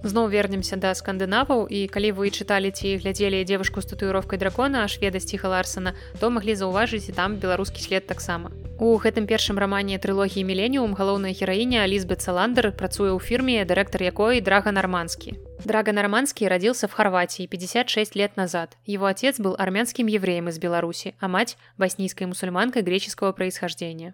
Зноў 0.06 0.28
вернемся 0.30 0.76
да 0.76 0.92
скандынаваў 0.94 1.66
і 1.66 1.88
калі 1.90 2.12
вы 2.14 2.30
чыталі 2.30 2.70
ці 2.70 2.94
глядзелі 3.02 3.42
девушку 3.42 3.82
з 3.82 3.90
татуіровкай 3.90 4.38
дракона 4.38 4.86
шведа 4.86 5.18
сціха 5.18 5.50
ларсена 5.50 5.96
то 6.20 6.30
маглі 6.30 6.54
заўважыць 6.54 7.10
і 7.10 7.16
там 7.16 7.40
беларускі 7.42 7.82
след 7.82 8.06
таксама 8.06 8.54
у 8.78 8.96
гэтым 9.00 9.24
першым 9.24 9.56
рамане 9.56 9.96
трылогіі 9.96 10.44
міленіум 10.44 10.92
галоўная 10.98 11.32
гераіня 11.32 11.86
лізбет 11.88 12.20
саландер 12.20 12.68
працуе 12.76 13.08
ў 13.08 13.20
фірме 13.24 13.64
дырэктар 13.64 14.04
якой 14.04 14.44
драга 14.44 14.68
нарманскі 14.68 15.32
драга 15.64 15.96
нарманскі 15.96 16.44
радзился 16.52 16.86
в 16.86 16.92
харватии 16.92 17.46
56 17.46 18.14
лет 18.16 18.36
назад. 18.36 18.76
Его 18.84 19.06
отец 19.06 19.40
был 19.40 19.56
армянскім 19.58 20.06
евреем 20.06 20.48
из 20.48 20.58
беларусі 20.58 21.14
а 21.20 21.28
мать 21.28 21.56
баснійскай 21.78 22.26
мусульманкой 22.26 22.82
греческого 22.82 23.32
происхождения 23.32 24.12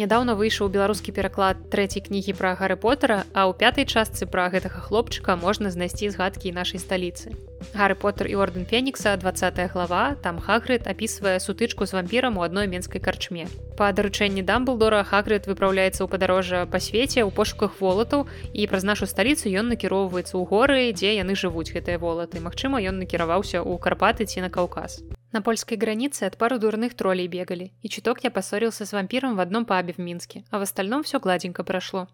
Нядаўна 0.00 0.32
выйшаў 0.32 0.70
беларускі 0.72 1.12
пераклад 1.12 1.58
трэцяй 1.68 2.00
кнігі 2.00 2.32
пра 2.38 2.54
гары 2.56 2.76
потара, 2.80 3.28
а 3.36 3.44
ў 3.44 3.52
пятай 3.52 3.84
частцы 3.84 4.24
пра 4.24 4.48
гэтага 4.48 4.80
хлопчыка 4.80 5.36
можна 5.36 5.68
знайсці 5.74 6.08
згадкі 6.14 6.56
нашай 6.56 6.80
сталіцы. 6.80 7.36
Гары 7.76 7.92
Поттер 8.00 8.32
і 8.32 8.40
орден 8.40 8.64
Фенікса 8.64 9.12
20 9.20 9.60
глава 9.76 10.16
там 10.24 10.40
Хагрыд 10.40 10.88
апісвае 10.88 11.36
сутычку 11.36 11.84
з 11.84 11.92
вампірам 11.92 12.40
у 12.40 12.46
адной 12.48 12.64
менскай 12.64 12.96
карчме. 13.04 13.44
Па 13.76 13.92
даручэнні 13.92 14.40
дамблдора 14.40 15.04
Хагрыд 15.04 15.44
выпраўляецца 15.44 16.00
ў 16.00 16.08
падарожжа 16.08 16.64
па 16.64 16.80
свеце 16.80 17.20
ў 17.20 17.28
пошуках 17.28 17.76
волатаў 17.76 18.24
і 18.56 18.64
праз 18.72 18.88
нашу 18.88 19.04
сталіцу 19.04 19.52
ён 19.52 19.68
накіроўваецца 19.68 20.32
ў 20.32 20.48
горы, 20.48 20.96
дзе 20.96 21.12
яны 21.20 21.36
жывуць 21.36 21.76
гэтыя 21.76 22.00
волаты. 22.00 22.40
Магчыма, 22.40 22.80
ён 22.80 23.04
накіраваўся 23.04 23.60
ў 23.60 23.76
карпаты 23.76 24.24
ці 24.24 24.48
на 24.48 24.48
каўказ. 24.48 25.04
На 25.32 25.42
польской 25.42 25.76
границе 25.76 26.24
от 26.24 26.36
пару 26.36 26.58
дурных 26.58 26.94
троллей 26.94 27.28
бегали, 27.28 27.72
и 27.82 27.88
чуток 27.88 28.24
я 28.24 28.30
поссорился 28.30 28.84
с 28.84 28.92
вампиром 28.92 29.36
в 29.36 29.40
одном 29.40 29.64
пабе 29.64 29.92
в 29.92 29.98
Минске, 29.98 30.44
а 30.50 30.58
в 30.58 30.62
остальном 30.62 31.04
все 31.04 31.20
гладенько 31.20 31.62
прошло. 31.62 32.08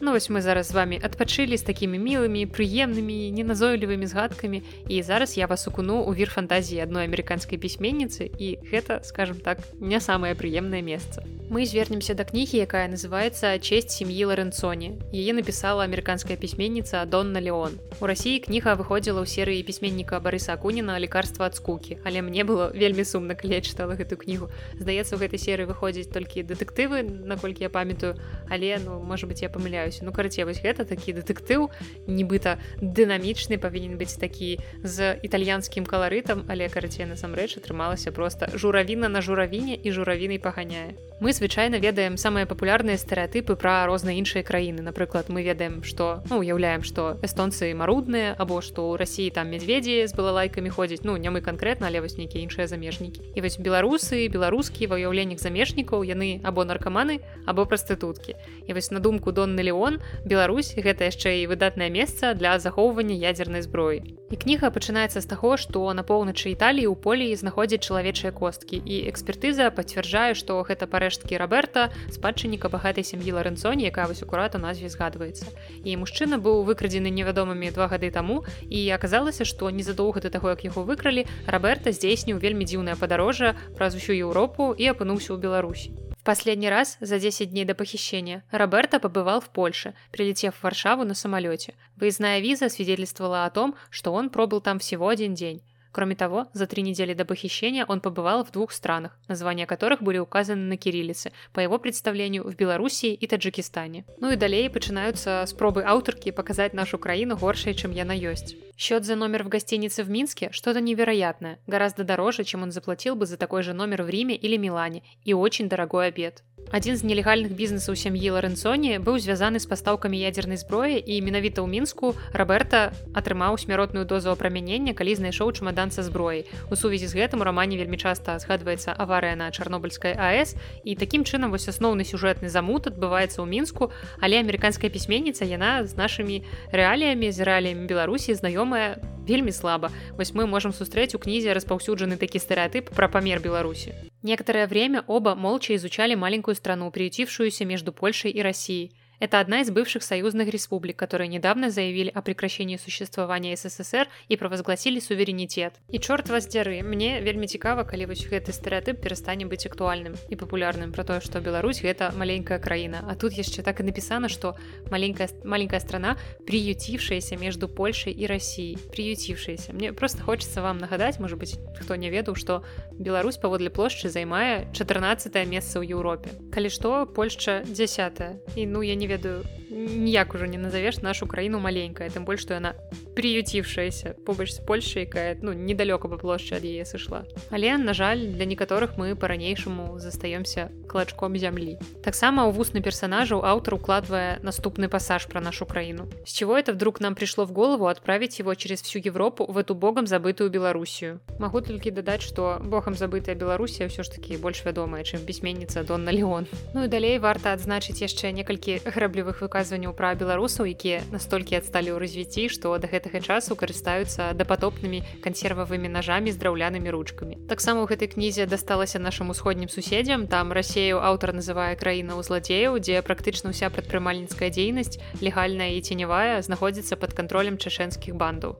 Ну 0.00 0.12
вось 0.12 0.30
мы 0.30 0.40
зараз 0.40 0.68
з 0.68 0.74
вами 0.74 1.00
адпачылі 1.02 1.56
з 1.58 1.62
такімі 1.62 1.98
мілымі, 1.98 2.46
прыемнымі, 2.46 3.30
неназойлівымі 3.34 4.06
згадкамі 4.06 4.62
і 4.88 5.02
зараз 5.02 5.36
я 5.36 5.46
вас 5.46 5.66
укуну 5.66 6.02
ў 6.06 6.14
вір 6.14 6.30
фантазіі 6.30 6.82
адной 6.86 7.06
амерыканскай 7.06 7.58
пісьменніцы 7.58 8.30
і 8.30 8.58
гэта, 8.66 9.02
скажем 9.02 9.42
так, 9.42 9.58
не 9.80 10.00
самае 10.00 10.34
прыемнае 10.34 10.82
месца. 10.82 11.22
Мы 11.52 11.66
звернемся 11.66 12.14
да 12.14 12.24
кнігі, 12.24 12.64
якая 12.64 12.88
называецца 12.88 13.58
честь 13.58 13.90
сям'і 13.90 14.24
Ларэнцоні. 14.24 15.12
Яе 15.12 15.32
напісала 15.36 15.84
амерыканская 15.84 16.40
пісьменніца 16.40 17.04
Донна 17.04 17.42
Леон. 17.44 17.76
У 18.00 18.06
рассіі 18.06 18.40
кніга 18.40 18.72
выходзіла 18.72 19.20
ў 19.20 19.28
серыі 19.28 19.60
пісьменніка 19.60 20.16
Барыса 20.16 20.56
Акуніна 20.56 20.96
лекарства 20.96 21.46
ад 21.46 21.58
скукі, 21.58 21.98
але 22.08 22.22
мне 22.22 22.46
было 22.48 22.72
вельмі 22.72 23.04
сумна, 23.04 23.34
калі 23.36 23.58
я 23.58 23.60
чытала 23.60 24.00
гэту 24.00 24.16
кнігу. 24.16 24.48
Здаецца, 24.80 25.14
у 25.14 25.20
гэтай 25.20 25.36
серыі 25.36 25.68
выходзіць 25.68 26.08
толькі 26.08 26.40
дэтэктывы, 26.40 27.04
наколькі 27.04 27.68
я 27.68 27.70
памятаю, 27.70 28.16
але 28.48 28.80
ну 28.80 29.02
можа 29.04 29.28
быть 29.28 29.42
я 29.42 29.52
памыляюся. 29.72 30.04
Ну 30.04 30.12
карацей 30.12 30.44
вось 30.44 30.60
гэта 30.60 30.84
такі 30.84 31.12
дэтэктыў, 31.16 31.70
нібыта 32.06 32.58
дынамічны 32.80 33.58
павінен 33.58 33.96
быць 33.96 34.20
такі 34.20 34.60
з 34.84 35.16
італьянскім 35.22 35.84
каларытам, 35.88 36.44
але 36.48 36.68
карацей 36.68 37.06
насамрэч 37.06 37.56
атрымалася 37.56 38.12
проста 38.12 38.52
журавіна 38.52 39.08
на 39.08 39.20
журавіне 39.20 39.76
і 39.76 39.88
журавінай 39.90 40.38
паганяе. 40.38 40.92
Мы 41.22 41.32
звычайна 41.32 41.78
ведаем 41.78 42.16
самыя 42.18 42.50
папулярныя 42.50 42.98
стэеатыпы 42.98 43.54
пра 43.54 43.86
розныя 43.86 44.18
іншыя 44.18 44.42
краіны 44.42 44.82
напрыклад 44.82 45.30
мы 45.30 45.46
ведаем 45.46 45.86
што 45.86 46.26
ну 46.26 46.42
уяўляем 46.42 46.82
што 46.82 47.14
эстонцы 47.22 47.70
марудныя 47.78 48.34
або 48.34 48.58
што 48.58 48.90
ў 48.90 48.98
рассіі 48.98 49.30
там 49.30 49.46
мядзведзі 49.54 50.10
з 50.10 50.12
балалайкамі 50.18 50.74
ходзіць 50.74 51.06
ну 51.06 51.14
не 51.14 51.30
мы 51.30 51.38
канкрэтна 51.38 51.86
але 51.86 52.02
вось 52.02 52.18
нейкія 52.18 52.42
іншыя 52.42 52.66
замежнікі 52.66 53.22
і 53.22 53.38
вось 53.38 53.54
беларусы 53.54 54.26
беларускі 54.34 54.90
ва 54.90 54.98
ўяўленнях 54.98 55.38
замежнікаў 55.38 56.02
яны 56.02 56.42
або 56.42 56.66
наркаманы 56.66 57.22
або 57.46 57.70
прастытуткі 57.70 58.34
і 58.66 58.74
вось 58.74 58.90
на 58.90 58.98
думку 58.98 59.30
донны 59.30 59.61
леон 59.62 60.00
Беларусь 60.24 60.74
гэта 60.76 61.08
яшчэ 61.10 61.42
і 61.42 61.48
выдатнае 61.52 61.90
месца 61.90 62.34
для 62.34 62.58
захоўвання 62.58 63.14
ядзернай 63.14 63.62
зброі 63.62 64.02
і 64.32 64.36
кніга 64.36 64.72
пачынаецца 64.72 65.20
з 65.20 65.28
таго 65.28 65.56
што 65.60 65.84
на 65.92 66.02
поўначы 66.02 66.50
італіі 66.56 66.88
у 66.88 66.96
полі 66.96 67.28
знаходзяць 67.36 67.84
чалавечыя 67.84 68.32
косткі 68.32 68.80
і 68.80 69.04
экспертыза 69.12 69.68
пацвярджае 69.70 70.32
што 70.34 70.56
гэта 70.64 70.88
парэшткі 70.88 71.36
Роберта 71.36 71.92
спадчынніка 72.10 72.72
багатай 72.72 73.04
сям'і 73.04 73.36
Ларэнцоні, 73.36 73.84
якая 73.88 74.06
вось 74.08 74.22
акурат 74.22 74.56
у 74.56 74.62
назве 74.62 74.88
згадваецца. 74.88 75.46
І 75.84 75.96
мужчына 76.00 76.40
быў 76.40 76.64
выкрадзены 76.68 77.12
невядомымі 77.12 77.72
два 77.76 77.88
гады 77.92 78.10
таму 78.10 78.42
і 78.68 78.80
аказалася, 78.96 79.44
што 79.44 79.70
незадоўга 79.70 80.24
да 80.24 80.30
таго, 80.32 80.56
як 80.56 80.64
яго 80.64 80.84
выкралі, 80.88 81.26
Роберта 81.46 81.92
здзейсніў 81.92 82.40
вельмі 82.40 82.64
дзіўнае 82.64 82.96
падарожжа 82.96 83.54
праз 83.76 83.98
усю 83.98 84.16
Еўропу 84.16 84.72
і 84.72 84.88
апынуўся 84.92 85.36
ў 85.36 85.38
Беларусі. 85.40 86.11
В 86.22 86.24
последний 86.24 86.70
раз 86.70 86.98
за 87.00 87.18
10 87.18 87.50
дней 87.50 87.64
до 87.64 87.74
похищения 87.74 88.44
Роберто 88.52 89.00
побывал 89.00 89.40
в 89.40 89.48
Польше, 89.48 89.92
прилетев 90.12 90.54
в 90.54 90.62
Варшаву 90.62 91.02
на 91.02 91.14
самолете. 91.14 91.74
Выездная 91.96 92.38
виза 92.38 92.68
свидетельствовала 92.68 93.44
о 93.44 93.50
том, 93.50 93.74
что 93.90 94.12
он 94.12 94.30
пробыл 94.30 94.60
там 94.60 94.78
всего 94.78 95.08
один 95.08 95.34
день. 95.34 95.62
Кроме 95.92 96.16
того, 96.16 96.46
за 96.54 96.66
три 96.66 96.82
недели 96.82 97.14
до 97.14 97.24
похищения 97.24 97.84
он 97.86 98.00
побывал 98.00 98.44
в 98.44 98.50
двух 98.50 98.72
странах, 98.72 99.18
названия 99.28 99.66
которых 99.66 100.02
были 100.02 100.18
указаны 100.18 100.62
на 100.62 100.76
кириллице, 100.76 101.32
по 101.52 101.60
его 101.60 101.78
представлению, 101.78 102.44
в 102.44 102.56
Белоруссии 102.56 103.12
и 103.12 103.26
Таджикистане. 103.26 104.04
Ну 104.18 104.32
и 104.32 104.36
далее 104.36 104.70
начинаются 104.70 105.44
с 105.46 105.52
пробы 105.52 105.82
ауторки 105.82 106.30
показать 106.30 106.72
нашу 106.72 106.98
краину 106.98 107.36
горшей, 107.36 107.74
чем 107.74 107.92
я 107.92 108.04
на 108.04 108.12
ёсть. 108.12 108.56
Счет 108.76 109.04
за 109.04 109.16
номер 109.16 109.44
в 109.44 109.48
гостинице 109.48 110.02
в 110.02 110.10
Минске– 110.10 110.48
что-то 110.52 110.80
невероятное, 110.80 111.60
гораздо 111.66 112.04
дороже, 112.04 112.42
чем 112.42 112.62
он 112.62 112.72
заплатил 112.72 113.14
бы 113.14 113.26
за 113.26 113.36
такой 113.36 113.62
же 113.62 113.74
номер 113.74 114.02
в 114.02 114.08
Риме 114.08 114.34
или 114.34 114.56
Милане, 114.56 115.02
и 115.24 115.34
очень 115.34 115.68
дорогой 115.68 116.08
обед. 116.08 116.42
Адзін 116.72 116.96
з 116.96 117.04
нелегальных 117.04 117.52
бізнесаў 117.52 117.92
сям'і 118.00 118.32
Ларэнцоні 118.32 118.96
быў 119.04 119.20
звязаны 119.20 119.60
з 119.60 119.68
пастаўкамі 119.68 120.16
ядзернай 120.16 120.56
зброі 120.56 120.96
і 120.96 121.20
менавіта 121.20 121.60
ў 121.60 121.68
мінску 121.68 122.16
Роберта 122.32 122.96
атрымаў 123.12 123.60
смяротную 123.60 124.08
дозу 124.08 124.32
апрамянення, 124.32 124.96
калі 124.96 125.12
знайшоў 125.20 125.52
чамадан 125.52 125.92
са 125.92 126.00
зброі. 126.00 126.48
У 126.72 126.74
сувязі 126.80 127.12
з 127.12 127.20
гэтым 127.20 127.44
у 127.44 127.46
рамане 127.46 127.76
вельмі 127.76 128.00
часта 128.00 128.40
згадваецца 128.40 128.96
аварыя 128.96 129.36
на 129.36 129.52
чарнобыльскай 129.52 130.16
АС 130.16 130.56
і 130.80 130.96
такім 130.96 131.28
чынам 131.28 131.52
вось 131.52 131.68
асноўны 131.68 132.08
сюжэтны 132.08 132.48
замут 132.48 132.88
адбываецца 132.88 133.44
ў 133.44 133.46
мінску, 133.52 133.92
але 134.16 134.40
амерыканская 134.40 134.88
пісьменніца 134.88 135.44
яна 135.44 135.84
з 135.84 135.92
нашымі 136.00 136.40
рэаліямі 136.72 137.28
з 137.28 137.40
рэаліямі 137.44 137.84
Беларусі 137.84 138.32
знаёмая 138.32 138.96
вельмі 139.28 139.52
слаба. 139.52 139.92
Вось 140.16 140.32
мы 140.32 140.48
можам 140.48 140.72
сустрэць 140.72 141.12
у 141.12 141.20
кнізе 141.20 141.52
распаўсюджаны 141.52 142.16
такі 142.16 142.40
стэеатып 142.40 142.96
пра 142.96 143.12
памер 143.12 143.44
Беларусі. 143.44 144.11
Некоторое 144.23 144.67
время 144.67 145.03
оба 145.07 145.35
молча 145.35 145.75
изучали 145.75 146.15
маленькую 146.15 146.55
страну, 146.55 146.91
приютившуюся 146.91 147.65
между 147.65 147.93
Польшей 147.93 148.31
и 148.31 148.41
Россией. 148.41 148.91
Это 149.19 149.39
одна 149.39 149.61
из 149.61 149.71
бывших 149.71 150.03
союзных 150.03 150.49
республик, 150.49 150.95
которые 150.95 151.27
недавно 151.27 151.71
заявили 151.71 152.11
о 152.13 152.21
прекращении 152.21 152.77
существования 152.77 153.55
СССР 153.55 154.07
и 154.27 154.37
провозгласили 154.37 154.99
суверенитет. 154.99 155.73
И 155.89 155.97
черт 155.97 156.29
вас 156.29 156.45
деры, 156.47 156.83
мне 156.83 157.21
вельмі 157.21 157.47
цікава, 157.47 157.83
калі 157.83 158.05
вось 158.13 158.27
гэты 158.29 158.53
стэеотып 158.53 159.01
перастане 159.01 159.49
быць 159.49 159.65
актуальным 159.65 160.13
і 160.29 160.35
папулярным 160.37 160.93
про 160.93 161.03
тое, 161.03 161.19
што 161.19 161.41
Беларусь 161.41 161.81
гэта 161.81 162.13
маленькая 162.13 162.59
краіна. 162.59 163.01
А 163.09 163.15
тут 163.15 163.33
яшчэ 163.33 163.63
так 163.65 163.79
і 163.81 163.89
напісана, 163.89 164.29
што 164.29 164.53
маленькая, 164.91 165.29
маленькая 165.43 165.79
страна, 165.79 166.17
приютившаяся 166.45 167.37
между 167.37 167.67
Польшай 167.67 168.13
і 168.13 168.27
Россией, 168.27 168.77
приютившаяся. 168.93 169.73
Мне 169.73 169.93
просто 169.93 170.21
хочется 170.21 170.61
вам 170.61 170.77
нагадаць, 170.77 171.17
может 171.17 171.39
быть, 171.39 171.57
хто 171.81 171.95
не 171.95 172.11
ведаў, 172.11 172.35
што 172.35 172.61
Беларусь 173.02 173.36
паводле 173.36 173.70
плошчы 173.70 174.08
займае 174.08 174.70
14 174.72 175.34
месца 175.50 175.82
ў 175.82 175.90
Еўропе. 175.90 176.30
Калі 176.54 176.70
што, 176.70 177.04
Польшча 177.06 177.62
10 177.66 178.56
і 178.56 178.66
ну 178.66 178.82
я 178.82 178.94
не 178.94 179.06
ведаю 179.06 179.42
ніяк 179.72 180.34
ужо 180.34 180.46
не 180.46 180.58
назовеш 180.58 181.00
нашу 181.02 181.26
краіну 181.26 181.58
маленькая 181.58 182.10
тым 182.12 182.24
больш 182.28 182.44
што 182.44 182.54
яна 182.54 182.74
приюціўшаяся 183.16 184.14
побач 184.26 184.52
з 184.52 184.60
Польша 184.60 185.00
якая 185.00 185.38
ну 185.40 185.52
недалёка 185.52 186.08
па 186.08 186.16
плошчы 186.20 186.56
ад 186.56 186.64
яе 186.64 186.84
сышла. 186.84 187.24
Але 187.50 187.76
на 187.78 187.94
жаль 187.94 188.32
для 188.36 188.44
некаторых 188.44 188.96
мы 188.96 189.16
по-ранейшаму 189.16 189.98
застаёмся 189.98 190.70
клачком 190.88 191.36
зямлі. 191.36 191.80
Таксама 192.04 192.46
ў 192.46 192.52
вусны 192.52 192.84
персонажаў 192.84 193.42
аўтар 193.42 193.80
укладвае 193.80 194.38
наступны 194.42 194.88
пассаж 194.88 195.26
про 195.26 195.40
нашу 195.40 195.66
краіну. 195.66 196.08
С 196.24 196.32
чего 196.32 196.56
это 196.56 196.72
вдруг 196.72 197.00
нам 197.00 197.14
пришло 197.14 197.44
в 197.44 197.52
голову 197.52 197.86
отправить 197.86 198.38
его 198.38 198.54
через 198.54 198.82
всю 198.82 199.00
Европу 199.00 199.46
в 199.48 199.56
эту 199.56 199.74
богом 199.74 200.06
забытую 200.06 200.50
Белоруссию 200.50 201.20
могу 201.38 201.60
толькі 201.60 201.90
дадаць 201.90 202.22
что 202.22 202.60
богом 202.62 202.91
забытая 202.94 203.34
Беларусія 203.34 203.88
ўсё 203.88 204.04
ж 204.04 204.12
таки 204.12 204.36
больш 204.36 204.62
вядомая 204.68 205.02
чым 205.02 205.24
пісьменніца 205.24 205.82
Донна 205.82 206.12
Леон. 206.12 206.46
Ну 206.76 206.84
і 206.84 206.92
далей 206.92 207.18
варта 207.18 207.56
адзначыць 207.56 208.04
яшчэ 208.04 208.36
некалькі 208.36 208.84
граблівых 208.84 209.40
выказаў 209.40 209.62
выказванняў 209.62 209.94
пра 209.94 210.14
беларусаў 210.18 210.66
якія 210.66 211.02
настолькі 211.12 211.56
адсталі 211.56 211.94
ў 211.94 211.98
развіцці 212.02 212.48
што 212.52 212.74
да 212.82 212.90
гэтага 212.90 213.22
часу 213.22 213.54
карыстаюцца 213.54 214.34
дапатопнымі 214.34 215.00
кансервавымі 215.22 215.88
нажамі 215.88 216.32
з 216.34 216.40
драўлянымі 216.42 216.90
ручкамі. 216.90 217.38
Таксама 217.48 217.86
ў 217.86 217.94
гэтай 217.94 218.10
кнізе 218.10 218.46
дасталася 218.46 218.98
нашим 218.98 219.30
усходнім 219.30 219.68
суседзям. 219.70 220.26
Там 220.26 220.52
рассею 220.52 220.98
аўтар 220.98 221.32
называе 221.32 221.76
краіна 221.78 222.18
ў 222.18 222.26
зладзеяў 222.26 222.80
дзе 222.82 223.00
практычна 223.06 223.54
ўся 223.54 223.70
прадпрымальніцкая 223.70 224.50
дзейнасць 224.50 224.98
легальная 225.22 225.78
і 225.78 225.84
ценявая 225.84 226.42
знаходзіцца 226.42 226.98
под 226.98 227.14
кантролем 227.14 227.56
чашэнскіх 227.56 228.18
бандаў 228.18 228.58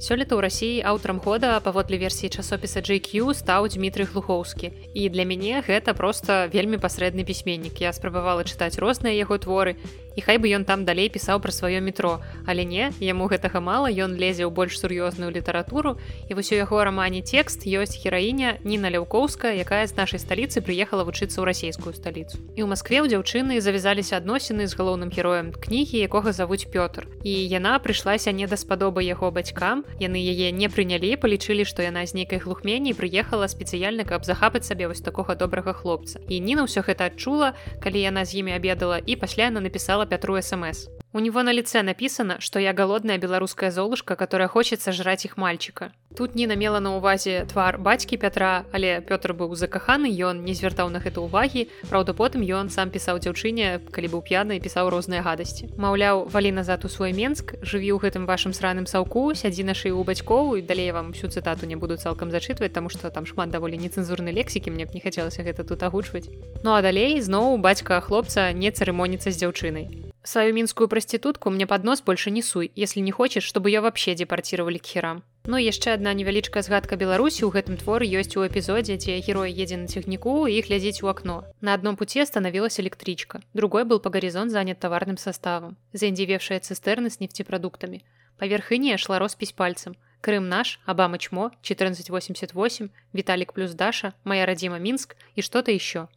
Сёлета 0.00 0.32
ў 0.32 0.40
рассіі 0.40 0.80
аўтарам 0.80 1.20
года 1.20 1.60
паводле 1.60 2.00
версіі 2.00 2.32
часопіса 2.32 2.80
JQ 2.80 3.36
стаў 3.36 3.68
Дмітрый 3.68 4.08
глухоўскі. 4.08 4.72
І 4.96 5.12
для 5.12 5.28
мяне 5.28 5.60
гэта 5.60 5.92
проста 5.92 6.48
вельмі 6.48 6.80
пасрэдны 6.80 7.20
пісьменнік. 7.20 7.84
Я 7.84 7.92
спрабавала 7.92 8.40
чытаць 8.40 8.80
розныя 8.80 9.12
яго 9.12 9.36
творы 9.36 9.76
і 10.16 10.20
хай 10.20 10.38
бы 10.38 10.50
ён 10.50 10.64
там 10.64 10.84
далей 10.84 11.08
пісаў 11.08 11.40
пра 11.40 11.52
сваё 11.52 11.80
метро. 11.80 12.20
Але 12.46 12.64
не 12.64 12.92
яму 13.00 13.26
гэтага 13.30 13.60
мала 13.60 13.88
ён 13.88 14.18
лезе 14.18 14.44
ў 14.44 14.50
больш 14.50 14.78
сур'ёзную 14.78 15.30
літаратуру. 15.30 15.96
І 16.28 16.34
вось 16.34 16.52
у 16.52 16.58
яго 16.58 16.84
рамане 16.84 17.22
текст 17.22 17.66
ёсць 17.66 17.96
гераіня 17.96 18.58
Ніна 18.64 18.90
ляўкоўская 18.90 19.54
якая 19.56 19.86
з 19.86 19.96
нашай 19.96 20.20
сталіцы 20.20 20.60
прыехала 20.60 21.06
вучыцца 21.08 21.40
ў 21.40 21.44
расійскую 21.48 21.94
сталіцу. 21.94 22.38
І 22.54 22.62
ў 22.62 22.66
Маскве 22.68 23.00
ў 23.00 23.08
дзяўчыны 23.08 23.60
завязаліся 23.60 24.20
адносіны 24.20 24.66
з 24.66 24.76
галоўным 24.76 25.08
героем 25.08 25.52
кнігі 25.56 26.02
якога 26.04 26.32
завуць 26.36 26.68
Пётр. 26.68 27.08
І 27.24 27.32
яна 27.48 27.78
прыйшлася 27.78 28.32
не 28.32 28.46
даспадобы 28.46 29.02
яго 29.02 29.30
бацькам. 29.30 29.84
Яны 29.96 30.20
яе 30.20 30.52
не 30.52 30.68
прынялі 30.68 31.16
палічылі 31.16 31.64
што 31.64 31.82
яна 31.82 32.04
з 32.06 32.14
нейкай 32.14 32.38
глухмені 32.38 32.92
прыехала 32.92 33.48
спецыяльна 33.48 34.04
каб 34.04 34.24
захапаць 34.24 34.66
сабе 34.66 34.88
вось 34.90 35.00
такога 35.00 35.34
добрага 35.34 35.72
хлопца. 35.72 36.20
І 36.28 36.40
Ніна 36.40 36.66
ўсё 36.66 36.84
гэта 36.84 37.08
адчула 37.08 37.54
калі 37.80 38.00
яна 38.00 38.24
з 38.24 38.42
імі 38.42 38.52
абедала 38.58 39.00
і 39.00 39.16
пасля 39.16 39.48
яна 39.48 39.60
напісала 39.60 40.06
Петру 40.09 40.41
СМС. 40.41 40.89
У 41.12 41.18
него 41.18 41.42
на 41.42 41.52
лице 41.52 41.82
написано, 41.82 42.36
что 42.38 42.60
я 42.60 42.72
голодная 42.72 43.18
белорусская 43.18 43.72
золушка, 43.72 44.14
которая 44.14 44.46
хочет 44.46 44.80
сожрать 44.80 45.24
их 45.24 45.36
мальчика. 45.36 45.90
Тут 46.16 46.36
Нина 46.36 46.54
мела 46.54 46.78
на 46.78 46.96
увазе 46.96 47.46
твар 47.50 47.78
бацькі 47.78 48.16
Пятра, 48.16 48.64
але 48.70 49.00
Пётр 49.00 49.32
быў 49.32 49.54
закаханы, 49.54 50.06
ён 50.06 50.44
не 50.44 50.54
звяртаў 50.54 50.88
на 50.90 51.00
гэта 51.02 51.18
ўвагі. 51.18 51.66
Праўда, 51.90 52.14
потым 52.14 52.46
ён 52.46 52.70
сам 52.70 52.90
пісаў 52.90 53.18
дзяўчыне, 53.18 53.90
калі 53.90 54.06
быў 54.06 54.22
п'яны 54.22 54.58
і 54.58 54.62
пісаў 54.62 54.90
розныя 54.90 55.22
гадасці. 55.22 55.74
Маўляў, 55.78 56.30
валі 56.30 56.50
назад 56.54 56.84
у 56.84 56.88
свой 56.88 57.10
Менск, 57.10 57.58
жыві 57.62 57.90
ў 57.94 57.98
гэтым 58.06 58.26
вашым 58.26 58.54
сраным 58.54 58.86
саўку, 58.86 59.34
сядзі 59.34 59.66
на 59.66 59.74
шыю 59.74 59.98
ў 59.98 60.06
бацькоў 60.06 60.58
і 60.58 60.62
далей 60.62 60.90
вам 60.94 61.10
всю 61.10 61.26
цытату 61.26 61.66
не 61.66 61.74
буду 61.74 61.98
цалкам 61.98 62.30
зачытваць, 62.30 62.70
таму 62.70 62.90
што 62.90 63.10
там 63.10 63.26
шмат 63.26 63.50
даволі 63.50 63.78
нецэнзурнай 63.78 64.34
лексікі, 64.34 64.70
мне 64.70 64.86
б 64.86 64.94
не 64.94 65.02
хацелася 65.02 65.42
гэта 65.42 65.66
тут 65.66 65.82
агучваць. 65.82 66.30
Ну 66.62 66.74
а 66.74 66.82
далей 66.82 67.18
зноў 67.22 67.58
бацька 67.58 67.98
хлопца 67.98 68.50
не 68.54 68.70
цырымоніцца 68.70 69.30
з 69.30 69.46
дзяўчынай. 69.46 70.09
Свою 70.22 70.52
мінскую 70.54 70.88
проститутку 70.88 71.50
мне 71.50 71.66
под 71.66 71.84
нос 71.84 72.02
больше 72.02 72.30
не 72.30 72.42
суй, 72.42 72.70
если 72.74 73.00
не 73.00 73.10
хочешь, 73.10 73.44
чтобы 73.44 73.70
ее 73.70 73.80
вообще 73.80 74.14
депортировали 74.14 74.78
к 74.78 74.86
херам. 74.86 75.22
Ну 75.44 75.56
яшчэ 75.56 75.94
одна 75.94 76.12
невялічкая 76.12 76.62
згадка 76.62 77.00
Беларусі 77.00 77.48
ў 77.48 77.50
гэтым 77.56 77.80
творы 77.80 78.04
ёсць 78.04 78.36
у 78.36 78.44
эпізодзе, 78.44 79.00
дзе 79.00 79.16
герой 79.24 79.48
едзе 79.56 79.80
на 79.80 79.88
цягніку 79.88 80.44
і 80.44 80.60
глядзіць 80.60 81.00
у 81.02 81.08
окно. 81.08 81.48
На 81.64 81.72
одном 81.72 81.96
пути 81.96 82.20
остановилась 82.20 82.78
электричка. 82.78 83.40
Другой 83.54 83.84
был 83.84 84.00
по 84.00 84.10
горизонт 84.10 84.52
занят 84.52 84.78
товарным 84.78 85.16
составом. 85.16 85.78
Заиндевевшая 85.94 86.60
цистерны 86.60 87.08
с 87.08 87.20
нефтепродуктами. 87.20 88.04
Поверх 88.36 88.70
иния 88.72 88.98
шла 88.98 89.18
роспись 89.18 89.52
пальцем. 89.52 89.96
Крым 90.20 90.50
наш, 90.50 90.78
Обама 90.84 91.16
чмо, 91.16 91.46
1488, 91.64 92.90
Виталик 93.14 93.54
плюс 93.54 93.72
Даша, 93.72 94.12
моя 94.24 94.44
родима 94.44 94.78
Минск 94.78 95.16
и 95.34 95.40
что-то 95.40 95.72
еще. 95.72 96.08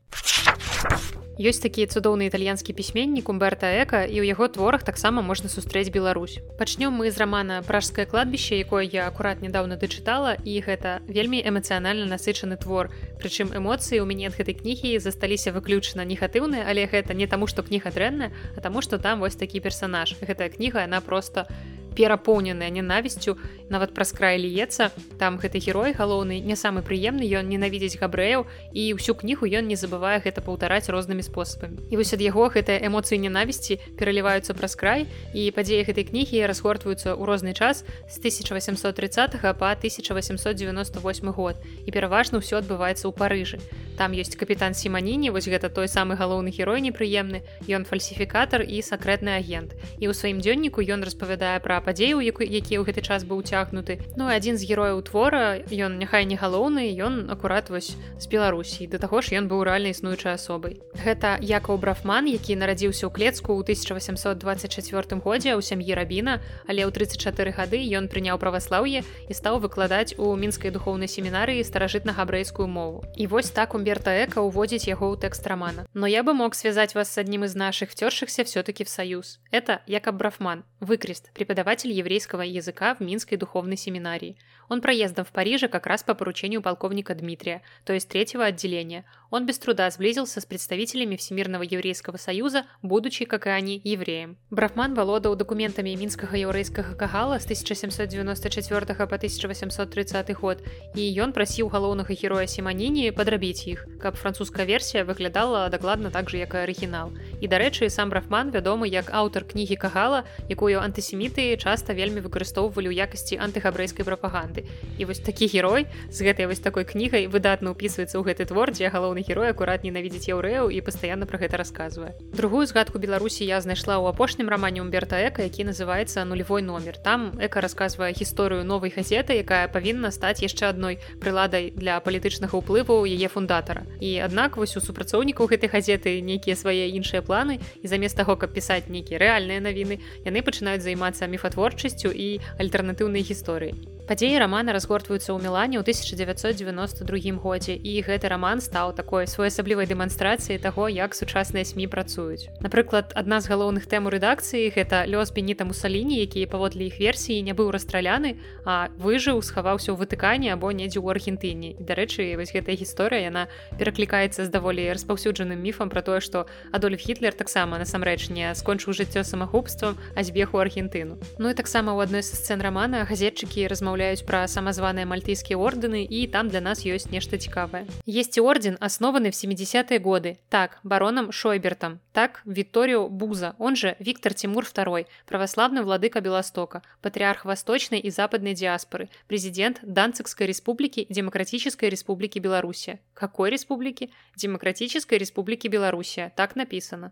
Ёсць 1.34 1.65
такі 1.65 1.89
цудоўны 1.89 2.30
італьянскі 2.30 2.78
пісьменнік 2.78 3.26
умберта 3.26 3.65
эка 3.65 4.06
і 4.06 4.22
ў 4.22 4.38
яго 4.38 4.46
творах 4.54 4.86
таксама 4.86 5.26
можна 5.26 5.50
сустрэць 5.50 5.89
Беларусь. 5.89 6.38
Пачнём 6.62 6.93
мы 6.93 7.10
з 7.10 7.17
рамана 7.17 7.65
пражскае 7.65 8.06
кладбіще, 8.06 8.62
якое 8.62 8.86
я 8.86 9.10
акурат 9.10 9.41
нядаўна 9.41 9.74
дачытала 9.82 10.38
і 10.46 10.54
гэта 10.62 11.02
вельмі 11.10 11.41
эмацыянальна 11.41 12.06
насычаны 12.06 12.54
твор. 12.62 12.93
Прычым 13.17 13.50
эмоцыі 13.50 13.98
ў 13.98 14.06
мяне 14.06 14.30
ад 14.30 14.38
гэтай 14.38 14.62
кнігі 14.62 15.02
засталіся 15.02 15.50
выключна 15.50 16.06
негатыўныя, 16.06 16.69
але 16.69 16.86
гэта 16.86 17.17
не 17.17 17.26
таму, 17.26 17.50
што 17.50 17.65
кніга 17.65 17.89
дрэнная, 17.89 18.30
а 18.54 18.62
таму 18.62 18.86
што 18.86 19.02
там 19.02 19.17
вось 19.17 19.34
такі 19.34 19.58
персанаж. 19.58 20.13
Гэтая 20.22 20.54
кніга 20.54 20.86
яна 20.86 21.02
просто 21.02 21.50
перапоўненая 21.95 22.69
ненавісцю 22.69 23.38
нават 23.69 23.93
праз 23.93 24.12
край 24.13 24.38
ліецца 24.41 24.89
там 25.17 25.38
гэты 25.41 25.62
герой 25.62 25.93
галоўны 25.93 26.39
не 26.41 26.56
самы 26.58 26.82
прыемны 26.82 27.25
ён 27.25 27.49
ненавідзець 27.49 27.97
габрэяў 28.01 28.45
і 28.73 28.84
ўсю 28.97 29.13
кнігу 29.17 29.45
ён 29.45 29.69
не 29.69 29.77
забывае 29.77 30.19
гэта 30.25 30.41
паўтараць 30.41 30.89
рознымі 30.89 31.23
спосабамі. 31.23 31.77
І 31.89 31.97
вось 31.97 32.13
ад 32.13 32.21
яго 32.21 32.49
гэтыя 32.49 32.82
эмоцыі 32.89 33.21
ненавісці 33.21 33.79
пераліваюцца 33.97 34.58
праз 34.58 34.73
край 34.75 35.06
і 35.34 35.49
падзеі 35.53 35.86
гэтай 35.86 36.10
кнігі 36.10 36.45
разгортваюцца 36.49 37.13
ў 37.13 37.23
розны 37.25 37.53
час 37.53 37.86
з 38.10 38.15
1830 38.17 39.38
по 39.58 39.65
1898 39.69 41.32
год. 41.32 41.56
І 41.86 41.89
пераважна 41.91 42.41
ўсё 42.41 42.62
адбываецца 42.62 43.06
ў 43.10 43.13
парыжы. 43.13 43.58
Там 43.97 44.13
ёсць 44.17 44.34
капітан 44.34 44.73
сіманіні 44.73 45.29
вось 45.29 45.45
гэта 45.45 45.69
той 45.69 45.86
самы 45.88 46.17
галоўны 46.17 46.49
герой 46.49 46.82
непрыемны 46.82 47.45
ён 47.69 47.86
фальсіфікатар 47.86 48.65
і 48.65 48.82
сакрэтны 48.82 49.38
агент. 49.38 49.77
І 50.01 50.10
ў 50.10 50.13
сваім 50.17 50.41
дзённіку 50.41 50.82
ён 50.82 51.06
распавядае 51.06 51.62
пра 51.62 51.83
падзею 51.86 52.17
які 52.19 52.74
ў 52.80 52.84
гэты 52.84 53.06
час 53.06 53.24
быў 53.24 53.46
уцягнуты. 53.46 54.02
Ну 54.17 54.26
адзін 54.26 54.58
з 54.58 54.65
герояў 54.65 55.06
твора 55.06 55.62
ён 55.69 56.02
няхай 56.02 56.26
не 56.26 56.36
галоўны 56.36 56.89
ён 56.98 57.30
акурат 57.30 57.69
вось 57.69 57.93
з 58.17 58.26
беларусій 58.28 58.89
да 58.89 58.98
таго 58.98 59.22
ж 59.22 59.38
ён 59.38 59.46
быў 59.46 59.63
рэальна 59.67 59.93
існуючай 59.93 60.34
асобай. 60.34 60.82
Гэта 60.98 61.38
якаў 61.39 61.78
брафман 61.78 62.26
які 62.26 62.58
нарадзіўся 62.58 63.08
ў 63.08 63.12
клецку 63.13 63.54
ў 63.54 63.62
1824 63.62 65.22
годзе 65.22 65.54
ў 65.54 65.62
сям'і 65.62 65.93
рабіна 65.93 66.41
але 66.65 66.88
ў 66.88 66.91
34 66.91 67.54
гады 67.54 67.78
ён 67.93 68.10
прыняў 68.10 68.41
праваслаўе 68.41 69.06
і 69.06 69.34
стаў 69.34 69.62
выкладаць 69.62 70.17
у 70.17 70.34
мінскай 70.34 70.74
духоўнай 70.74 71.12
семінарыі 71.12 71.62
старажытнага 71.62 72.24
габрэйскую 72.24 72.67
мову. 72.67 73.04
І 73.15 73.28
вось 73.28 73.50
так 73.50 73.76
умберта 73.76 74.12
эка 74.15 74.39
уводзіць 74.39 74.88
яго 74.88 75.12
ў 75.12 75.19
тэкст 75.19 75.43
рамана. 75.48 75.86
Но 75.93 76.08
я 76.08 76.24
бы 76.24 76.34
мог 76.34 76.56
связать 76.56 76.96
вас 76.96 77.12
с 77.12 77.17
адним 77.17 77.43
из 77.43 77.56
наших 77.56 77.91
вцёршихся 77.91 78.43
все-таки 78.43 78.84
в 78.84 78.89
союз 78.89 79.39
это 79.52 79.82
якоб 79.88 80.15
брафман 80.15 80.63
выкрест 80.80 81.32
преподавать 81.34 81.72
преподаватель 81.73 81.91
еврейского 81.91 82.41
языка 82.43 82.93
в 82.93 82.99
Минской 82.99 83.36
духовной 83.36 83.77
семинарии. 83.77 84.38
Он 84.69 84.79
проездом 84.79 85.25
в 85.25 85.31
Париже 85.31 85.67
как 85.67 85.88
раз 85.88 86.03
по 86.03 86.13
поручению 86.13 86.62
полковника 86.62 87.15
Дмитрия, 87.15 87.63
то 87.83 87.93
есть 87.93 88.07
третьего 88.09 88.45
отделения. 88.45 89.05
Он 89.34 89.48
без 89.48 89.58
труда 89.58 89.89
сблизился 89.89 90.41
с 90.41 90.46
представителями 90.46 91.15
Всемирного 91.15 91.63
еврейского 91.63 92.17
союза, 92.17 92.67
будучи, 92.84 93.26
как 93.26 93.48
и 93.48 93.50
они, 93.50 93.82
евреем. 93.84 94.38
Брахман 94.52 94.93
володаў 94.93 95.36
документами 95.36 95.96
Минского 95.96 96.36
еврейского 96.36 96.93
кагала 96.93 97.39
с 97.39 97.46
1794 97.46 98.86
по 98.86 99.15
1830 99.15 100.38
год, 100.38 100.62
и 100.93 101.19
он 101.19 101.34
просил 101.34 101.67
галоўнага 101.67 102.13
героя 102.13 102.46
Симонини 102.46 103.10
подрабить 103.10 103.65
их, 103.65 103.88
как 104.00 104.17
французская 104.17 104.67
версия 104.67 105.04
выглядала 105.04 105.67
докладно 105.69 106.12
так 106.12 106.30
же, 106.30 106.38
как 106.46 106.54
и 106.54 106.58
оригинал. 106.60 107.12
И, 107.41 107.48
до 107.48 107.58
речи, 107.58 107.88
сам 107.88 108.12
Брахман 108.12 108.52
вядомы 108.52 108.91
как 108.91 109.10
автор 109.12 109.46
книги 109.46 109.74
Кагала, 109.74 110.26
якую 110.48 110.80
антисемиты 110.80 111.58
часто 111.58 111.93
вельмі 111.93 112.22
выкарыстоўвалі 112.22 112.93
ў 112.93 113.02
якасці 113.02 113.41
антыгабрэйскай 113.41 114.06
прапаганды 114.06 114.69
і 115.00 115.06
вось 115.10 115.26
такі 115.26 115.50
герой 115.50 115.88
з 116.12 116.22
гэтай 116.22 116.46
вось 116.46 116.62
такой 116.62 116.86
кнігай 116.86 117.26
выдатна 117.26 117.74
ўпісваецца 117.74 118.13
ў 118.13 118.30
гэты 118.30 118.46
твор 118.46 118.69
дзе 118.69 118.93
галоўны 118.93 119.22
герой 119.23 119.49
акурат 119.49 119.83
ненавідзець 119.88 120.29
яўрэяў 120.29 120.69
і 120.69 120.83
пастаянна 120.86 121.25
пра 121.25 121.41
гэта 121.41 121.57
расказвае 121.57 122.13
другую 122.36 122.67
згадку 122.67 122.99
беларусі 122.99 123.47
я 123.47 123.62
знайшла 123.63 123.97
ў 123.97 124.12
апошнім 124.13 124.51
рамане 124.51 124.83
умберта 124.83 125.17
эка 125.23 125.43
які 125.47 125.65
называется 125.71 126.23
нулевой 126.27 126.62
номер 126.62 126.97
там 126.97 127.33
эка 127.39 127.62
расказвае 127.62 128.13
гісторыю 128.13 128.63
новай 128.63 128.93
газеты 128.95 129.39
якая 129.39 129.67
павінна 129.67 130.12
стаць 130.12 130.43
яшчэ 130.43 130.69
адной 130.69 130.99
прыладай 131.19 131.71
для 131.71 131.99
палітычнага 132.03 132.59
ўплыву 132.59 133.03
яе 133.07 133.27
фундатара. 133.27 133.86
І 133.99 134.19
аднак 134.19 134.57
вось 134.57 134.75
у 134.77 134.83
супрацоўнікаў 134.83 135.47
гэтай 135.47 135.69
газеты 135.69 136.19
нейкія 136.21 136.55
свае 136.55 136.89
іншыя 136.91 137.21
планы 137.21 137.59
і 137.81 137.88
замест 137.88 138.17
таго 138.17 138.36
каб 138.36 138.53
пісаць 138.53 138.89
нейкія 138.89 139.19
рэальныя 139.19 139.63
навіны 139.63 139.99
яны 140.25 140.39
пачынаюць 140.43 140.83
займацца 140.83 141.27
міфатворчасцю 141.27 142.12
і 142.12 142.39
альтэрнатыўнай 142.59 143.23
гісторыі 143.23 143.73
Падзеі 144.04 144.36
рамана 144.36 144.76
разгортваюцца 144.76 145.32
ў 145.32 145.39
мелане 145.39 145.80
ў 145.80 145.88
1992 145.88 147.39
годзе 147.39 147.72
і 147.72 148.04
гэты 148.04 148.28
раман 148.28 148.60
стаў 148.60 148.92
такой 148.92 149.32
своеасаблівай 149.32 149.88
дэманстрацыяй 149.88 150.60
таго, 150.60 150.92
як 150.92 151.16
сучасныя 151.16 151.63
сМ 151.63 151.88
працуюць. 151.88 152.52
Напрыклад, 152.60 153.16
адна 153.16 153.39
з 153.39 153.48
галоўных 153.48 153.88
тэм 153.88 154.04
у 154.04 154.12
рэдакцыі 154.12 154.76
гэта 154.76 155.08
лёс 155.08 155.32
беніта 155.32 155.63
мусаліні, 155.63 156.20
які 156.20 156.44
паводле 156.52 156.92
іх 156.92 157.00
версіі 157.00 157.48
не 157.48 157.56
быў 157.56 157.72
расстраляны, 157.72 158.44
а 158.68 158.92
выжыў, 159.00 159.39
схаваўся 159.39 159.96
ў 159.96 160.04
вытыканні 160.04 160.52
або 160.52 160.76
недзе 160.76 161.00
ў 161.00 161.08
Аргентыне. 161.16 161.80
І 161.80 161.88
дарэчы, 161.88 162.36
вось 162.36 162.52
гэтая 162.52 162.76
гісторыя 162.76 163.32
яна 163.32 163.48
пераклікаецца 163.80 164.44
з 164.44 164.50
даволі 164.52 164.84
распаўсюджаным 164.92 165.63
міфам 165.63 165.88
пра 165.88 166.04
тое, 166.04 166.20
што 166.20 166.44
Адольф 166.76 167.00
Гітлер 167.00 167.32
таксама 167.32 167.80
насамрэч 167.80 168.36
не 168.36 168.52
скончыў 168.52 168.92
жыццё 168.92 169.24
самагубствам, 169.24 169.96
а 170.12 170.28
збег 170.28 170.52
у 170.52 170.60
Аргентыну. 170.60 171.16
Ну 171.39 171.48
і 171.48 171.56
таксама 171.56 171.96
ў 171.96 172.04
адной 172.04 172.20
са 172.20 172.36
сцэн 172.36 172.60
рамана 172.60 173.08
газетчыкі 173.08 173.63
размаўляюць 173.72 173.92
размаўляюць 173.92 174.24
пра 174.24 174.48
самазваныя 174.48 175.07
мальтыйскія 175.07 175.59
ордэны 175.61 176.03
і 176.05 176.27
там 176.27 176.48
для 176.48 176.61
нас 176.61 176.85
ёсць 176.85 177.12
нешта 177.12 177.38
цікавае. 177.38 177.87
Есці 178.07 178.40
орден 178.40 178.77
аснованы 178.81 179.31
в 179.31 179.37
70-е 179.37 179.98
годы. 180.01 180.38
Так, 180.48 180.81
баронам 180.83 181.33
Шойбертам. 181.33 182.01
Так, 182.12 182.42
Вікторію 182.46 183.09
Буза, 183.09 183.55
он 183.59 183.77
же 183.77 183.96
Віктор 184.01 184.35
Тимур 184.35 184.64
II, 184.64 185.07
праваславны 185.27 185.83
владыка 185.83 186.20
Беластока, 186.20 186.83
патрыарх 187.01 187.44
восточнай 187.44 188.01
і 188.01 188.11
западнай 188.11 188.55
дыаспоры, 188.55 189.09
прэзідэнт 189.29 189.85
Данцыкскай 189.85 190.48
рэспублікі 190.48 191.07
Демократической 191.11 191.90
Республики 191.90 192.40
Беларусія. 192.40 192.98
Какой 193.14 193.51
республікі? 193.51 194.11
Демократической 194.37 195.18
Республики 195.18 195.68
Беларусія. 195.68 196.31
Так 196.35 196.57
написано. 196.57 197.11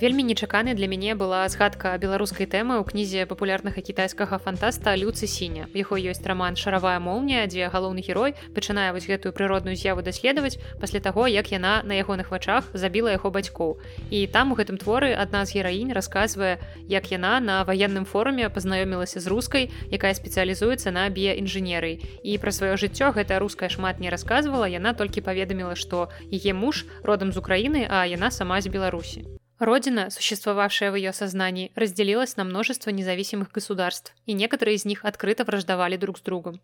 Вельмі 0.00 0.22
нечаканай 0.22 0.72
для 0.72 0.88
мяне 0.88 1.14
была 1.14 1.44
згадка 1.52 1.92
беларускай 2.00 2.48
тэмы 2.48 2.80
ў 2.80 2.88
кнізе 2.88 3.28
папулярнага 3.28 3.84
кітайскага 3.84 4.38
фантаста 4.40 4.96
люцы 4.96 5.28
сіня. 5.28 5.68
У 5.68 5.76
яго 5.76 6.00
ёсць 6.00 6.24
раман 6.24 6.56
шаравая 6.56 6.96
моўня, 6.96 7.44
дзе 7.44 7.68
галоўны 7.68 8.00
герой 8.00 8.32
пачынае 8.56 8.96
вось 8.96 9.04
гэтую 9.04 9.36
прыродную 9.36 9.76
з'яву 9.76 10.00
даследаваць 10.00 10.56
пасля 10.80 11.04
таго, 11.04 11.28
як 11.28 11.52
яна 11.52 11.84
на 11.84 12.00
ягоных 12.00 12.32
вачах 12.32 12.72
забіла 12.72 13.12
яго 13.12 13.28
бацькоў. 13.28 13.76
І 14.08 14.24
там 14.24 14.52
у 14.52 14.56
гэтым 14.56 14.80
творы 14.80 15.12
адна 15.12 15.44
з 15.44 15.60
гераінь 15.60 15.92
расказвае, 15.92 16.56
як 16.88 17.12
яна 17.12 17.36
на 17.44 17.60
ваенным 17.68 18.08
форуме 18.08 18.48
пазнаёмілася 18.48 19.20
з 19.20 19.28
рускай, 19.28 19.68
якая 19.92 20.16
спецыялізуецца 20.16 20.96
на 20.96 21.04
біяінжынерый. 21.12 22.00
І 22.24 22.40
пра 22.40 22.56
сваё 22.56 22.80
жыццё 22.80 23.12
гэтая 23.12 23.36
руская 23.36 23.68
шмат 23.68 24.00
не 24.00 24.08
расказвала, 24.08 24.64
яна 24.64 24.96
толькі 24.96 25.20
паведаміла, 25.20 25.76
што 25.76 26.08
яе 26.32 26.56
муж 26.56 26.88
родам 27.04 27.36
з 27.36 27.44
Украіны, 27.44 27.84
а 27.84 28.08
яна 28.08 28.32
сама 28.32 28.64
з 28.64 28.72
Беларусі. 28.72 29.39
Родина, 29.60 30.08
существовавшая 30.08 30.90
в 30.90 30.94
ее 30.94 31.12
сознании, 31.12 31.70
разделилась 31.74 32.34
на 32.38 32.44
множество 32.44 32.88
независимых 32.88 33.52
государств, 33.52 34.14
и 34.24 34.32
некоторые 34.32 34.76
из 34.76 34.86
них 34.86 35.04
открыто 35.04 35.44
враждовали 35.44 35.98
друг 35.98 36.16
с 36.16 36.22
другом. 36.22 36.62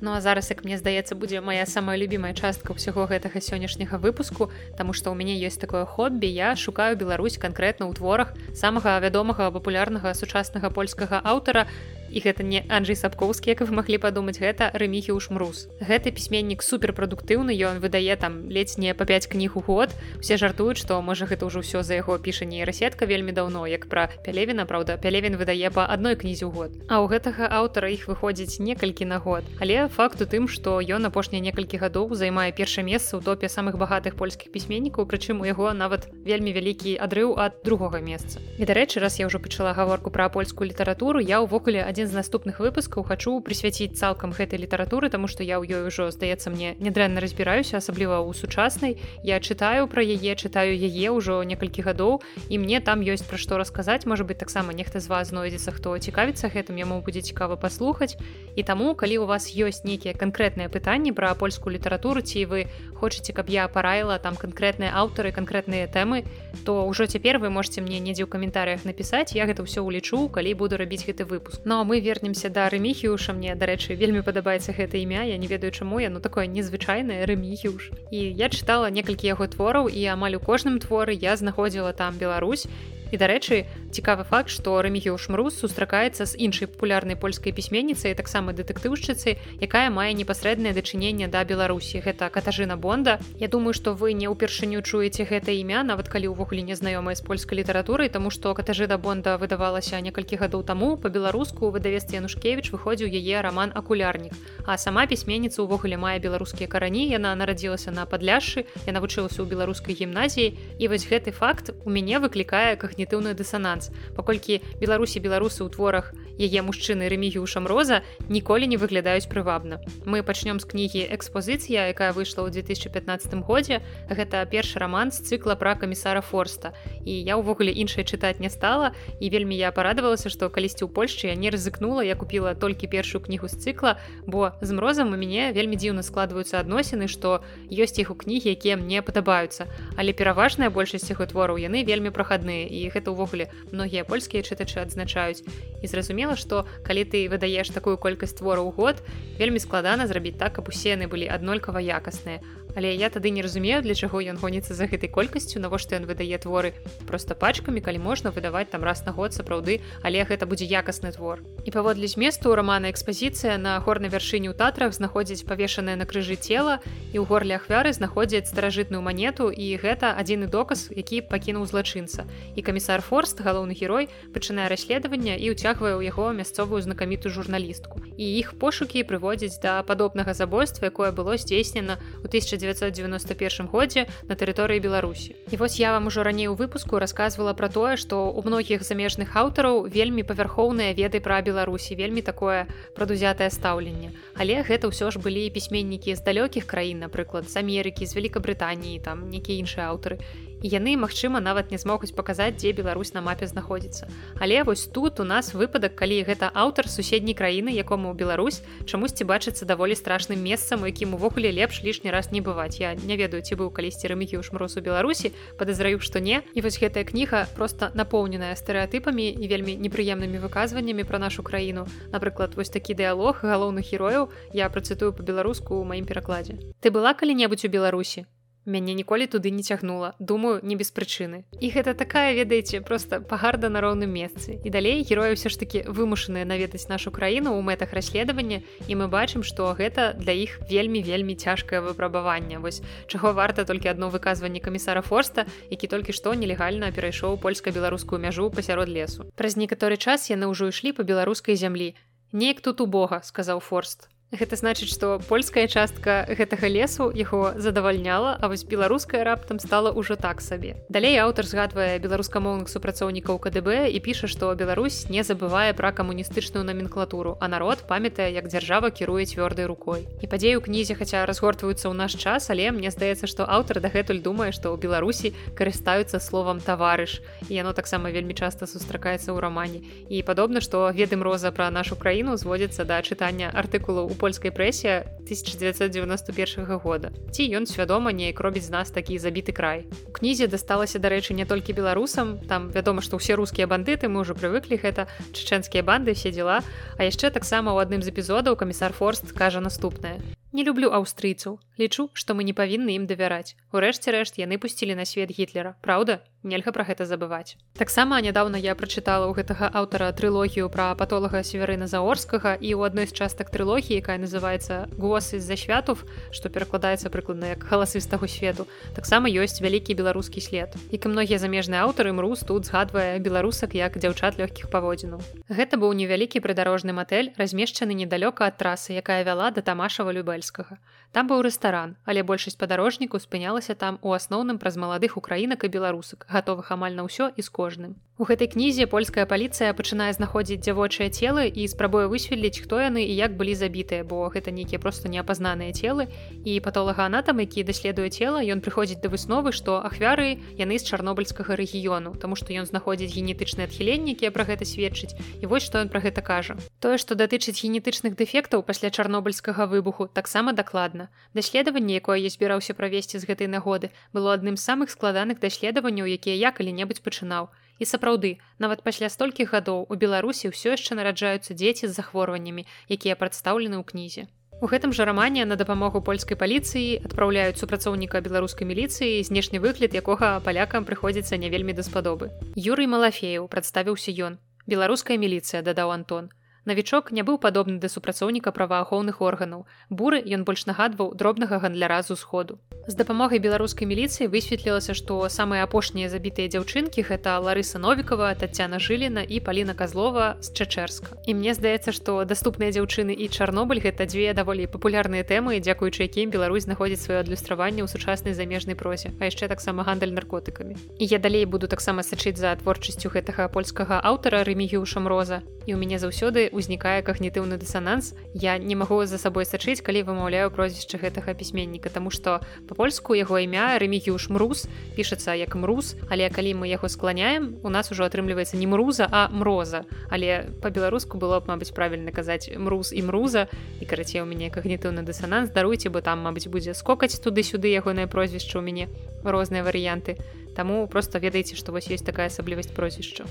Ну 0.00 0.14
а 0.14 0.22
зараз, 0.22 0.48
як 0.48 0.64
мне 0.64 0.78
здаецца, 0.78 1.14
будзе 1.14 1.42
моя 1.42 1.66
самая 1.66 1.98
любимая 1.98 2.32
частка 2.32 2.72
ўсяго 2.72 3.04
гэтага 3.04 3.44
сённяшняга 3.44 4.00
выпуску, 4.00 4.48
таму 4.78 4.96
што 4.96 5.12
ў 5.12 5.20
мяне 5.20 5.36
ёсць 5.36 5.60
такое 5.60 5.84
хоббі, 5.84 6.24
я 6.24 6.56
шукаю 6.56 6.96
Беларусь 6.96 7.36
канкрэтна 7.36 7.84
ў 7.84 7.92
творах 7.92 8.32
самага 8.56 8.96
вядомага 8.96 9.52
папулярнага 9.52 10.16
сучаснага 10.16 10.72
польскага 10.72 11.20
аўтара 11.20 11.68
і 12.10 12.18
гэта 12.20 12.42
не 12.42 12.66
Анджей 12.68 12.96
сапкоўскі 12.98 13.54
як 13.54 13.62
вы 13.64 13.72
маглі 13.72 14.02
падумаць 14.02 14.38
гэта 14.42 14.70
рэміхі 14.74 15.14
ў 15.14 15.20
шмрус 15.22 15.66
гэты 15.80 16.12
пісьменнік 16.14 16.62
суперпрадуктыўны 16.62 17.54
ён 17.56 17.80
выдае 17.80 18.16
там 18.16 18.46
ледзь 18.50 18.78
не 18.78 18.94
па 18.94 19.04
5 19.04 19.26
кніг 19.26 19.56
у 19.56 19.60
год. 19.60 19.90
Усе 20.20 20.36
жартуюць 20.36 20.78
што 20.78 21.00
можа 21.02 21.26
гэта 21.26 21.46
ўжо 21.46 21.60
ўсё 21.60 21.82
за 21.82 21.98
яго 21.98 22.16
піша 22.18 22.44
нейрасетка 22.44 23.06
вельмі 23.06 23.32
даўно 23.32 23.66
як 23.66 23.88
пра 23.88 24.08
пялевіна 24.24 24.64
Праўда 24.70 24.96
пялевін 25.02 25.36
выдае 25.40 25.70
па 25.74 25.86
адной 25.90 26.14
кнізе 26.14 26.46
ў 26.46 26.52
год. 26.54 26.70
А 26.88 27.02
ў 27.02 27.10
гэтага 27.10 27.50
аўтара 27.50 27.90
іх 27.90 28.06
выходзіць 28.06 28.62
некалькі 28.62 29.04
на 29.04 29.18
год. 29.18 29.44
Але 29.58 29.88
факт 29.88 30.22
у 30.22 30.26
тым 30.30 30.46
што 30.46 30.78
ён 30.80 31.10
апошнія 31.10 31.42
некалькі 31.42 31.80
гадоў 31.80 32.14
займае 32.14 32.52
першае 32.52 32.86
месца 32.86 33.18
ў 33.18 33.24
топе 33.24 33.50
самых 33.50 33.76
багатых 33.76 34.16
польскіх 34.16 34.54
пісьменнікаў 34.54 35.10
прычым 35.10 35.42
у 35.42 35.48
яго 35.48 35.72
нават 35.74 36.06
вельмі 36.24 36.54
вялікі 36.54 36.96
адрыў 37.00 37.34
ад 37.40 37.60
другога 37.64 38.00
месца. 38.00 38.38
І 38.60 38.64
дарэчы 38.64 39.02
раз 39.02 39.18
я 39.18 39.26
ўжо 39.26 39.42
пачала 39.42 39.74
гаворку 39.74 40.14
пра 40.14 40.30
польскую 40.30 40.70
літаратуру 40.70 41.20
я 41.20 41.42
ўвогуле 41.42 41.82
адзін 41.82 41.99
адзін 42.00 42.16
з 42.16 42.16
наступных 42.16 42.64
выпускаў 42.64 43.04
хачу 43.04 43.36
прысвяціць 43.44 43.92
цалкам 43.92 44.32
гэтай 44.32 44.56
літаратуры 44.56 45.12
тому 45.12 45.28
што 45.28 45.44
я 45.44 45.60
ў 45.60 45.68
ёй 45.68 45.92
ужо 45.92 46.08
здаецца 46.08 46.48
мне 46.48 46.72
нядрэнна 46.80 47.20
разбіраюся 47.20 47.76
асабліва 47.76 48.24
ў 48.24 48.32
сучаснай 48.32 48.96
я 49.20 49.36
чытаю 49.36 49.84
пра 49.84 50.00
яе 50.00 50.32
чытаю 50.32 50.72
яе 50.72 51.12
ўжо 51.12 51.44
некалькі 51.44 51.84
гадоў 51.84 52.24
і 52.48 52.56
мне 52.56 52.80
там 52.80 53.04
ёсць 53.04 53.28
пра 53.28 53.36
што 53.36 53.60
расказаць 53.60 54.08
можа 54.08 54.24
быть 54.24 54.40
таксама 54.40 54.72
нехта 54.72 54.96
з 54.96 55.12
вас 55.12 55.28
знойдзецца 55.28 55.76
хто 55.76 55.92
цікавіцца 56.00 56.48
гэтым 56.48 56.80
яму 56.80 57.04
будзе 57.04 57.20
цікава 57.20 57.60
паслухаць. 57.60 58.16
І 58.56 58.64
таму 58.64 58.96
калі 58.96 59.20
у 59.20 59.26
вас 59.28 59.52
ёсць 59.52 59.84
нейкія 59.84 60.16
канкрэтныя 60.16 60.72
пытанні 60.72 61.12
пра 61.12 61.36
польскую 61.36 61.76
літаратуру 61.76 62.24
ці 62.24 62.48
вы 62.48 62.64
хочаце 62.96 63.36
каб 63.36 63.52
я 63.52 63.68
параіла 63.68 64.16
там 64.16 64.40
канкрэтныя 64.40 64.96
аўтары 64.96 65.36
канкрэтныя 65.36 65.84
тэмы 65.84 66.24
то 66.64 66.88
ўжо 66.88 67.04
цяпер 67.04 67.36
вы 67.36 67.52
можете 67.52 67.84
мне 67.84 68.00
недзе 68.00 68.24
ў 68.24 68.32
каментарях 68.32 68.88
напісаць. 68.88 69.36
Я 69.36 69.44
гэта 69.44 69.68
ўсё 69.68 69.84
ўлічу 69.84 70.32
калі 70.32 70.56
буду 70.56 70.80
рабіць 70.80 71.04
гэты 71.04 71.28
выпуск. 71.28 71.60
Но 71.64 71.84
ну, 71.84 71.89
мы 71.90 71.98
вернемся 71.98 72.48
да 72.54 72.70
рэміхіуша. 72.70 73.34
Мне 73.34 73.58
дарэчы 73.58 73.98
вельмі 73.98 74.22
падабаецца 74.22 74.70
гэта 74.70 75.02
імя. 75.02 75.26
Я 75.26 75.42
не 75.42 75.50
ведаю 75.50 75.74
чаму. 75.74 75.98
Яно 75.98 76.22
такое 76.22 76.46
незвычайнае 76.46 77.26
рэміхіуш. 77.26 77.90
І 78.14 78.18
я 78.38 78.46
чытала 78.46 78.94
некалькі 78.94 79.26
яго 79.26 79.50
твораў 79.50 79.90
і 79.90 80.06
амаль 80.14 80.38
у 80.38 80.40
кожным 80.40 80.78
творы 80.78 81.18
я 81.18 81.34
знаходзіла 81.34 81.90
там 81.92 82.14
Беларусь 82.14 82.70
і 83.10 83.16
дарэчы 83.20 83.66
цікавы 83.90 84.24
факт 84.24 84.50
што 84.50 84.78
рэмігіў 84.82 85.18
шмрус 85.18 85.58
сустракаецца 85.58 86.26
з 86.26 86.38
іншай 86.38 86.70
папулярнай 86.70 87.16
польскай 87.16 87.52
пісьменніцай 87.52 88.14
таксама 88.14 88.54
дэтэктыўшчыцы 88.54 89.36
якая 89.60 89.90
мае 89.90 90.14
непасрэднае 90.14 90.72
дачыненне 90.72 91.28
да 91.28 91.44
беларусі. 91.44 92.00
Гэта 92.04 92.30
катажына 92.30 92.76
бонда. 92.76 93.18
Я 93.38 93.48
думаю 93.48 93.74
што 93.74 93.94
вы 93.94 94.12
не 94.14 94.30
ўпершыню 94.30 94.82
чуеце 94.82 95.26
гэта 95.26 95.50
імя 95.50 95.82
нават 95.82 96.08
калі 96.08 96.30
ўвогуле 96.32 96.62
незнаёмая 96.62 97.14
з 97.18 97.22
польскай 97.26 97.58
літаратурай 97.58 98.08
тому 98.08 98.30
што 98.30 98.54
катажыда 98.54 98.98
бонда 98.98 99.36
выдавалася 99.38 100.00
некалькі 100.00 100.38
гадоў 100.38 100.62
таму 100.62 100.96
по-беларуску 100.96 101.66
у 101.66 101.74
выдавестве 101.74 102.22
янушкевич 102.22 102.70
выходзіў 102.70 103.10
яе 103.10 103.42
роман 103.42 103.72
акулярнік 103.74 104.32
а 104.66 104.78
сама 104.78 105.06
пісьменніца 105.10 105.62
ўвогуле 105.66 105.96
мае 105.96 106.18
беларускія 106.22 106.68
карані. 106.68 107.08
Яна 107.10 107.34
нарадзілася 107.34 107.90
на 107.90 108.06
падляшшы 108.06 108.64
я 108.86 108.92
навучылася 108.94 109.42
ў 109.42 109.50
беларускай 109.50 109.98
гімназіі. 109.98 110.54
І 110.78 110.84
вось 110.86 111.06
гэты 111.08 111.34
факт 111.34 111.72
у 111.84 111.90
мяне 111.90 112.20
выклікае 112.22 112.76
как 112.76 112.94
когнітыўны 113.00 113.32
дысананс. 113.34 113.90
Паколькі 114.16 114.60
беларусі 114.80 115.20
беларусы 115.24 115.64
ў 115.64 115.72
творах 115.72 116.12
яе 116.40 116.64
мужчыны 116.64 117.12
рэмігіушам 117.12 117.68
роза 117.68 118.00
ніколі 118.32 118.64
не 118.66 118.80
выглядаюць 118.80 119.28
прывабна. 119.28 119.84
Мы 120.08 120.24
пачнём 120.24 120.56
з 120.56 120.64
кнігі 120.64 121.02
экспозіцыя 121.12 121.92
якая 121.92 122.16
выйшла 122.16 122.48
ў 122.48 122.64
2015 122.64 123.44
годзе. 123.44 123.84
Гэта 124.08 124.40
першы 124.48 124.80
роман 124.80 125.12
з 125.12 125.20
цыкла 125.20 125.54
пра 125.60 125.76
камісара 125.76 126.24
форста. 126.24 126.72
І 127.04 127.12
я 127.12 127.36
ўвогуле 127.36 127.70
іншай 127.70 128.08
чытаць 128.08 128.40
не 128.40 128.48
стала 128.48 128.96
і 129.20 129.28
вельмі 129.28 129.56
я 129.56 129.72
парадавалася 129.72 130.32
што 130.32 130.48
калісьці 130.48 130.88
ў 130.88 130.90
польшчы 130.90 131.28
я 131.28 131.36
не 131.36 131.52
рызыкнула 131.52 132.00
я 132.00 132.16
купила 132.16 132.54
толькі 132.54 132.88
першую 132.88 133.20
кнігу 133.20 133.48
з 133.52 133.60
цыкла 133.60 134.00
бо 134.26 134.56
з 134.60 134.72
мрозам 134.72 135.12
у 135.12 135.16
мяне 135.20 135.52
вельмі 135.52 135.76
дзіўна 135.76 136.02
складваюцца 136.02 136.60
адносіны 136.64 137.08
што 137.08 137.44
ёсць 137.68 138.00
іх 138.00 138.10
у 138.10 138.16
кнігі 138.16 138.56
якія 138.56 138.80
мне 138.80 139.02
падабаюцца. 139.02 139.68
Але 139.96 140.16
пераважная 140.16 140.70
большасць 140.70 141.10
яго 141.12 141.26
твораў 141.28 141.60
яны 141.60 141.84
вельмі 141.84 142.10
прахадныя 142.10 142.64
і 142.64 142.88
гэта 142.88 143.12
ўвогуле 143.12 143.50
многія 143.72 144.04
польскія 144.04 144.42
чытачы 144.42 144.80
адзначаюць. 144.80 145.44
І 145.82 145.86
зразумела 145.86 146.29
што 146.36 146.66
калі 146.86 147.04
ты 147.04 147.28
выдаеш 147.32 147.70
такую 147.74 147.96
колькасць 147.98 148.36
твораў 148.38 148.70
год 148.76 149.02
вельмі 149.38 149.62
складана 149.62 150.06
зрабіць 150.06 150.38
так 150.38 150.58
каб 150.58 150.68
усе 150.68 150.94
яны 150.96 151.06
былі 151.10 151.30
аднолькава 151.30 151.80
якасныя 151.80 152.40
але 152.76 152.94
я 152.94 153.10
тады 153.10 153.30
не 153.30 153.42
разумею 153.42 153.82
для 153.82 153.94
чаго 153.94 154.20
ён 154.20 154.36
гоніцца 154.38 154.74
за 154.74 154.86
гэтай 154.90 155.10
колькасцю 155.10 155.60
навошта 155.60 155.96
ён 155.96 156.06
выдае 156.10 156.38
творы 156.38 156.74
просто 157.06 157.34
пачкамі 157.34 157.80
калі 157.80 157.98
можна 157.98 158.30
выдаваць 158.30 158.70
там 158.70 158.84
раз 158.84 159.04
на 159.06 159.12
год 159.12 159.34
сапраўды 159.34 159.80
але 160.02 160.24
гэта 160.24 160.46
будзе 160.46 160.64
якасны 160.66 161.12
твор 161.12 161.42
І 161.64 161.70
паводле 161.70 162.08
зместу 162.08 162.54
рамана 162.54 162.88
экспазіцыя 162.88 163.58
на 163.60 163.76
горнай 163.84 164.08
вяршыні 164.08 164.48
ў 164.48 164.56
татрах 164.56 164.96
знаходзіць 164.96 165.44
павешанае 165.44 165.96
на 166.00 166.08
крыжы 166.08 166.40
цела 166.40 166.80
і 167.12 167.20
ў 167.20 167.24
горле 167.28 167.60
ахвяры 167.60 167.92
знаходзяць 167.92 168.48
старажытную 168.48 169.04
манету 169.04 169.52
і 169.52 169.76
гэта 169.76 170.16
адзіны 170.16 170.48
доказ, 170.48 170.88
які 170.88 171.20
пакінуў 171.28 171.68
злачынца. 171.68 172.24
І 172.56 172.64
камісар 172.64 173.04
Форст, 173.04 173.44
галоўны 173.44 173.76
герой, 173.76 174.08
пачынае 174.32 174.72
расследаванне 174.72 175.36
і 175.36 175.52
ўцягвае 175.52 176.00
ў 176.00 176.08
яго 176.08 176.32
мясцовую 176.32 176.80
знакамітую 176.80 177.28
журналістку. 177.28 178.00
І 178.16 178.24
іх 178.40 178.56
пошукі 178.56 179.04
прыводзяць 179.04 179.60
да 179.60 179.84
падобнага 179.84 180.32
забойства, 180.32 180.88
якое 180.88 181.12
было 181.12 181.36
здзейснена 181.36 182.00
ў 182.24 182.26
1991 182.60 183.66
годзе 183.72 184.06
на 184.28 184.36
тэрыторыі 184.36 184.80
Беларусі. 184.84 185.36
І 185.50 185.56
вось 185.56 185.80
я 185.80 185.92
вам 185.92 186.06
ужо 186.06 186.22
раней 186.22 186.48
у 186.48 186.54
выпуску 186.54 187.00
рассказывала 187.00 187.54
пра 187.54 187.68
тое, 187.68 187.96
што 187.96 188.28
у 188.28 188.42
многіх 188.44 188.84
замежных 188.84 189.32
аўтараў 189.36 189.88
вельмі 189.88 190.22
павярхоўныя 190.22 190.92
веды 190.92 191.20
пра 191.24 191.40
беларусі 191.40 191.94
вельмі 191.94 192.22
такое 192.22 192.66
прадузятае 192.94 193.48
стаўленне 193.50 194.12
але 194.34 194.62
гэта 194.64 194.88
ўсё 194.88 195.10
ж 195.12 195.20
былі 195.20 195.48
пісьменнікі 195.52 196.16
з 196.16 196.22
далёкіх 196.24 196.66
краін 196.66 197.04
напрыклад 197.06 197.48
з 197.48 197.56
Амерыкі 197.60 198.06
з 198.06 198.16
Вкабрытаніі 198.16 199.00
там 199.04 199.28
нейкія 199.28 199.60
іншыя 199.60 199.90
аўтары 199.92 200.20
яны 200.62 200.96
магчыма 200.96 201.40
нават 201.40 201.70
не 201.70 201.78
змогуць 201.78 202.12
паказаць 202.14 202.56
дзе 202.56 202.72
Беларусь 202.72 203.12
на 203.14 203.20
мапе 203.20 203.46
знаходзіцца. 203.46 204.08
Але 204.40 204.62
вось 204.64 204.86
тут 204.86 205.20
у 205.20 205.24
нас 205.24 205.54
выпадак 205.54 205.94
калі 205.94 206.22
гэта 206.24 206.50
аўтар 206.54 206.88
суседняй 206.88 207.34
краіны 207.34 207.70
якому 207.72 208.14
Беларусь 208.14 208.62
чамусьці 208.84 209.24
бачыцца 209.24 209.64
даволі 209.64 209.94
страшным 209.94 210.42
месцам 210.42 210.84
якім 210.86 211.14
увогуле 211.14 211.52
лепш 211.52 211.82
лішні 211.82 212.10
раз 212.10 212.32
не 212.32 212.40
бываць. 212.40 212.80
Я 212.80 212.94
не 212.94 213.16
ведаю 213.16 213.42
ці 213.42 213.54
быў 213.54 213.70
калісьці 213.70 214.08
рымікі 214.08 214.40
ў 214.40 214.42
шмрос 214.42 214.76
у 214.76 214.80
Беларусі 214.80 215.32
падазраю 215.58 216.00
што 216.00 216.20
не. 216.20 216.42
І 216.54 216.60
вось 216.60 216.80
гэтая 216.80 217.04
кніга 217.04 217.46
просто 217.56 217.90
напоўненая 217.94 218.54
стэеатыпамі 218.56 219.28
і 219.30 219.44
вельмі 219.48 219.76
непрыемнымі 219.76 220.38
выказваннямі 220.40 221.04
пра 221.04 221.18
нашу 221.18 221.42
краіну. 221.42 221.86
Напрыклад 222.12 222.54
вось 222.54 222.70
такі 222.70 222.94
дыалог 222.94 223.42
галоўных 223.42 223.88
герояў 223.92 224.30
я 224.52 224.68
працытую 224.68 225.12
по-беларуску 225.12 225.80
ў 225.80 225.84
маім 225.84 226.04
перакладзе. 226.04 226.60
Ты 226.80 226.90
была 226.90 227.14
калі-небудзь 227.14 227.64
у 227.66 227.72
беларусі 227.72 228.26
мяне 228.66 228.94
ніколі 228.94 229.26
туды 229.26 229.50
не 229.50 229.62
цягнула. 229.62 230.14
Думаю 230.18 230.60
не 230.62 230.76
без 230.76 230.92
прычыны. 230.92 231.44
І 231.60 231.70
гэта 231.70 231.94
такая 231.94 232.34
ведаеце 232.34 232.80
просто 232.80 233.20
пагарда 233.20 233.68
на 233.68 233.80
роўным 233.80 234.12
месцы. 234.12 234.60
І 234.64 234.70
далей 234.70 235.02
героі 235.02 235.34
ўсё 235.34 235.48
ж 235.48 235.58
таки 235.58 235.82
вымушаныя 235.88 236.44
наведаць 236.44 236.88
нашу 236.88 237.10
краіну 237.10 237.56
ў 237.56 237.62
мэтах 237.64 237.96
расследавання 237.96 238.62
і 238.86 238.92
мы 238.94 239.08
бачым 239.08 239.42
што 239.42 239.72
гэта 239.74 240.14
для 240.14 240.32
іх 240.32 240.60
вельмі 240.68 241.02
вельмі 241.02 241.34
цяжкае 241.34 241.80
выпрабаванне. 241.80 242.60
Вось 242.60 242.82
чаго 243.08 243.32
варта 243.32 243.64
толькі 243.64 243.88
адно 243.88 244.12
выказванне 244.12 244.60
камісара 244.60 245.02
форста 245.02 245.46
які 245.70 245.86
толькі 245.86 246.12
што 246.12 246.34
нелегальна 246.34 246.92
перайшоў 246.92 247.40
польска-беларускую 247.40 248.20
мяжу 248.20 248.50
пасярод 248.50 248.88
лесу. 248.88 249.26
Праз 249.36 249.56
некаторы 249.56 249.96
час 249.96 250.30
яны 250.30 250.46
ўжо 250.52 250.68
ішлі 250.68 250.92
по 250.92 251.02
беларускай 251.02 251.56
зямлі. 251.56 251.94
Неяк 252.32 252.60
тут 252.60 252.80
у 252.80 252.86
бога 252.86 253.22
сказаў 253.24 253.58
форст 253.60 254.10
Гэта 254.30 254.54
значыць, 254.54 254.86
што 254.86 255.18
польская 255.18 255.66
частка 255.66 256.22
гэтага 256.22 256.70
лесу 256.70 257.10
яго 257.10 257.58
задавальняла, 257.58 258.38
а 258.38 258.46
вось 258.46 258.62
беларуская 258.62 259.24
раптам 259.26 259.58
стала 259.58 259.90
ўжо 259.90 260.14
так 260.14 260.38
сабе. 260.38 260.78
Далей 260.86 261.18
аўтар 261.18 261.50
згадвае 261.50 261.98
беларускамоўных 261.98 262.70
супрацоўнікаў 262.70 263.42
КДБ 263.42 263.90
і 263.90 263.98
піша, 263.98 264.30
што 264.30 264.54
Беларусь 264.54 265.10
не 265.10 265.26
забывае 265.26 265.74
пра 265.74 265.90
камуністычную 265.90 266.62
наменклатуру, 266.62 267.42
а 267.42 267.50
народ 267.50 267.82
памятае, 267.90 268.30
як 268.30 268.46
дзяржава 268.46 268.94
кіруе 268.94 269.26
цвёрдай 269.26 269.66
рукой. 269.66 270.06
І 270.22 270.30
падзеі 270.30 270.62
ў 270.62 270.62
кнізе 270.62 270.94
хаця 270.94 271.26
разгортваюцца 271.26 271.90
ў 271.90 271.94
наш 271.98 272.14
час, 272.14 272.54
але 272.54 272.70
мне 272.70 272.94
здаецца, 272.94 273.26
што 273.26 273.50
аўтар 273.50 273.82
дагэтуль 273.82 274.22
думае, 274.22 274.54
што 274.54 274.70
ў 274.70 274.78
Беларусі 274.78 275.34
карыстаюцца 275.58 276.22
словам 276.22 276.62
таварыш. 276.62 277.18
І 277.50 277.58
яно 277.58 277.74
таксама 277.74 278.14
вельмі 278.14 278.38
часта 278.38 278.70
сустракаецца 278.70 279.34
ў 279.34 279.42
рамане. 279.42 279.82
І 280.06 280.22
падобна, 280.22 280.62
што 280.62 280.86
ведым 280.94 281.26
роза 281.26 281.50
пра 281.50 281.66
нашу 281.74 281.98
краіну 281.98 282.38
зводзіцца 282.38 282.86
да 282.86 283.02
чытання 283.02 283.50
артыкулаў 283.50 284.06
у 284.06 284.19
польскай 284.20 284.52
прэсе 284.52 285.08
1991 285.24 286.76
года. 286.76 287.08
Ці 287.32 287.48
ён 287.56 287.64
свядома 287.64 288.12
неяк 288.12 288.44
робіць 288.44 288.68
з 288.68 288.74
нас 288.76 288.92
такі 288.92 289.16
забіты 289.16 289.56
край. 289.56 289.88
У 290.04 290.12
кнізе 290.12 290.44
дасталася 290.44 291.00
дарэчы 291.00 291.32
не 291.32 291.48
толькі 291.48 291.72
беларусам 291.72 292.36
там 292.44 292.68
вядома 292.68 293.00
што 293.00 293.16
ўсе 293.16 293.40
рускія 293.40 293.64
бандыты 293.64 294.12
мы 294.12 294.20
ўжо 294.20 294.36
прывыклі 294.36 294.76
гэта 294.76 295.08
чечэнскія 295.32 295.80
банды 295.80 296.12
все 296.12 296.28
дела 296.28 296.60
а 297.00 297.08
яшчэ 297.08 297.32
таксама 297.32 297.72
ў 297.72 297.80
адным 297.80 298.04
з 298.04 298.12
эпізодаў 298.12 298.60
камісар 298.60 298.92
форст 298.92 299.32
кажа 299.32 299.64
наступнае 299.64 300.20
Не 300.52 300.64
люблю 300.66 300.90
аўстрыйцаў. 300.90 301.60
Лічу, 301.78 302.10
што 302.12 302.34
мы 302.34 302.42
не 302.42 302.52
павінны 302.52 302.98
ім 302.98 303.06
давяраць. 303.06 303.54
Урэшце 303.70 304.10
рэшт 304.10 304.36
яны 304.42 304.58
пусцілі 304.58 304.98
на 304.98 305.06
свет 305.06 305.30
гітлера. 305.30 305.78
Праўда, 305.80 306.26
нельга 306.42 306.74
пра 306.74 306.82
гэта 306.84 307.06
забываць. 307.06 307.54
Таксама 307.78 308.18
нядаўна 308.20 308.58
я 308.58 308.74
прачытала 308.74 309.30
ў 309.30 309.38
гэтага 309.38 309.70
аўтара 309.70 310.10
трылогію 310.10 310.66
пра 310.74 310.90
патолага 310.98 311.46
северына 311.46 311.86
заорскага 311.86 312.58
і 312.58 312.74
ў 312.74 312.90
адной 312.90 313.06
з 313.06 313.14
частак 313.14 313.54
трылогіі, 313.54 314.02
якая 314.02 314.18
называецца 314.18 314.90
госы 314.98 315.38
з-за 315.38 315.54
святов, 315.54 316.02
што 316.34 316.50
перакладаецца 316.50 317.14
прыкладна 317.14 317.54
як 317.54 317.62
галасы 317.64 318.02
з 318.02 318.10
таго 318.10 318.26
свету. 318.26 318.66
Таксама 318.98 319.30
ёсць 319.30 319.62
вялікі 319.62 319.94
беларускі 319.94 320.42
след. 320.42 320.74
Як 320.90 321.06
і 321.06 321.14
многія 321.14 321.38
замежныя 321.38 321.86
аўтары 321.86 322.10
мрус 322.10 322.42
тут 322.42 322.66
згадвае 322.66 323.22
беларусак 323.22 323.78
як 323.78 323.96
дзяўчат 323.96 324.36
лёгкіх 324.36 324.68
паводзінаў. 324.68 325.22
Гэта 325.46 325.78
быў 325.78 325.94
невялікі 325.94 326.42
прыдарожны 326.42 326.90
матэль, 326.90 327.30
размешчаны 327.38 327.94
недалёка 327.94 328.50
ад 328.50 328.58
трасы, 328.58 328.98
якая 328.98 329.22
вяла 329.24 329.54
да 329.54 329.62
тамашава 329.62 330.10
любэ 330.10 330.39
польскага. 330.40 330.78
Там 331.12 331.26
быў 331.26 331.42
рэстаран, 331.42 331.96
але 332.06 332.22
большасць 332.22 332.54
падарожніку 332.56 333.18
спынялася 333.18 333.74
там 333.74 333.98
у 334.02 334.14
асноўным 334.14 334.62
праз 334.62 334.76
маладых 334.78 335.16
украінак 335.18 335.66
і 335.66 335.72
беларусак, 335.74 336.26
гатовых 336.30 336.70
амаль 336.70 336.94
на 336.94 337.02
ўсё 337.02 337.34
і 337.34 337.42
з 337.42 337.50
кожным. 337.50 337.98
У 338.20 338.28
гэтай 338.28 338.52
кнізе 338.52 338.84
польская 338.86 339.24
паліцыя 339.24 339.72
пачынае 339.74 340.12
знаходзіць 340.12 340.60
дзявочыя 340.60 341.08
целы 341.10 341.48
і 341.48 341.66
спрабуе 341.72 342.06
высветліць, 342.06 342.62
хто 342.62 342.78
яны 342.78 343.02
і 343.02 343.16
як 343.16 343.34
былі 343.34 343.56
забітыя, 343.56 344.04
бо 344.04 344.28
гэта 344.28 344.52
нейкія 344.52 344.78
проста 344.78 345.08
неапазнаныя 345.08 345.72
целы 345.72 346.06
і 346.44 346.60
патолагаанатам, 346.60 347.40
які 347.40 347.64
даследуе 347.64 348.12
цела, 348.12 348.44
ён 348.44 348.60
прыходзіць 348.60 349.00
да 349.00 349.08
высновы, 349.08 349.56
што 349.56 349.80
ахвяры 349.80 350.38
яны 350.60 350.78
з 350.78 350.84
чарнобыльскага 350.84 351.56
рэгіёну, 351.56 352.14
таму 352.20 352.36
што 352.36 352.52
ён 352.52 352.68
знаходзіць 352.68 353.16
генетычныя 353.16 353.66
адхіленні, 353.66 354.14
якія 354.14 354.30
пра 354.30 354.44
гэта 354.44 354.68
сведчыць. 354.68 355.16
І 355.40 355.48
вось 355.48 355.64
што 355.64 355.80
ён 355.80 355.88
пра 355.88 356.04
гэта 356.04 356.20
кажа. 356.20 356.60
Тое, 356.78 357.00
што 357.00 357.16
датычыць 357.16 357.56
генетычных 357.64 358.20
дэфектаў 358.20 358.62
пасля 358.62 358.92
чарнобыльскага 358.92 359.64
выбуху, 359.64 360.06
так 360.06 360.20
таксама 360.20 360.52
дакладна. 360.52 360.99
Даследаванне, 361.38 361.96
якое 362.00 362.18
я 362.20 362.30
збіраўся 362.34 362.74
правесці 362.74 363.22
з 363.22 363.28
гэтай 363.30 363.48
нагоды, 363.48 363.90
было 364.12 364.34
адным 364.34 364.58
з 364.58 364.66
самых 364.66 364.90
складаных 364.90 365.40
даследаванняў, 365.44 366.10
якія 366.10 366.36
я 366.36 366.50
калі-небудзь 366.50 367.04
пачынаў. 367.06 367.48
І 367.80 367.88
сапраўды, 367.88 368.36
нават 368.58 368.84
пасля 368.84 369.08
столькіх 369.08 369.56
гадоў 369.56 369.86
у 369.88 369.94
Беларусі 369.96 370.52
ўсё 370.52 370.76
яшчэ 370.76 370.98
нараджаюцца 370.98 371.56
дзеці 371.56 371.88
з 371.88 371.96
захворваннямі, 371.96 372.66
якія 372.92 373.16
прадстаўлены 373.16 373.80
ў 373.80 373.84
кнізе. 373.88 374.28
У 374.60 374.68
гэтым 374.68 374.92
жа 374.92 375.06
рамане 375.08 375.46
на 375.48 375.56
дапамогу 375.56 376.02
польскай 376.04 376.36
паліцыі 376.36 377.00
адпраўляюць 377.08 377.56
супрацоўніка 377.56 378.20
беларускай 378.20 378.68
міліцыі 378.68 379.24
знешні 379.24 379.62
выгляд, 379.64 379.96
якога 379.96 380.36
палякам 380.44 380.84
прыходзіцца 380.84 381.40
не 381.40 381.48
вельмі 381.48 381.72
даспадобы. 381.72 382.28
Юрый 382.60 382.84
Малафеяў 382.84 383.48
прадставіўся 383.48 384.12
ён. 384.28 384.36
Беларуская 384.68 385.16
міліцыя 385.16 385.64
дадаў 385.64 385.96
Антон. 385.96 386.28
Навічок 386.68 387.08
не 387.12 387.22
быў 387.24 387.40
падобны 387.40 387.80
да 387.80 387.88
супрацоўніка 387.88 388.52
праваахоўных 388.52 389.24
органаў. 389.24 389.64
Буры 389.88 390.20
ён 390.20 390.44
больш 390.44 390.66
нагадваў 390.68 391.14
дробнага 391.16 391.56
гандляра 391.58 392.02
з 392.02 392.12
усходу. 392.12 392.60
З 392.86 392.96
дапамогай 393.00 393.38
беларускай 393.40 393.88
міліцыі 393.88 394.28
высветлілася, 394.28 394.92
што 394.92 395.24
самыя 395.32 395.64
апошнія 395.64 396.12
забітыя 396.12 396.52
дзяўчынкі 396.52 397.04
гэта 397.08 397.40
Ларыса 397.40 397.80
Новікова, 397.80 398.34
Тацяна 398.34 398.76
Жыліна 398.76 399.24
і 399.24 399.40
Паліна 399.40 399.72
Казлова 399.72 400.36
з 400.40 400.52
Чачэрска. 400.52 401.16
І 401.24 401.34
мне 401.38 401.54
здаецца, 401.56 401.96
што 401.96 402.24
даступныя 402.28 402.72
дзяўчыны 402.76 403.16
і 403.16 403.28
Чарнобыль 403.32 403.80
гэта 403.80 404.04
дзве 404.04 404.36
даволі 404.36 404.68
папулярныя 404.68 405.24
тэмы, 405.24 405.60
дзякуючы 405.64 406.04
якім 406.04 406.28
Беларусь 406.28 406.68
знаходзіць 406.68 407.00
сваё 407.00 407.24
адлюстраванне 407.24 407.80
ў 407.84 407.88
сучаснай 407.88 408.36
замежнай 408.36 408.76
прозе, 408.76 409.16
а 409.16 409.32
яшчэ 409.32 409.48
таксама 409.48 409.84
гандаль 409.84 410.12
наркотыкамі. 410.12 410.76
І 411.00 411.04
я 411.08 411.18
далей 411.18 411.48
буду 411.48 411.72
таксама 411.72 412.04
сачыць 412.04 412.36
за 412.36 412.52
творчасцю 412.60 413.08
гэтага 413.08 413.48
польскага 413.48 413.96
аўтара 414.04 414.44
рэмігіюшам 414.44 415.08
роза. 415.08 415.40
І 415.64 415.72
ў 415.72 415.78
мяне 415.78 416.02
заўсёды 416.02 416.49
узнікае 416.52 417.02
когнітыўны 417.02 417.56
дысананс. 417.56 418.14
Я 418.34 418.58
не 418.58 418.74
магу 418.76 419.04
за 419.06 419.18
сабой 419.18 419.44
сачыць 419.44 419.80
калі 419.80 420.02
вымаўляю 420.02 420.50
прозвішча 420.50 420.98
гэтага 420.98 421.34
пісьменніка 421.34 421.90
тому 421.90 422.10
что 422.10 422.40
по-польску 422.68 423.14
яго 423.14 423.38
імя 423.38 423.78
рэмігіюш 423.78 424.30
мрус 424.30 424.66
пішацца 424.96 425.34
як 425.34 425.54
мрус 425.54 425.96
але 426.10 426.30
калі 426.30 426.62
мы 426.62 426.68
яго 426.68 426.88
скланяем 426.88 427.56
у 427.62 427.70
нас 427.70 427.90
ужо 427.92 428.04
атрымліваецца 428.04 428.56
не 428.56 428.66
мруза 428.66 429.08
а 429.10 429.28
мроза. 429.28 429.84
Але 430.10 430.50
по-беларуску 430.62 431.18
было 431.18 431.40
б 431.40 431.48
мабыць 431.48 431.74
правильно 431.74 432.12
казаць 432.12 432.50
мрус 432.56 432.92
і 432.92 433.02
мруза 433.02 433.48
і 433.80 433.84
карацей 433.86 434.20
у 434.22 434.26
мяне 434.26 434.50
когнітыўны 434.50 435.02
дысананс. 435.02 435.50
Даруйте 435.50 435.90
бы 435.90 436.02
там 436.02 436.20
мабыць 436.20 436.48
будзе 436.48 436.74
скокаць 436.74 437.18
туды-сюды 437.18 437.72
ягонае 437.72 438.06
прозвішча 438.06 438.58
у 438.58 438.62
мяне 438.62 438.88
розныя 439.24 439.64
варыянты. 439.64 440.18
Таму 440.54 440.86
просто 440.88 441.18
ведаеце 441.18 441.56
што 441.56 441.72
вось 441.72 441.88
есть 441.88 442.06
такая 442.06 442.26
асаблівасць 442.26 442.74
прозвішча 442.74 443.24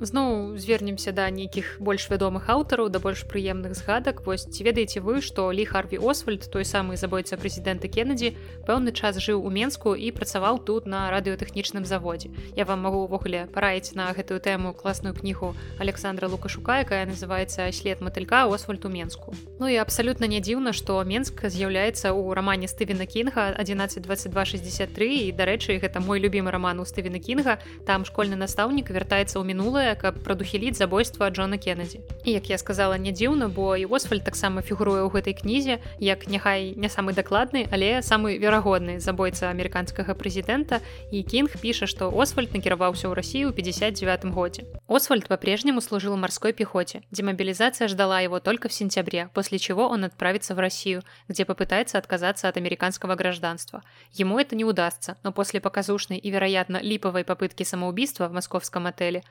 зноў 0.00 0.56
звернемся 0.58 1.12
да 1.12 1.30
нейкіх 1.30 1.76
больш 1.78 2.10
вядомых 2.10 2.48
аўтараў 2.48 2.88
да 2.88 2.98
больш 2.98 3.24
прыемных 3.28 3.74
згадак. 3.74 4.26
Вось 4.26 4.46
ці 4.46 4.64
ведаеце 4.64 5.00
вы 5.00 5.20
што 5.20 5.50
лі 5.52 5.64
харві 5.64 5.98
освальд 5.98 6.48
той 6.50 6.64
самы 6.64 6.96
забойца 6.96 7.36
прэзідэнта 7.36 7.88
кеннеді 7.88 8.34
пэўны 8.66 8.92
час 8.92 9.18
жыў 9.20 9.44
у 9.44 9.50
менску 9.50 9.94
і 9.94 10.10
працаваў 10.10 10.64
тут 10.64 10.86
на 10.86 11.10
радыётэхнічным 11.10 11.84
заводзе. 11.84 12.30
Я 12.56 12.64
вам 12.64 12.80
магу 12.82 13.04
увогуле 13.06 13.46
параіць 13.52 13.94
на 13.94 14.10
гэтую 14.12 14.40
тэму 14.40 14.72
класную 14.74 15.14
кнігу 15.14 15.54
александра 15.78 16.28
лукашука 16.28 16.80
якая 16.80 17.06
называется 17.06 17.70
след 17.72 18.00
матылька 18.00 18.44
освальд 18.46 18.84
у 18.84 18.88
менску 18.88 19.34
ну 19.58 19.68
і 19.68 19.76
абсалютна 19.76 20.26
не 20.26 20.40
дзіўна 20.40 20.72
што 20.72 21.02
менск 21.04 21.44
з'яўляецца 21.44 22.10
ў 22.10 22.34
рамане 22.34 22.68
стывена 22.68 23.06
кінга 23.06 23.54
11 23.58 24.02
22 24.02 24.44
63 24.44 25.28
і 25.28 25.32
дарэчы 25.32 25.78
гэта 25.78 26.00
мой 26.00 26.20
любімы 26.20 26.50
роман 26.50 26.80
у 26.80 26.84
стывена 26.84 27.18
кінга 27.18 27.58
там 27.86 28.04
школьны 28.04 28.36
настаўнік 28.36 28.90
вяртаецца 28.90 29.38
ў 29.38 29.44
мінулае 29.44 29.83
каб 30.00 30.24
прадухіліць 30.24 30.80
забойства 30.80 31.30
Джона 31.30 31.58
кеннеді 31.60 32.00
і 32.24 32.32
як 32.32 32.50
я 32.50 32.58
сказала 32.58 32.96
не 32.98 33.12
дзіўна 33.12 33.48
бо 33.48 33.76
і 33.76 33.84
освальд 33.84 34.24
таксама 34.24 34.64
фігуруе 34.64 35.04
ў 35.04 35.12
гэтай 35.12 35.36
кнізе 35.36 35.78
як 36.00 36.24
няхай 36.32 36.72
не 36.76 36.88
самы 36.88 37.12
дакладны 37.12 37.68
але 37.68 38.00
самы 38.00 38.40
верагодны 38.40 39.00
забойца 39.00 39.50
амерыканскага 39.50 40.14
прэзідэнта. 40.14 40.80
І 41.12 41.22
кінг 41.22 41.60
піша 41.60 41.86
што 41.90 42.08
освальд 42.08 42.56
накіраваўся 42.56 43.08
ў 43.08 43.14
рассію 43.14 43.52
59 43.52 44.24
годзе. 44.32 44.64
Освальд 44.86 45.28
по-прежнему 45.28 45.80
служил 45.80 46.16
морской 46.16 46.52
пехоте 46.52 47.02
демобилизация 47.10 47.88
ждала 47.88 48.20
его 48.20 48.40
только 48.40 48.68
в 48.68 48.72
сентябре 48.72 49.28
после 49.34 49.58
чего 49.58 49.88
он 49.88 50.04
отправится 50.04 50.54
в 50.54 50.58
россию 50.58 51.02
где 51.28 51.44
попытается 51.44 51.98
отказаться 51.98 52.48
от 52.48 52.56
американского 52.56 53.14
гражданства. 53.14 53.82
Ему 54.12 54.38
это 54.38 54.56
не 54.56 54.64
удастся 54.64 55.16
но 55.22 55.32
после 55.32 55.60
показушной 55.60 56.18
и 56.18 56.30
вероятно 56.30 56.80
липовой 56.80 57.24
попытки 57.24 57.62
самоубийства 57.64 58.28
в 58.28 58.32
московском 58.32 58.86
отеле 58.86 59.22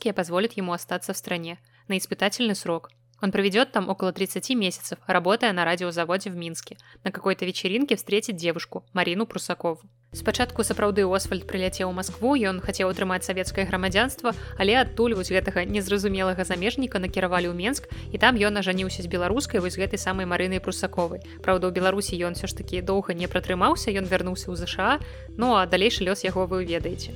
русские 0.00 0.14
позволят 0.14 0.52
ему 0.54 0.72
остаться 0.72 1.12
в 1.12 1.16
стране 1.16 1.58
на 1.88 1.98
испытательный 1.98 2.54
срок. 2.54 2.90
Он 3.20 3.30
проведет 3.30 3.72
там 3.72 3.90
около 3.90 4.12
30 4.12 4.48
месяцев, 4.56 4.98
работая 5.06 5.52
на 5.52 5.66
радиозаводе 5.66 6.30
в 6.30 6.36
Минске. 6.36 6.78
На 7.04 7.12
какой-то 7.12 7.44
вечеринке 7.44 7.96
встретит 7.96 8.36
девушку, 8.36 8.82
Марину 8.94 9.26
Прусакову. 9.26 9.82
Спачатку 10.12 10.64
сапраўды 10.64 11.04
Освальд 11.04 11.46
прыляцеў 11.46 11.90
у 11.90 11.92
Маскву, 11.92 12.32
ён 12.32 12.62
хацеў 12.64 12.88
атрымаць 12.88 13.28
савецкае 13.28 13.66
грамадзянства, 13.66 14.32
але 14.58 14.80
адтуль 14.80 15.12
вось 15.12 15.28
гэтага 15.28 15.66
незразумелага 15.68 16.48
замежніка 16.48 16.98
накіравалі 16.98 17.52
ў 17.52 17.54
Менск 17.60 17.92
і 18.10 18.16
там 18.16 18.40
ён 18.40 18.56
ажаніўся 18.56 19.04
з 19.04 19.12
беларускай 19.12 19.60
вось 19.60 19.76
гэтай 19.76 20.00
самай 20.00 20.24
марынай 20.24 20.64
прусаковай. 20.64 21.20
Праўда, 21.44 21.68
у 21.68 21.76
Беларусі 21.76 22.16
ён 22.24 22.40
все 22.40 22.48
ж 22.48 22.56
такі 22.56 22.80
доўга 22.80 23.12
не 23.12 23.28
пратрымаўся, 23.28 23.92
ён 23.92 24.08
вярнуўся 24.08 24.48
ў 24.48 24.56
ЗША, 24.64 24.96
ну 25.36 25.60
а 25.60 25.68
далейшы 25.68 26.08
лёс 26.08 26.24
яго 26.24 26.48
вы 26.48 26.64
ведаеце 26.64 27.12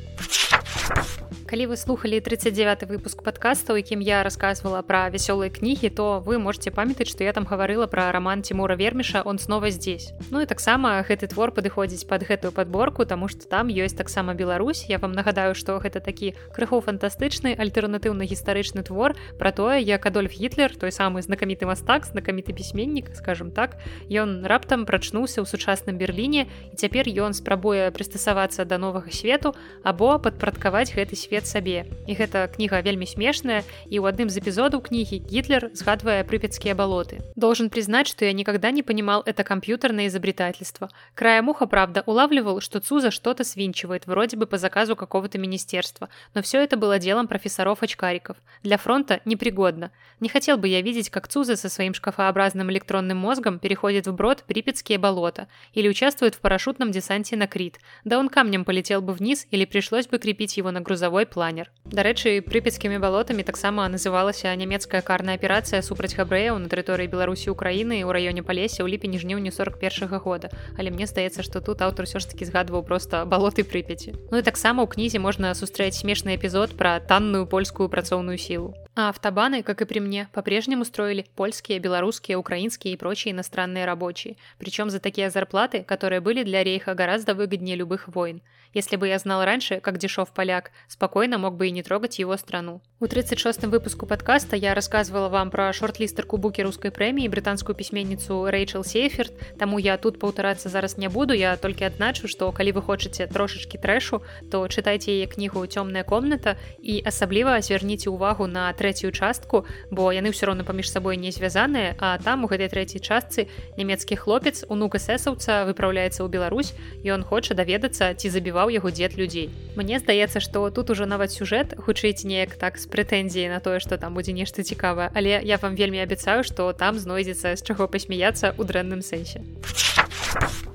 калі 1.55 1.67
вы 1.67 1.77
слухали 1.77 2.19
39 2.19 2.83
выпуск 2.83 3.23
подкаста 3.23 3.75
у 3.75 3.77
якім 3.77 4.01
я 4.03 4.25
рассказывала 4.27 4.83
про 4.83 5.07
вясёлыя 5.07 5.55
кнігі 5.55 5.87
то 5.95 6.19
вы 6.19 6.43
можете 6.43 6.75
памятаць 6.75 7.07
что 7.07 7.23
я 7.23 7.33
там 7.33 7.45
гаварыла 7.45 7.87
про 7.87 8.11
роман 8.11 8.43
тимура 8.43 8.75
верміша 8.75 9.23
он 9.23 9.39
снова 9.39 9.71
здесь 9.71 10.11
ну 10.35 10.41
і 10.41 10.47
таксама 10.47 10.99
гэты 11.07 11.31
твор 11.31 11.55
падыходзіць 11.55 12.11
под 12.11 12.27
гэтую 12.27 12.51
подборку 12.51 13.07
тому 13.07 13.29
что 13.29 13.47
там 13.47 13.71
ёсць 13.71 13.95
таксама 13.95 14.35
Беларусь 14.35 14.87
я 14.89 14.99
вам 14.99 15.13
нагадаю 15.13 15.55
что 15.55 15.79
гэта 15.79 16.01
такі 16.01 16.35
крыху 16.51 16.81
фантастычны 16.81 17.55
альтэрнатыўны 17.55 18.27
гістарычны 18.27 18.83
твор 18.83 19.15
про 19.39 19.53
тое 19.53 19.79
як 19.79 20.07
адольф 20.07 20.35
гітлер 20.35 20.75
той 20.75 20.91
самы 20.91 21.23
знакаміты 21.23 21.71
мастак 21.71 22.11
знакаміты 22.11 22.51
пісьменнік 22.51 23.15
скажем 23.15 23.53
так 23.53 23.79
ён 24.11 24.43
раптам 24.43 24.91
прачнуўся 24.91 25.39
ў 25.39 25.47
сучасным 25.47 26.03
берерліне 26.03 26.51
і 26.51 26.75
цяпер 26.75 27.07
ён 27.07 27.31
спрабуе 27.31 27.95
прыстасавацца 27.95 28.67
до 28.67 28.83
новага 28.83 29.15
свету 29.15 29.55
або 29.85 30.19
падпрадкаваць 30.19 30.91
гэты 30.91 31.15
свет 31.15 31.44
ад 31.44 31.48
сабе 31.48 31.86
і 32.08 32.14
гэта 32.16 32.48
кніга 32.48 32.80
вельмі 32.86 33.08
смешная 33.10 33.64
і 33.90 34.00
ў 34.00 34.08
адным 34.08 34.30
з 34.30 34.40
эпізодаў 34.40 34.86
кнігі 34.86 35.26
гитлер 35.28 35.68
згадвае 35.74 36.24
прыпецкія 36.24 36.76
балоты 36.76 37.20
должен 37.36 37.70
признать 37.70 38.08
что 38.08 38.26
я 38.26 38.34
никогда 38.34 38.72
не 38.72 38.84
понимал 38.84 39.24
это 39.26 39.44
компьютерное 39.44 40.08
изобретательство 40.08 40.90
края 41.16 41.42
муха 41.42 41.66
правда 41.68 42.04
улавливал 42.06 42.62
что 42.62 42.80
цуза 42.80 43.12
что-то 43.12 43.44
свинчивает 43.44 44.08
вроде 44.08 44.38
бы 44.38 44.46
по 44.46 44.58
заказу 44.58 44.96
какого-то 44.96 45.38
министерства 45.38 46.10
но 46.34 46.42
все 46.42 46.62
это 46.62 46.78
было 46.78 47.00
делом 47.00 47.28
профессоров 47.28 47.84
очкариков 47.84 48.38
для 48.64 48.78
фронта 48.78 49.22
непригодно 49.26 49.92
не 50.20 50.30
хотел 50.30 50.58
бы 50.58 50.68
я 50.68 50.82
видеть 50.82 51.10
как 51.10 51.28
цуза 51.28 51.56
со 51.56 51.70
своим 51.70 51.94
шкафообразным 51.94 52.72
электронным 52.72 53.18
мозгом 53.18 53.60
переходит 53.60 54.08
в 54.08 54.14
брод 54.14 54.44
припецкие 54.44 54.98
болота 54.98 55.48
или 55.74 55.88
участвует 55.90 56.36
в 56.36 56.40
парашютном 56.40 56.92
десанте 56.92 57.36
на 57.36 57.48
крит 57.48 57.80
да 58.04 58.20
он 58.20 58.30
камнем 58.30 58.66
полетел 58.66 59.02
бы 59.02 59.14
вниз 59.14 59.48
или 59.52 59.66
пришлось 59.66 60.08
бы 60.08 60.20
крепить 60.20 60.58
его 60.58 60.72
на 60.72 60.82
грузовой 60.82 61.23
планер. 61.30 61.72
Дарэчы, 61.86 62.42
прыпецкімі 62.46 63.00
балотамі 63.00 63.44
таксама 63.44 63.88
называлася 63.90 64.54
нямецкая 64.56 65.02
карная 65.02 65.36
аперацыя 65.36 65.82
супраць 65.82 66.14
габрэяў 66.14 66.60
на 66.60 66.68
тэрыторыі 66.70 67.10
Беларусі 67.10 67.50
Украіны 67.50 68.04
ў 68.04 68.10
раёне 68.12 68.44
палесе 68.44 68.84
ў 68.84 68.92
ліпені 68.94 69.18
жніўню 69.18 69.52
41 69.52 70.10
-го 70.10 70.20
года. 70.20 70.50
Але 70.78 70.92
мне 70.92 71.08
здаецца, 71.08 71.42
што 71.42 71.62
тут 71.62 71.82
аўтар 71.82 72.06
ўсё 72.06 72.20
ж 72.20 72.30
таки 72.30 72.46
згадваў 72.46 72.84
проста 72.84 73.26
балоты 73.26 73.64
прыпяці. 73.64 74.14
Ну 74.32 74.38
і 74.38 74.44
таксама 74.44 74.84
ў 74.84 74.88
кнізе 74.88 75.20
можна 75.20 75.56
сустрэць 75.56 75.98
смешны 75.98 76.38
эпізод 76.38 76.78
пра 76.78 77.00
танную 77.00 77.48
польскую 77.48 77.90
працоўную 77.90 78.38
сілу. 78.38 78.74
А 78.96 79.10
автобаны, 79.10 79.64
как 79.64 79.82
и 79.82 79.86
при 79.86 80.00
мне, 80.00 80.28
по-прежнему 80.34 80.86
строили 80.86 81.26
польские, 81.36 81.80
белорусские, 81.80 82.38
украинские 82.38 82.94
и 82.94 82.98
прочие 82.98 83.32
иностранные 83.32 83.86
рабочие, 83.86 84.36
причем 84.58 84.90
за 84.90 85.00
такие 85.00 85.30
зарплаты, 85.30 85.84
которые 85.84 86.20
были 86.20 86.44
для 86.44 86.64
рейха 86.64 86.94
гораздо 86.94 87.34
выгоднее 87.34 87.78
любых 87.78 88.10
войн. 88.10 88.42
Если 88.75 88.97
бы 88.97 89.07
я 89.07 89.19
знал 89.19 89.45
раньше, 89.45 89.79
как 89.81 89.99
дешев 89.99 90.31
поляк, 90.35 90.73
спокойно 90.89 91.39
мог 91.39 91.55
бы 91.55 91.69
и 91.69 91.71
не 91.71 91.83
трогать 91.85 92.19
его 92.19 92.37
страну. 92.37 92.83
У 92.99 93.07
36-м 93.07 93.71
выпуску 93.71 94.07
подкаста 94.07 94.57
я 94.57 94.75
рассказывала 94.75 95.29
вам 95.29 95.51
про 95.51 95.73
шорт-листерку 95.73 96.39
буки 96.39 96.61
русской 96.61 96.91
премии, 96.91 97.29
британскую 97.29 97.77
письменницу 97.77 98.47
Рэйчел 98.47 98.83
Сейферт, 98.83 99.33
тому 99.59 99.79
я 99.79 99.97
тут 99.97 100.19
паўтарацца 100.19 100.69
зараз 100.69 100.97
не 100.97 101.09
буду, 101.09 101.35
я 101.35 101.57
только 101.57 101.87
адначу, 101.87 102.27
что 102.27 102.51
калі 102.51 102.73
вы 102.73 102.83
хочаце 102.83 103.27
трошечки 103.27 103.77
трэшу, 103.77 104.23
то 104.51 104.67
чытайце 104.67 105.11
яе 105.11 105.27
кнігу 105.27 105.67
«Тёмная 105.67 106.03
комната 106.03 106.57
і 106.83 107.03
асабліва 107.07 107.61
звярніце 107.61 108.11
ўвагу 108.11 108.47
на 108.47 108.73
трэцюю 108.73 109.13
частку, 109.13 109.67
бо 109.91 110.11
яны 110.11 110.35
ўсё 110.35 110.51
роўна 110.51 110.65
паміж 110.65 110.91
сабой 110.91 111.17
не 111.17 111.31
звязаныя, 111.31 111.95
а 112.01 112.19
там 112.19 112.43
у 112.43 112.49
гэтай 112.49 112.73
трэцяй 112.73 112.99
частцы 112.99 113.47
нямецкі 113.77 114.17
хлопец 114.17 114.65
унук 114.67 114.97
эсэсаўца 114.97 115.63
выпраўляецца 115.69 116.25
ў 116.25 116.29
Беларусь, 116.33 116.75
ён 117.05 117.23
хоча 117.23 117.55
даведацца, 117.55 118.17
ці 118.17 118.33
забіваў 118.33 118.64
забіваў 118.65 118.71
яго 118.73 118.91
дзед 118.91 119.17
людзей. 119.17 119.51
Мне 119.77 119.99
здаецца, 119.99 120.41
што 120.41 120.71
тут 120.71 120.91
ужо 120.91 121.07
нават 121.07 121.33
сюжэт 121.33 121.77
хутчэйць 121.77 122.25
неяк 122.25 122.57
так 122.57 122.79
з 122.79 122.89
прэтэнзіяй 122.89 123.49
на 123.53 123.61
тое, 123.61 123.81
што 123.81 123.99
там 123.99 124.15
будзе 124.15 124.33
нешта 124.33 124.63
цікавае, 124.63 125.11
але 125.15 125.41
я 125.45 125.57
вам 125.61 125.75
вельмі 125.75 126.01
абяцаю, 126.01 126.45
што 126.45 126.73
там 126.73 126.99
знойдзецца 126.99 127.57
з 127.57 127.63
чаго 127.63 127.89
пасмяяцца 127.89 128.55
ў 128.57 128.63
дрэнным 128.65 129.03
сэнсе. 129.03 129.45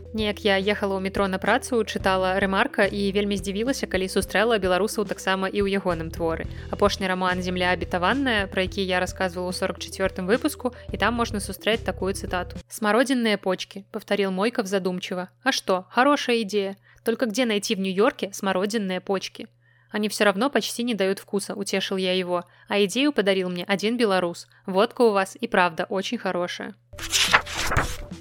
Неяк 0.10 0.42
я 0.42 0.58
ехала 0.58 0.98
ў 0.98 1.06
метро 1.06 1.30
на 1.30 1.38
працу, 1.38 1.86
чытала 1.86 2.42
рэмарка 2.42 2.90
і 2.90 3.14
вельмі 3.14 3.38
здзівілася, 3.38 3.86
калі 3.86 4.10
сустрэла 4.10 4.58
беларусаў 4.58 5.06
таксама 5.06 5.46
і 5.46 5.62
ў 5.62 5.78
ягоным 5.78 6.10
творы. 6.10 6.50
Апошні 6.74 7.06
раман 7.06 7.46
земля 7.46 7.78
абітаванная, 7.78 8.50
пра 8.50 8.66
які 8.66 8.82
я 8.82 8.98
рассказывала 8.98 9.54
ў 9.54 9.58
44 9.58 10.26
выпуску 10.26 10.74
і 10.90 10.98
там 10.98 11.14
можна 11.14 11.38
сустрэць 11.38 11.86
такую 11.86 12.18
цытату. 12.18 12.58
Смародзінныя 12.74 13.38
почки, 13.38 13.86
повторил 13.94 14.34
Мойков 14.34 14.66
задумчиво. 14.66 15.30
А 15.46 15.54
что, 15.54 15.86
хорошая 15.94 16.42
идея. 16.42 16.74
Только 17.04 17.26
где 17.26 17.46
найти 17.46 17.76
в 17.76 17.80
Нью-Йорке 17.80 18.32
смородинные 18.34 19.02
почки? 19.02 19.48
Они 19.92 20.08
все 20.08 20.24
равно 20.24 20.50
почти 20.50 20.84
не 20.84 20.94
дают 20.94 21.20
вкуса, 21.20 21.56
утешил 21.56 21.98
я 21.98 22.14
его. 22.14 22.46
А 22.68 22.84
идею 22.84 23.12
подарил 23.12 23.50
мне 23.50 23.64
один 23.64 23.98
белорус. 23.98 24.48
Водка 24.66 25.02
у 25.02 25.12
вас 25.12 25.36
и 25.40 25.48
правда 25.48 25.86
очень 25.86 26.18
хорошая 26.18 26.76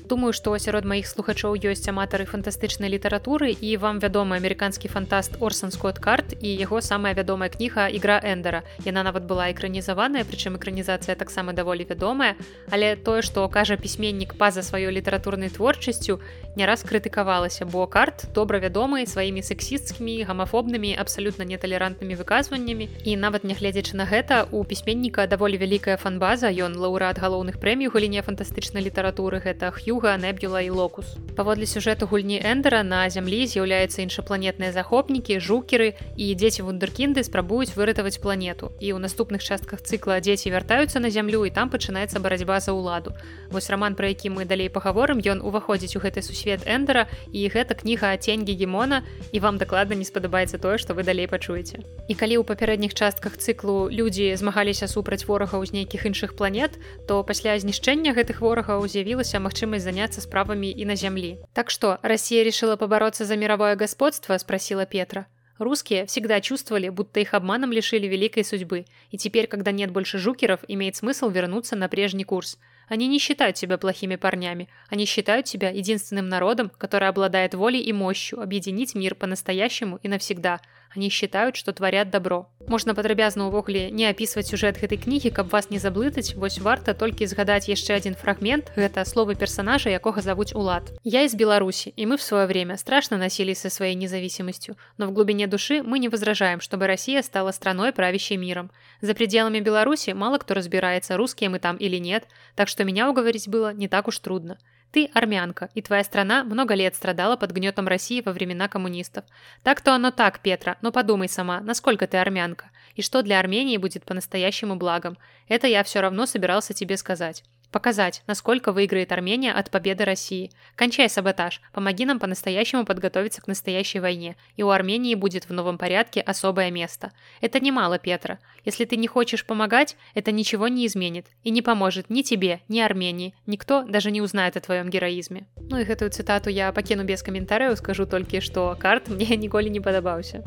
думаю 0.09 0.33
што 0.33 0.57
сярод 0.59 0.85
маіх 0.85 1.09
слухачоў 1.09 1.59
ёсць 1.59 1.89
аматары 1.89 2.25
фантастычнай 2.25 2.93
літаратуры 2.93 3.51
і 3.51 3.77
вам 3.77 3.99
вядомы 3.99 4.39
амерыканскі 4.39 4.89
фантаст 4.89 5.41
орсан 5.41 5.71
скотт 5.71 5.99
карт 5.99 6.37
і 6.41 6.49
яго 6.55 6.81
самая 6.81 7.15
вядомая 7.15 7.49
кніга 7.49 7.89
ігра 7.89 8.21
эндера 8.23 8.63
яна 8.85 9.03
нават 9.03 9.25
была 9.25 9.51
экранізаваная 9.51 10.25
прычым 10.25 10.61
экранізацыя 10.61 11.17
таксама 11.17 11.53
даволі 11.53 11.89
вядомая 11.89 12.37
але 12.71 12.97
тое 12.97 13.23
што 13.23 13.49
кажа 13.49 13.77
пісьменнік 13.77 14.39
па-за 14.39 14.63
сваёй 14.63 14.93
літаратурнай 14.93 15.49
творчасцю 15.49 16.21
не 16.57 16.67
раз 16.67 16.83
крытыкавалася 16.83 17.65
бо 17.65 17.87
карт 17.87 18.27
добра 18.35 18.59
вядомы 18.59 19.07
сваімі 19.07 19.43
сексісцкімі 19.43 20.23
гамафобнымі 20.29 20.95
абсалютна 20.99 21.45
неталерантнымі 21.49 22.19
выказваннямі. 22.19 22.89
І 23.05 23.17
нават 23.17 23.45
нягледзячы 23.45 23.97
на 23.97 24.05
гэта 24.05 24.45
у 24.51 24.65
пісьменніка 24.65 25.27
даволі 25.27 25.59
вялікая 25.59 25.97
фанбаза 25.97 26.51
ён 26.51 26.77
лаўрэат 26.77 27.19
галоўных 27.23 27.59
прэмій 27.63 27.89
галіне 27.95 28.23
фантастычнай 28.23 28.85
літаратуры 28.85 29.41
гэта 29.41 29.71
хью 29.79 29.99
вяртуга 29.99 30.17
нэбюла 30.17 30.61
і 30.61 30.71
локус. 30.71 31.07
Паводле 31.37 31.67
сюжэту 31.67 32.07
гульні 32.07 32.39
эндера 32.43 32.83
на 32.83 33.09
зямлі 33.11 33.47
з'яўляюцца 33.47 34.03
іншапланетныя 34.03 34.75
захопнікі 34.75 35.39
жукеры 35.39 35.95
і 36.19 36.35
дзеці 36.35 36.63
вундеркінды 36.63 37.23
спрабуюць 37.23 37.75
выратаваць 37.75 38.19
планету. 38.19 38.71
І 38.79 38.95
ў 38.95 38.99
наступных 38.99 39.43
частках 39.43 39.83
цыкла 39.83 40.19
дзеці 40.21 40.51
вяртаюцца 40.51 40.99
на 40.99 41.11
зямлю 41.11 41.47
і 41.47 41.51
там 41.51 41.71
пачынаецца 41.71 42.19
барацьба 42.19 42.61
за 42.61 42.75
ўладу. 42.75 43.15
Вось 43.51 43.71
роман 43.71 43.95
про 43.95 44.11
які 44.11 44.31
мы 44.31 44.45
далей 44.45 44.69
пагаворым 44.69 45.23
ён 45.23 45.43
уваходзіць 45.43 45.95
у 45.95 46.03
гэты 46.03 46.23
сусвет 46.23 46.67
эндера 46.67 47.07
і 47.31 47.47
гэта 47.47 47.75
кніга 47.75 48.15
цень 48.19 48.43
гегемона 48.43 49.03
і 49.33 49.39
вам 49.41 49.59
дакладна 49.59 49.95
не 49.95 50.05
спадабаецца 50.05 50.59
тое 50.59 50.79
што 50.79 50.95
вы 50.95 51.03
далей 51.03 51.27
пачуеце. 51.27 51.83
І 52.11 52.15
калі 52.15 52.39
ў 52.39 52.45
папярэдніх 52.47 52.95
частках 52.95 53.39
цыклу 53.39 53.91
людзі 53.91 54.35
змагаліся 54.35 54.91
супраць 54.91 55.27
ворагаў 55.27 55.67
з 55.67 55.75
нейкіх 55.75 56.07
іншых 56.07 56.35
планет 56.35 56.79
то 57.07 57.23
пасля 57.23 57.59
знішчэння 57.59 58.15
гэтых 58.15 58.43
ворагаў 58.43 58.83
з'явілася 58.87 59.39
магчымасць 59.39 59.68
заняцца 59.80 60.22
справамі 60.22 60.74
і 60.78 60.86
на 60.86 60.96
зямлі 60.96 61.38
Так 61.54 61.72
что, 61.72 61.98
Россия 62.02 62.44
решила 62.44 62.76
побороться 62.76 63.26
за 63.26 63.36
мировое 63.36 63.76
господство? 63.76 64.38
Спросила 64.38 64.86
Петра. 64.86 65.26
Русские 65.60 66.08
всегда 66.08 66.42
чувствовали, 66.42 66.90
будто 66.90 67.20
их 67.20 67.34
обманом 67.34 67.72
лишили 67.72 68.08
великой 68.08 68.44
судьбы, 68.44 68.86
и 69.12 69.18
теперь, 69.18 69.48
когда 69.48 69.72
нет 69.72 69.92
больше 69.92 70.18
жукеров, 70.18 70.62
имеет 70.68 70.96
смысл 70.96 71.30
вернуться 71.30 71.76
на 71.76 71.88
прежний 71.88 72.24
курс. 72.24 72.58
Они 72.90 73.08
не 73.08 73.20
считают 73.20 73.56
себя 73.58 73.78
плохими 73.78 74.16
парнями, 74.16 74.68
они 74.90 75.06
считают 75.06 75.48
себя 75.48 75.70
единственным 75.70 76.28
народом, 76.28 76.72
который 76.78 77.08
обладает 77.08 77.54
волей 77.54 77.82
и 77.82 77.94
мощью 77.94 78.42
объединить 78.42 78.96
мир 78.96 79.16
по-настоящему 79.16 80.00
и 80.04 80.08
навсегда, 80.08 80.60
они 80.98 81.10
считают 81.10 81.56
что 81.56 81.74
творят 81.74 82.10
добро 82.10 82.50
можна 82.68 82.96
падрабязна 82.96 83.48
ўвогуле 83.50 83.92
не 83.92 84.08
апісваць 84.08 84.48
сюжэт 84.48 84.80
гэтай 84.80 84.98
кнігі 85.02 85.34
каб 85.36 85.50
вас 85.52 85.70
не 85.70 85.80
заблытаць 85.80 86.36
вось 86.36 86.60
варта 86.60 86.94
толькі 86.94 87.28
згадаць 87.28 87.68
яшчэ 87.68 87.96
один 87.98 88.16
фрагмент 88.16 88.72
гэта 88.76 89.04
словы 89.06 89.36
персонажа 89.36 89.90
якога 89.90 90.22
завуць 90.22 90.54
улад 90.54 90.94
я 91.04 91.24
из 91.24 91.36
беларусі 91.36 91.94
и 91.96 92.06
мы 92.06 92.18
в 92.18 92.24
свое 92.24 92.46
время 92.46 92.78
страшно 92.78 93.18
носили 93.18 93.54
со 93.54 93.70
своей 93.70 93.96
независимостью 93.96 94.78
но 94.98 95.08
в 95.08 95.14
глубине 95.14 95.48
души 95.48 95.84
мы 95.84 96.00
не 96.00 96.10
возражаем 96.10 96.62
чтобы 96.62 96.88
россия 96.88 97.22
стала 97.22 97.52
страной 97.52 97.92
правящей 97.92 98.38
миром 98.38 98.72
за 99.02 99.14
пределами 99.14 99.60
беларуси 99.60 100.12
мало 100.12 100.38
кто 100.38 100.54
разбирается 100.54 101.18
русские 101.18 101.50
мы 101.50 101.60
там 101.60 101.78
или 101.78 101.98
нет 101.98 102.28
так 102.56 102.68
что 102.68 102.84
меня 102.84 103.10
уговорить 103.10 103.48
было 103.48 103.74
не 103.74 103.88
так 103.88 104.08
уж 104.08 104.20
трудно 104.20 104.58
Ты 104.91 105.11
армянка, 105.13 105.69
и 105.75 105.83
твоя 105.83 106.03
страна 106.03 106.45
много 106.45 106.75
лет 106.75 106.95
страдала 106.95 107.37
под 107.37 107.51
гнетом 107.51 107.89
России 107.89 108.23
во 108.23 108.33
времена 108.33 108.69
коммунистов. 108.69 109.25
Так-то 109.63 109.95
оно 109.95 110.11
так, 110.11 110.41
Петра, 110.41 110.79
но 110.81 110.91
подумай 110.93 111.29
сама, 111.29 111.61
насколько 111.61 112.07
ты 112.07 112.17
армянка, 112.17 112.71
и 112.95 113.03
что 113.03 113.23
для 113.23 113.39
Армении 113.39 113.77
будет 113.77 114.05
по-настоящему 114.05 114.77
благом. 114.77 115.19
Это 115.47 115.67
я 115.67 115.85
все 115.85 116.01
равно 116.01 116.25
собирался 116.25 116.73
тебе 116.73 116.97
сказать. 116.97 117.45
Показать, 117.71 118.23
насколько 118.27 118.73
выиграет 118.73 119.13
Армения 119.13 119.53
от 119.53 119.71
победы 119.71 120.05
России. 120.05 120.51
Кончай 120.75 121.11
саботаж, 121.11 121.61
помоги 121.75 122.07
нам 122.07 122.19
по-настоящему 122.19 122.87
подготовиться 122.87 123.43
к 123.43 123.47
настоящей 123.47 124.01
войне, 124.01 124.37
и 124.57 124.63
у 124.63 124.71
Армении 124.71 125.15
будет 125.15 125.49
в 125.49 125.53
новом 125.53 125.77
порядке 125.77 126.23
особое 126.23 126.71
место. 126.71 127.13
Это 127.43 127.61
немало, 127.61 127.99
Петра. 127.99 128.39
Если 128.65 128.87
ты 128.87 128.97
не 128.97 129.07
хочешь 129.07 129.45
помогать, 129.45 129.97
это 130.15 130.33
ничего 130.33 130.69
не 130.69 130.87
изменит 130.87 131.27
и 131.43 131.51
не 131.51 131.61
поможет 131.61 132.09
ни 132.09 132.23
тебе, 132.23 132.61
ни 132.69 132.81
Армении. 132.81 133.35
Никто 133.47 133.83
даже 133.83 134.11
не 134.11 134.23
узнает 134.23 134.57
о 134.57 134.61
твоем 134.61 134.89
героизме. 134.89 135.47
Ну 135.57 135.79
и 135.79 135.85
эту 135.85 136.09
цитату 136.09 136.49
я 136.49 136.73
покину 136.73 137.05
без 137.05 137.23
комментариев, 137.23 137.77
скажу 137.77 138.07
только, 138.07 138.41
что 138.41 138.77
карт 138.81 139.09
мне 139.09 139.27
николи 139.37 139.69
не 139.69 139.81
подобался. 139.81 140.43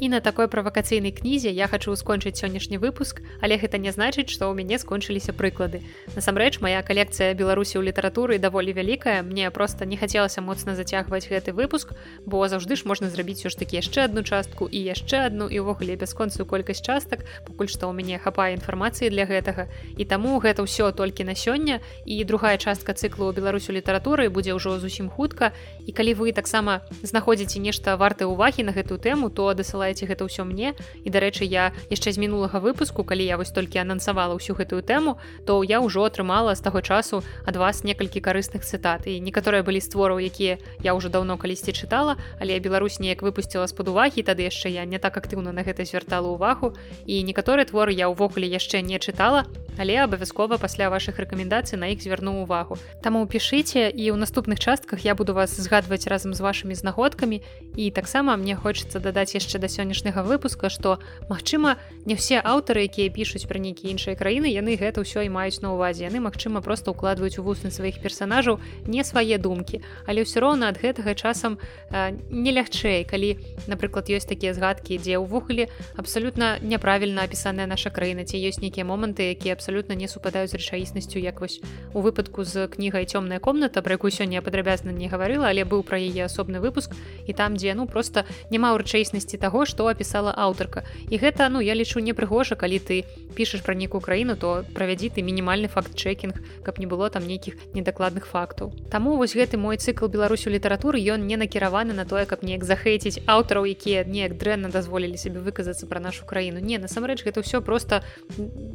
І 0.00 0.08
на 0.08 0.20
такой 0.24 0.48
правакацыйнай 0.48 1.12
кнізе 1.12 1.52
я 1.52 1.68
хачу 1.68 1.92
скончыць 1.92 2.40
сённяшні 2.40 2.80
выпуск, 2.80 3.20
але 3.44 3.60
гэта 3.60 3.76
не 3.76 3.92
значыць, 3.92 4.32
што 4.32 4.48
ў 4.48 4.56
мяне 4.56 4.80
скончыліся 4.80 5.36
прыклады. 5.36 5.84
Насамрэч 6.16 6.64
моя 6.64 6.80
калекцыя 6.80 7.36
беларусі 7.36 7.76
ў 7.76 7.92
літаратуры 7.92 8.40
даволі 8.40 8.72
вялікая. 8.72 9.20
мне 9.20 9.50
просто 9.50 9.84
не 9.84 10.00
хацелася 10.00 10.40
моцна 10.40 10.72
зацягваць 10.72 11.28
гэты 11.28 11.52
выпуск, 11.52 11.92
бо 12.24 12.48
заўжды 12.48 12.80
ж 12.80 12.88
можна 12.88 13.12
зрабіць 13.12 13.44
ж 13.44 13.52
такі 13.52 13.76
яшчэ 13.76 14.08
одну 14.08 14.24
частку 14.24 14.64
і 14.72 14.80
яшчэ 14.80 15.26
одну 15.28 15.52
і 15.52 15.60
ўвогуле 15.60 16.00
бясконцую 16.00 16.48
колькасць 16.48 16.80
частак, 16.80 17.28
пакуль 17.44 17.68
што 17.68 17.84
ў 17.84 17.92
мяне 17.92 18.16
хапае 18.16 18.56
інфармацыі 18.56 19.12
для 19.12 19.28
гэтага. 19.28 19.68
І 20.00 20.08
таму 20.08 20.40
гэта 20.40 20.64
ўсё 20.64 20.96
толькі 20.96 21.28
на 21.28 21.36
сёння 21.36 21.84
і 22.08 22.24
другая 22.24 22.56
частка 22.56 22.96
цыклу 22.96 23.36
беларусю 23.36 23.76
літаратуры 23.76 24.32
будзе 24.32 24.56
ўжо 24.56 24.80
зусім 24.80 25.12
хутка. 25.12 25.52
І 25.84 25.92
калі 25.92 26.16
вы 26.16 26.32
таксама 26.32 26.80
знаходзіце 27.04 27.60
нешта 27.60 28.00
варты 28.00 28.24
ўвагі 28.24 28.64
на 28.64 28.72
гэтую 28.72 28.96
тэму, 28.96 29.28
то 29.28 29.52
дасылай 29.52 29.89
прысылаеце 29.90 30.06
гэта 30.06 30.24
ўсё 30.24 30.44
мне. 30.44 30.74
І 31.04 31.10
дарэчы 31.10 31.44
я 31.44 31.72
яшчэ 31.90 32.12
з 32.12 32.18
мінулага 32.18 32.60
выпуску 32.60 33.02
калі 33.04 33.24
я 33.24 33.36
вось 33.36 33.50
толькі 33.50 33.82
анансавала 33.82 34.34
ўсю 34.34 34.54
гэтую 34.54 34.82
тэму 34.82 35.18
то 35.46 35.62
я 35.62 35.80
ўжо 35.80 36.06
атрымала 36.06 36.54
з 36.54 36.62
таго 36.62 36.80
часу 36.80 37.22
ад 37.46 37.56
вас 37.56 37.82
некалькі 37.84 38.20
карысных 38.20 38.62
цытат. 38.62 39.06
І 39.06 39.20
некаторыя 39.20 39.62
былі 39.62 39.80
створаў 39.80 40.22
якія 40.22 40.58
я 40.82 40.94
ўжо 40.94 41.08
даўно 41.08 41.36
калісьці 41.36 41.72
чытала 41.72 42.16
але 42.40 42.58
Беларусь 42.60 43.00
неяк 43.00 43.22
выпусціла 43.22 43.66
з-пад 43.66 43.88
увагі 43.88 44.22
тады 44.22 44.46
яшчэ 44.46 44.70
я 44.70 44.84
не 44.84 44.98
так 44.98 45.16
актыўна 45.16 45.52
на 45.52 45.62
гэта 45.62 45.84
звяртала 45.84 46.30
ўвагу. 46.30 46.74
І 47.06 47.22
некаторыя 47.26 47.66
творы 47.66 47.92
я 47.92 48.08
ўвогуле 48.08 48.46
яшчэ 48.46 48.82
не 48.82 48.98
чытала 48.98 49.46
але 49.78 49.96
абавязкова 49.96 50.58
пасля 50.58 50.90
ваших 50.90 51.18
рэкамендацый 51.18 51.78
на 51.78 51.88
іх 51.88 52.02
звярну 52.02 52.42
увагу 52.42 52.76
Таму 53.02 53.24
пішыце 53.24 53.88
і 53.88 54.12
ў 54.12 54.16
наступных 54.20 54.60
частках 54.60 55.00
я 55.04 55.14
буду 55.14 55.32
вас 55.32 55.56
згадваць 55.56 56.06
разам 56.06 56.34
з 56.34 56.40
вашымі 56.44 56.74
знаходкамі. 56.74 57.40
І 57.76 57.90
таксама 57.90 58.36
мне 58.36 58.56
хочется 58.56 59.00
дадаць 59.00 59.32
яшчэ 59.32 59.56
да 59.58 59.68
сёння 59.68 59.79
сённяшняга 59.80 60.20
выпуска 60.22 60.68
што 60.68 61.00
магчыма 61.32 61.80
не 62.04 62.20
ўсе 62.20 62.36
аўтары 62.44 62.84
якія 62.84 63.08
пішуць 63.08 63.48
пра 63.48 63.56
нейкія 63.56 63.96
іншыя 63.96 64.12
краіны 64.12 64.52
яны 64.52 64.76
гэта 64.76 65.00
ўсё 65.00 65.24
і 65.24 65.32
маюць 65.32 65.64
на 65.64 65.72
увазе 65.72 66.04
яны 66.04 66.20
магчыма 66.20 66.60
просто 66.60 66.92
укладваюць 66.92 67.40
у 67.40 67.46
вусны 67.48 67.72
сваіх 67.72 68.04
персонажаў 68.04 68.60
не 68.84 69.00
свае 69.00 69.40
думкі. 69.40 69.80
Але 70.04 70.28
ўсё 70.28 70.44
роўна 70.44 70.68
ад 70.68 70.76
гэтага 70.76 71.16
часам 71.16 71.56
э, 71.88 72.12
не 72.28 72.52
лягчэй 72.52 73.08
калі 73.08 73.40
напрыклад 73.66 74.12
ёсць 74.12 74.28
такія 74.28 74.52
згадкі 74.52 75.00
дзе 75.00 75.16
ўвогуле 75.16 75.72
абсалютна 75.96 76.60
няправільна 76.60 77.24
апісаная 77.24 77.64
наша 77.64 77.88
краіна 77.88 78.28
ці 78.28 78.36
ёсць 78.36 78.60
нейкія 78.60 78.84
моманты 78.84 79.32
якія 79.32 79.56
абсалютна 79.56 79.96
не 79.96 80.08
супадаюць 80.08 80.52
з 80.52 80.60
рэчаіснасцю 80.60 81.16
як 81.22 81.40
вось 81.40 81.60
у 81.94 82.04
выпадку 82.04 82.44
з 82.44 82.68
кнігай 82.68 83.08
цёмная 83.08 83.40
комната 83.40 83.80
про 83.80 83.96
якую 83.96 84.12
сёння 84.12 84.44
падрабязна 84.44 84.92
не 84.92 85.08
гаварыла 85.08 85.48
але 85.48 85.64
быў 85.64 85.82
пра 85.86 85.96
яе 85.96 86.28
асобны 86.28 86.60
выпуск 86.60 86.92
і 87.26 87.32
там 87.32 87.56
дзе 87.56 87.72
ну 87.74 87.86
просто 87.86 88.26
няма 88.50 88.74
ў 88.74 88.84
рэчаіснасці 88.84 89.38
таго 89.38 89.64
што 89.70 89.86
апісала 89.86 90.34
аўтарка. 90.34 90.82
І 91.06 91.22
гэта 91.22 91.46
ну 91.48 91.62
я 91.62 91.78
лічу 91.78 92.02
непрыгожа 92.02 92.58
калі 92.58 92.82
ты 92.82 93.06
пішаш 93.38 93.62
пра 93.62 93.78
нейкую 93.78 94.02
краіну 94.02 94.34
то 94.34 94.66
правядзі 94.74 95.14
ты 95.14 95.22
мінімальны 95.22 95.70
факт-чекінг 95.70 96.66
каб 96.66 96.82
не 96.82 96.90
было 96.90 97.10
там 97.10 97.26
нейкіх 97.30 97.54
недакладных 97.74 98.26
фактаў. 98.26 98.74
Таму 98.90 99.14
вось 99.16 99.38
гэты 99.38 99.54
мой 99.54 99.78
цыкл 99.78 100.10
беларусю 100.10 100.50
літаратуры 100.50 100.98
ён 100.98 101.30
не 101.30 101.38
накіраваны 101.38 101.94
на 101.94 102.04
тое 102.04 102.26
каб 102.26 102.42
неяк 102.42 102.66
захейціць 102.66 103.22
аўтараў 103.30 103.70
якія 103.70 104.02
неяк 104.04 104.34
дрэнна 104.34 104.74
дазволілі 104.74 105.14
сябе 105.14 105.38
выказацца 105.38 105.86
пра 105.86 106.00
нашу 106.02 106.26
краіну. 106.26 106.58
Не 106.58 106.82
насамрэч 106.82 107.22
гэта 107.22 107.46
ўсё 107.46 107.62
просто 107.62 108.02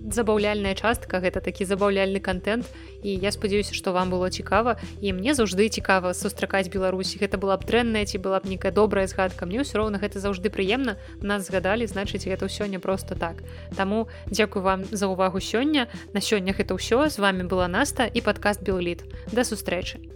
забаўляльная 0.08 0.76
частка 0.80 1.20
гэта 1.20 1.44
такі 1.44 1.68
забаўляльны 1.68 2.24
контент 2.24 2.66
і 3.06 3.14
я 3.22 3.30
спадзяюся 3.30 3.78
што 3.78 3.94
вам 3.94 4.10
было 4.10 4.34
цікава 4.34 4.82
і 5.02 5.14
мне 5.14 5.38
заўжды 5.38 5.70
цікава 5.70 6.18
сустракаць 6.18 6.74
Беларусі 6.74 7.22
гэта 7.22 7.38
была 7.38 7.58
б 7.62 7.70
дрэнная 7.70 8.10
ці 8.10 8.18
была 8.18 8.42
б 8.42 8.50
нейкая 8.50 8.74
добрая 8.74 9.06
згадка 9.06 9.46
мне 9.46 9.62
ўсё 9.62 9.78
роўна 9.78 10.02
гэта 10.02 10.18
заўжды 10.18 10.50
прыемна 10.50 10.98
нас 11.22 11.46
згадалі 11.46 11.86
значыць 11.86 12.26
гэта 12.26 12.50
ўсё 12.50 12.66
не 12.66 12.82
просто 12.82 13.14
так. 13.14 13.46
Таму 13.78 14.10
дзякую 14.26 14.66
вам 14.66 14.90
за 14.90 15.06
ўвагу 15.06 15.38
сёння 15.38 15.86
на 16.18 16.20
сёння 16.20 16.58
гэта 16.58 16.74
ўсё 16.74 17.06
з 17.14 17.22
вами 17.22 17.46
была 17.46 17.70
наста 17.70 18.10
і 18.10 18.26
падкаст 18.26 18.66
белліт 18.66 19.06
да 19.30 19.46
сустрэчы 19.46 20.15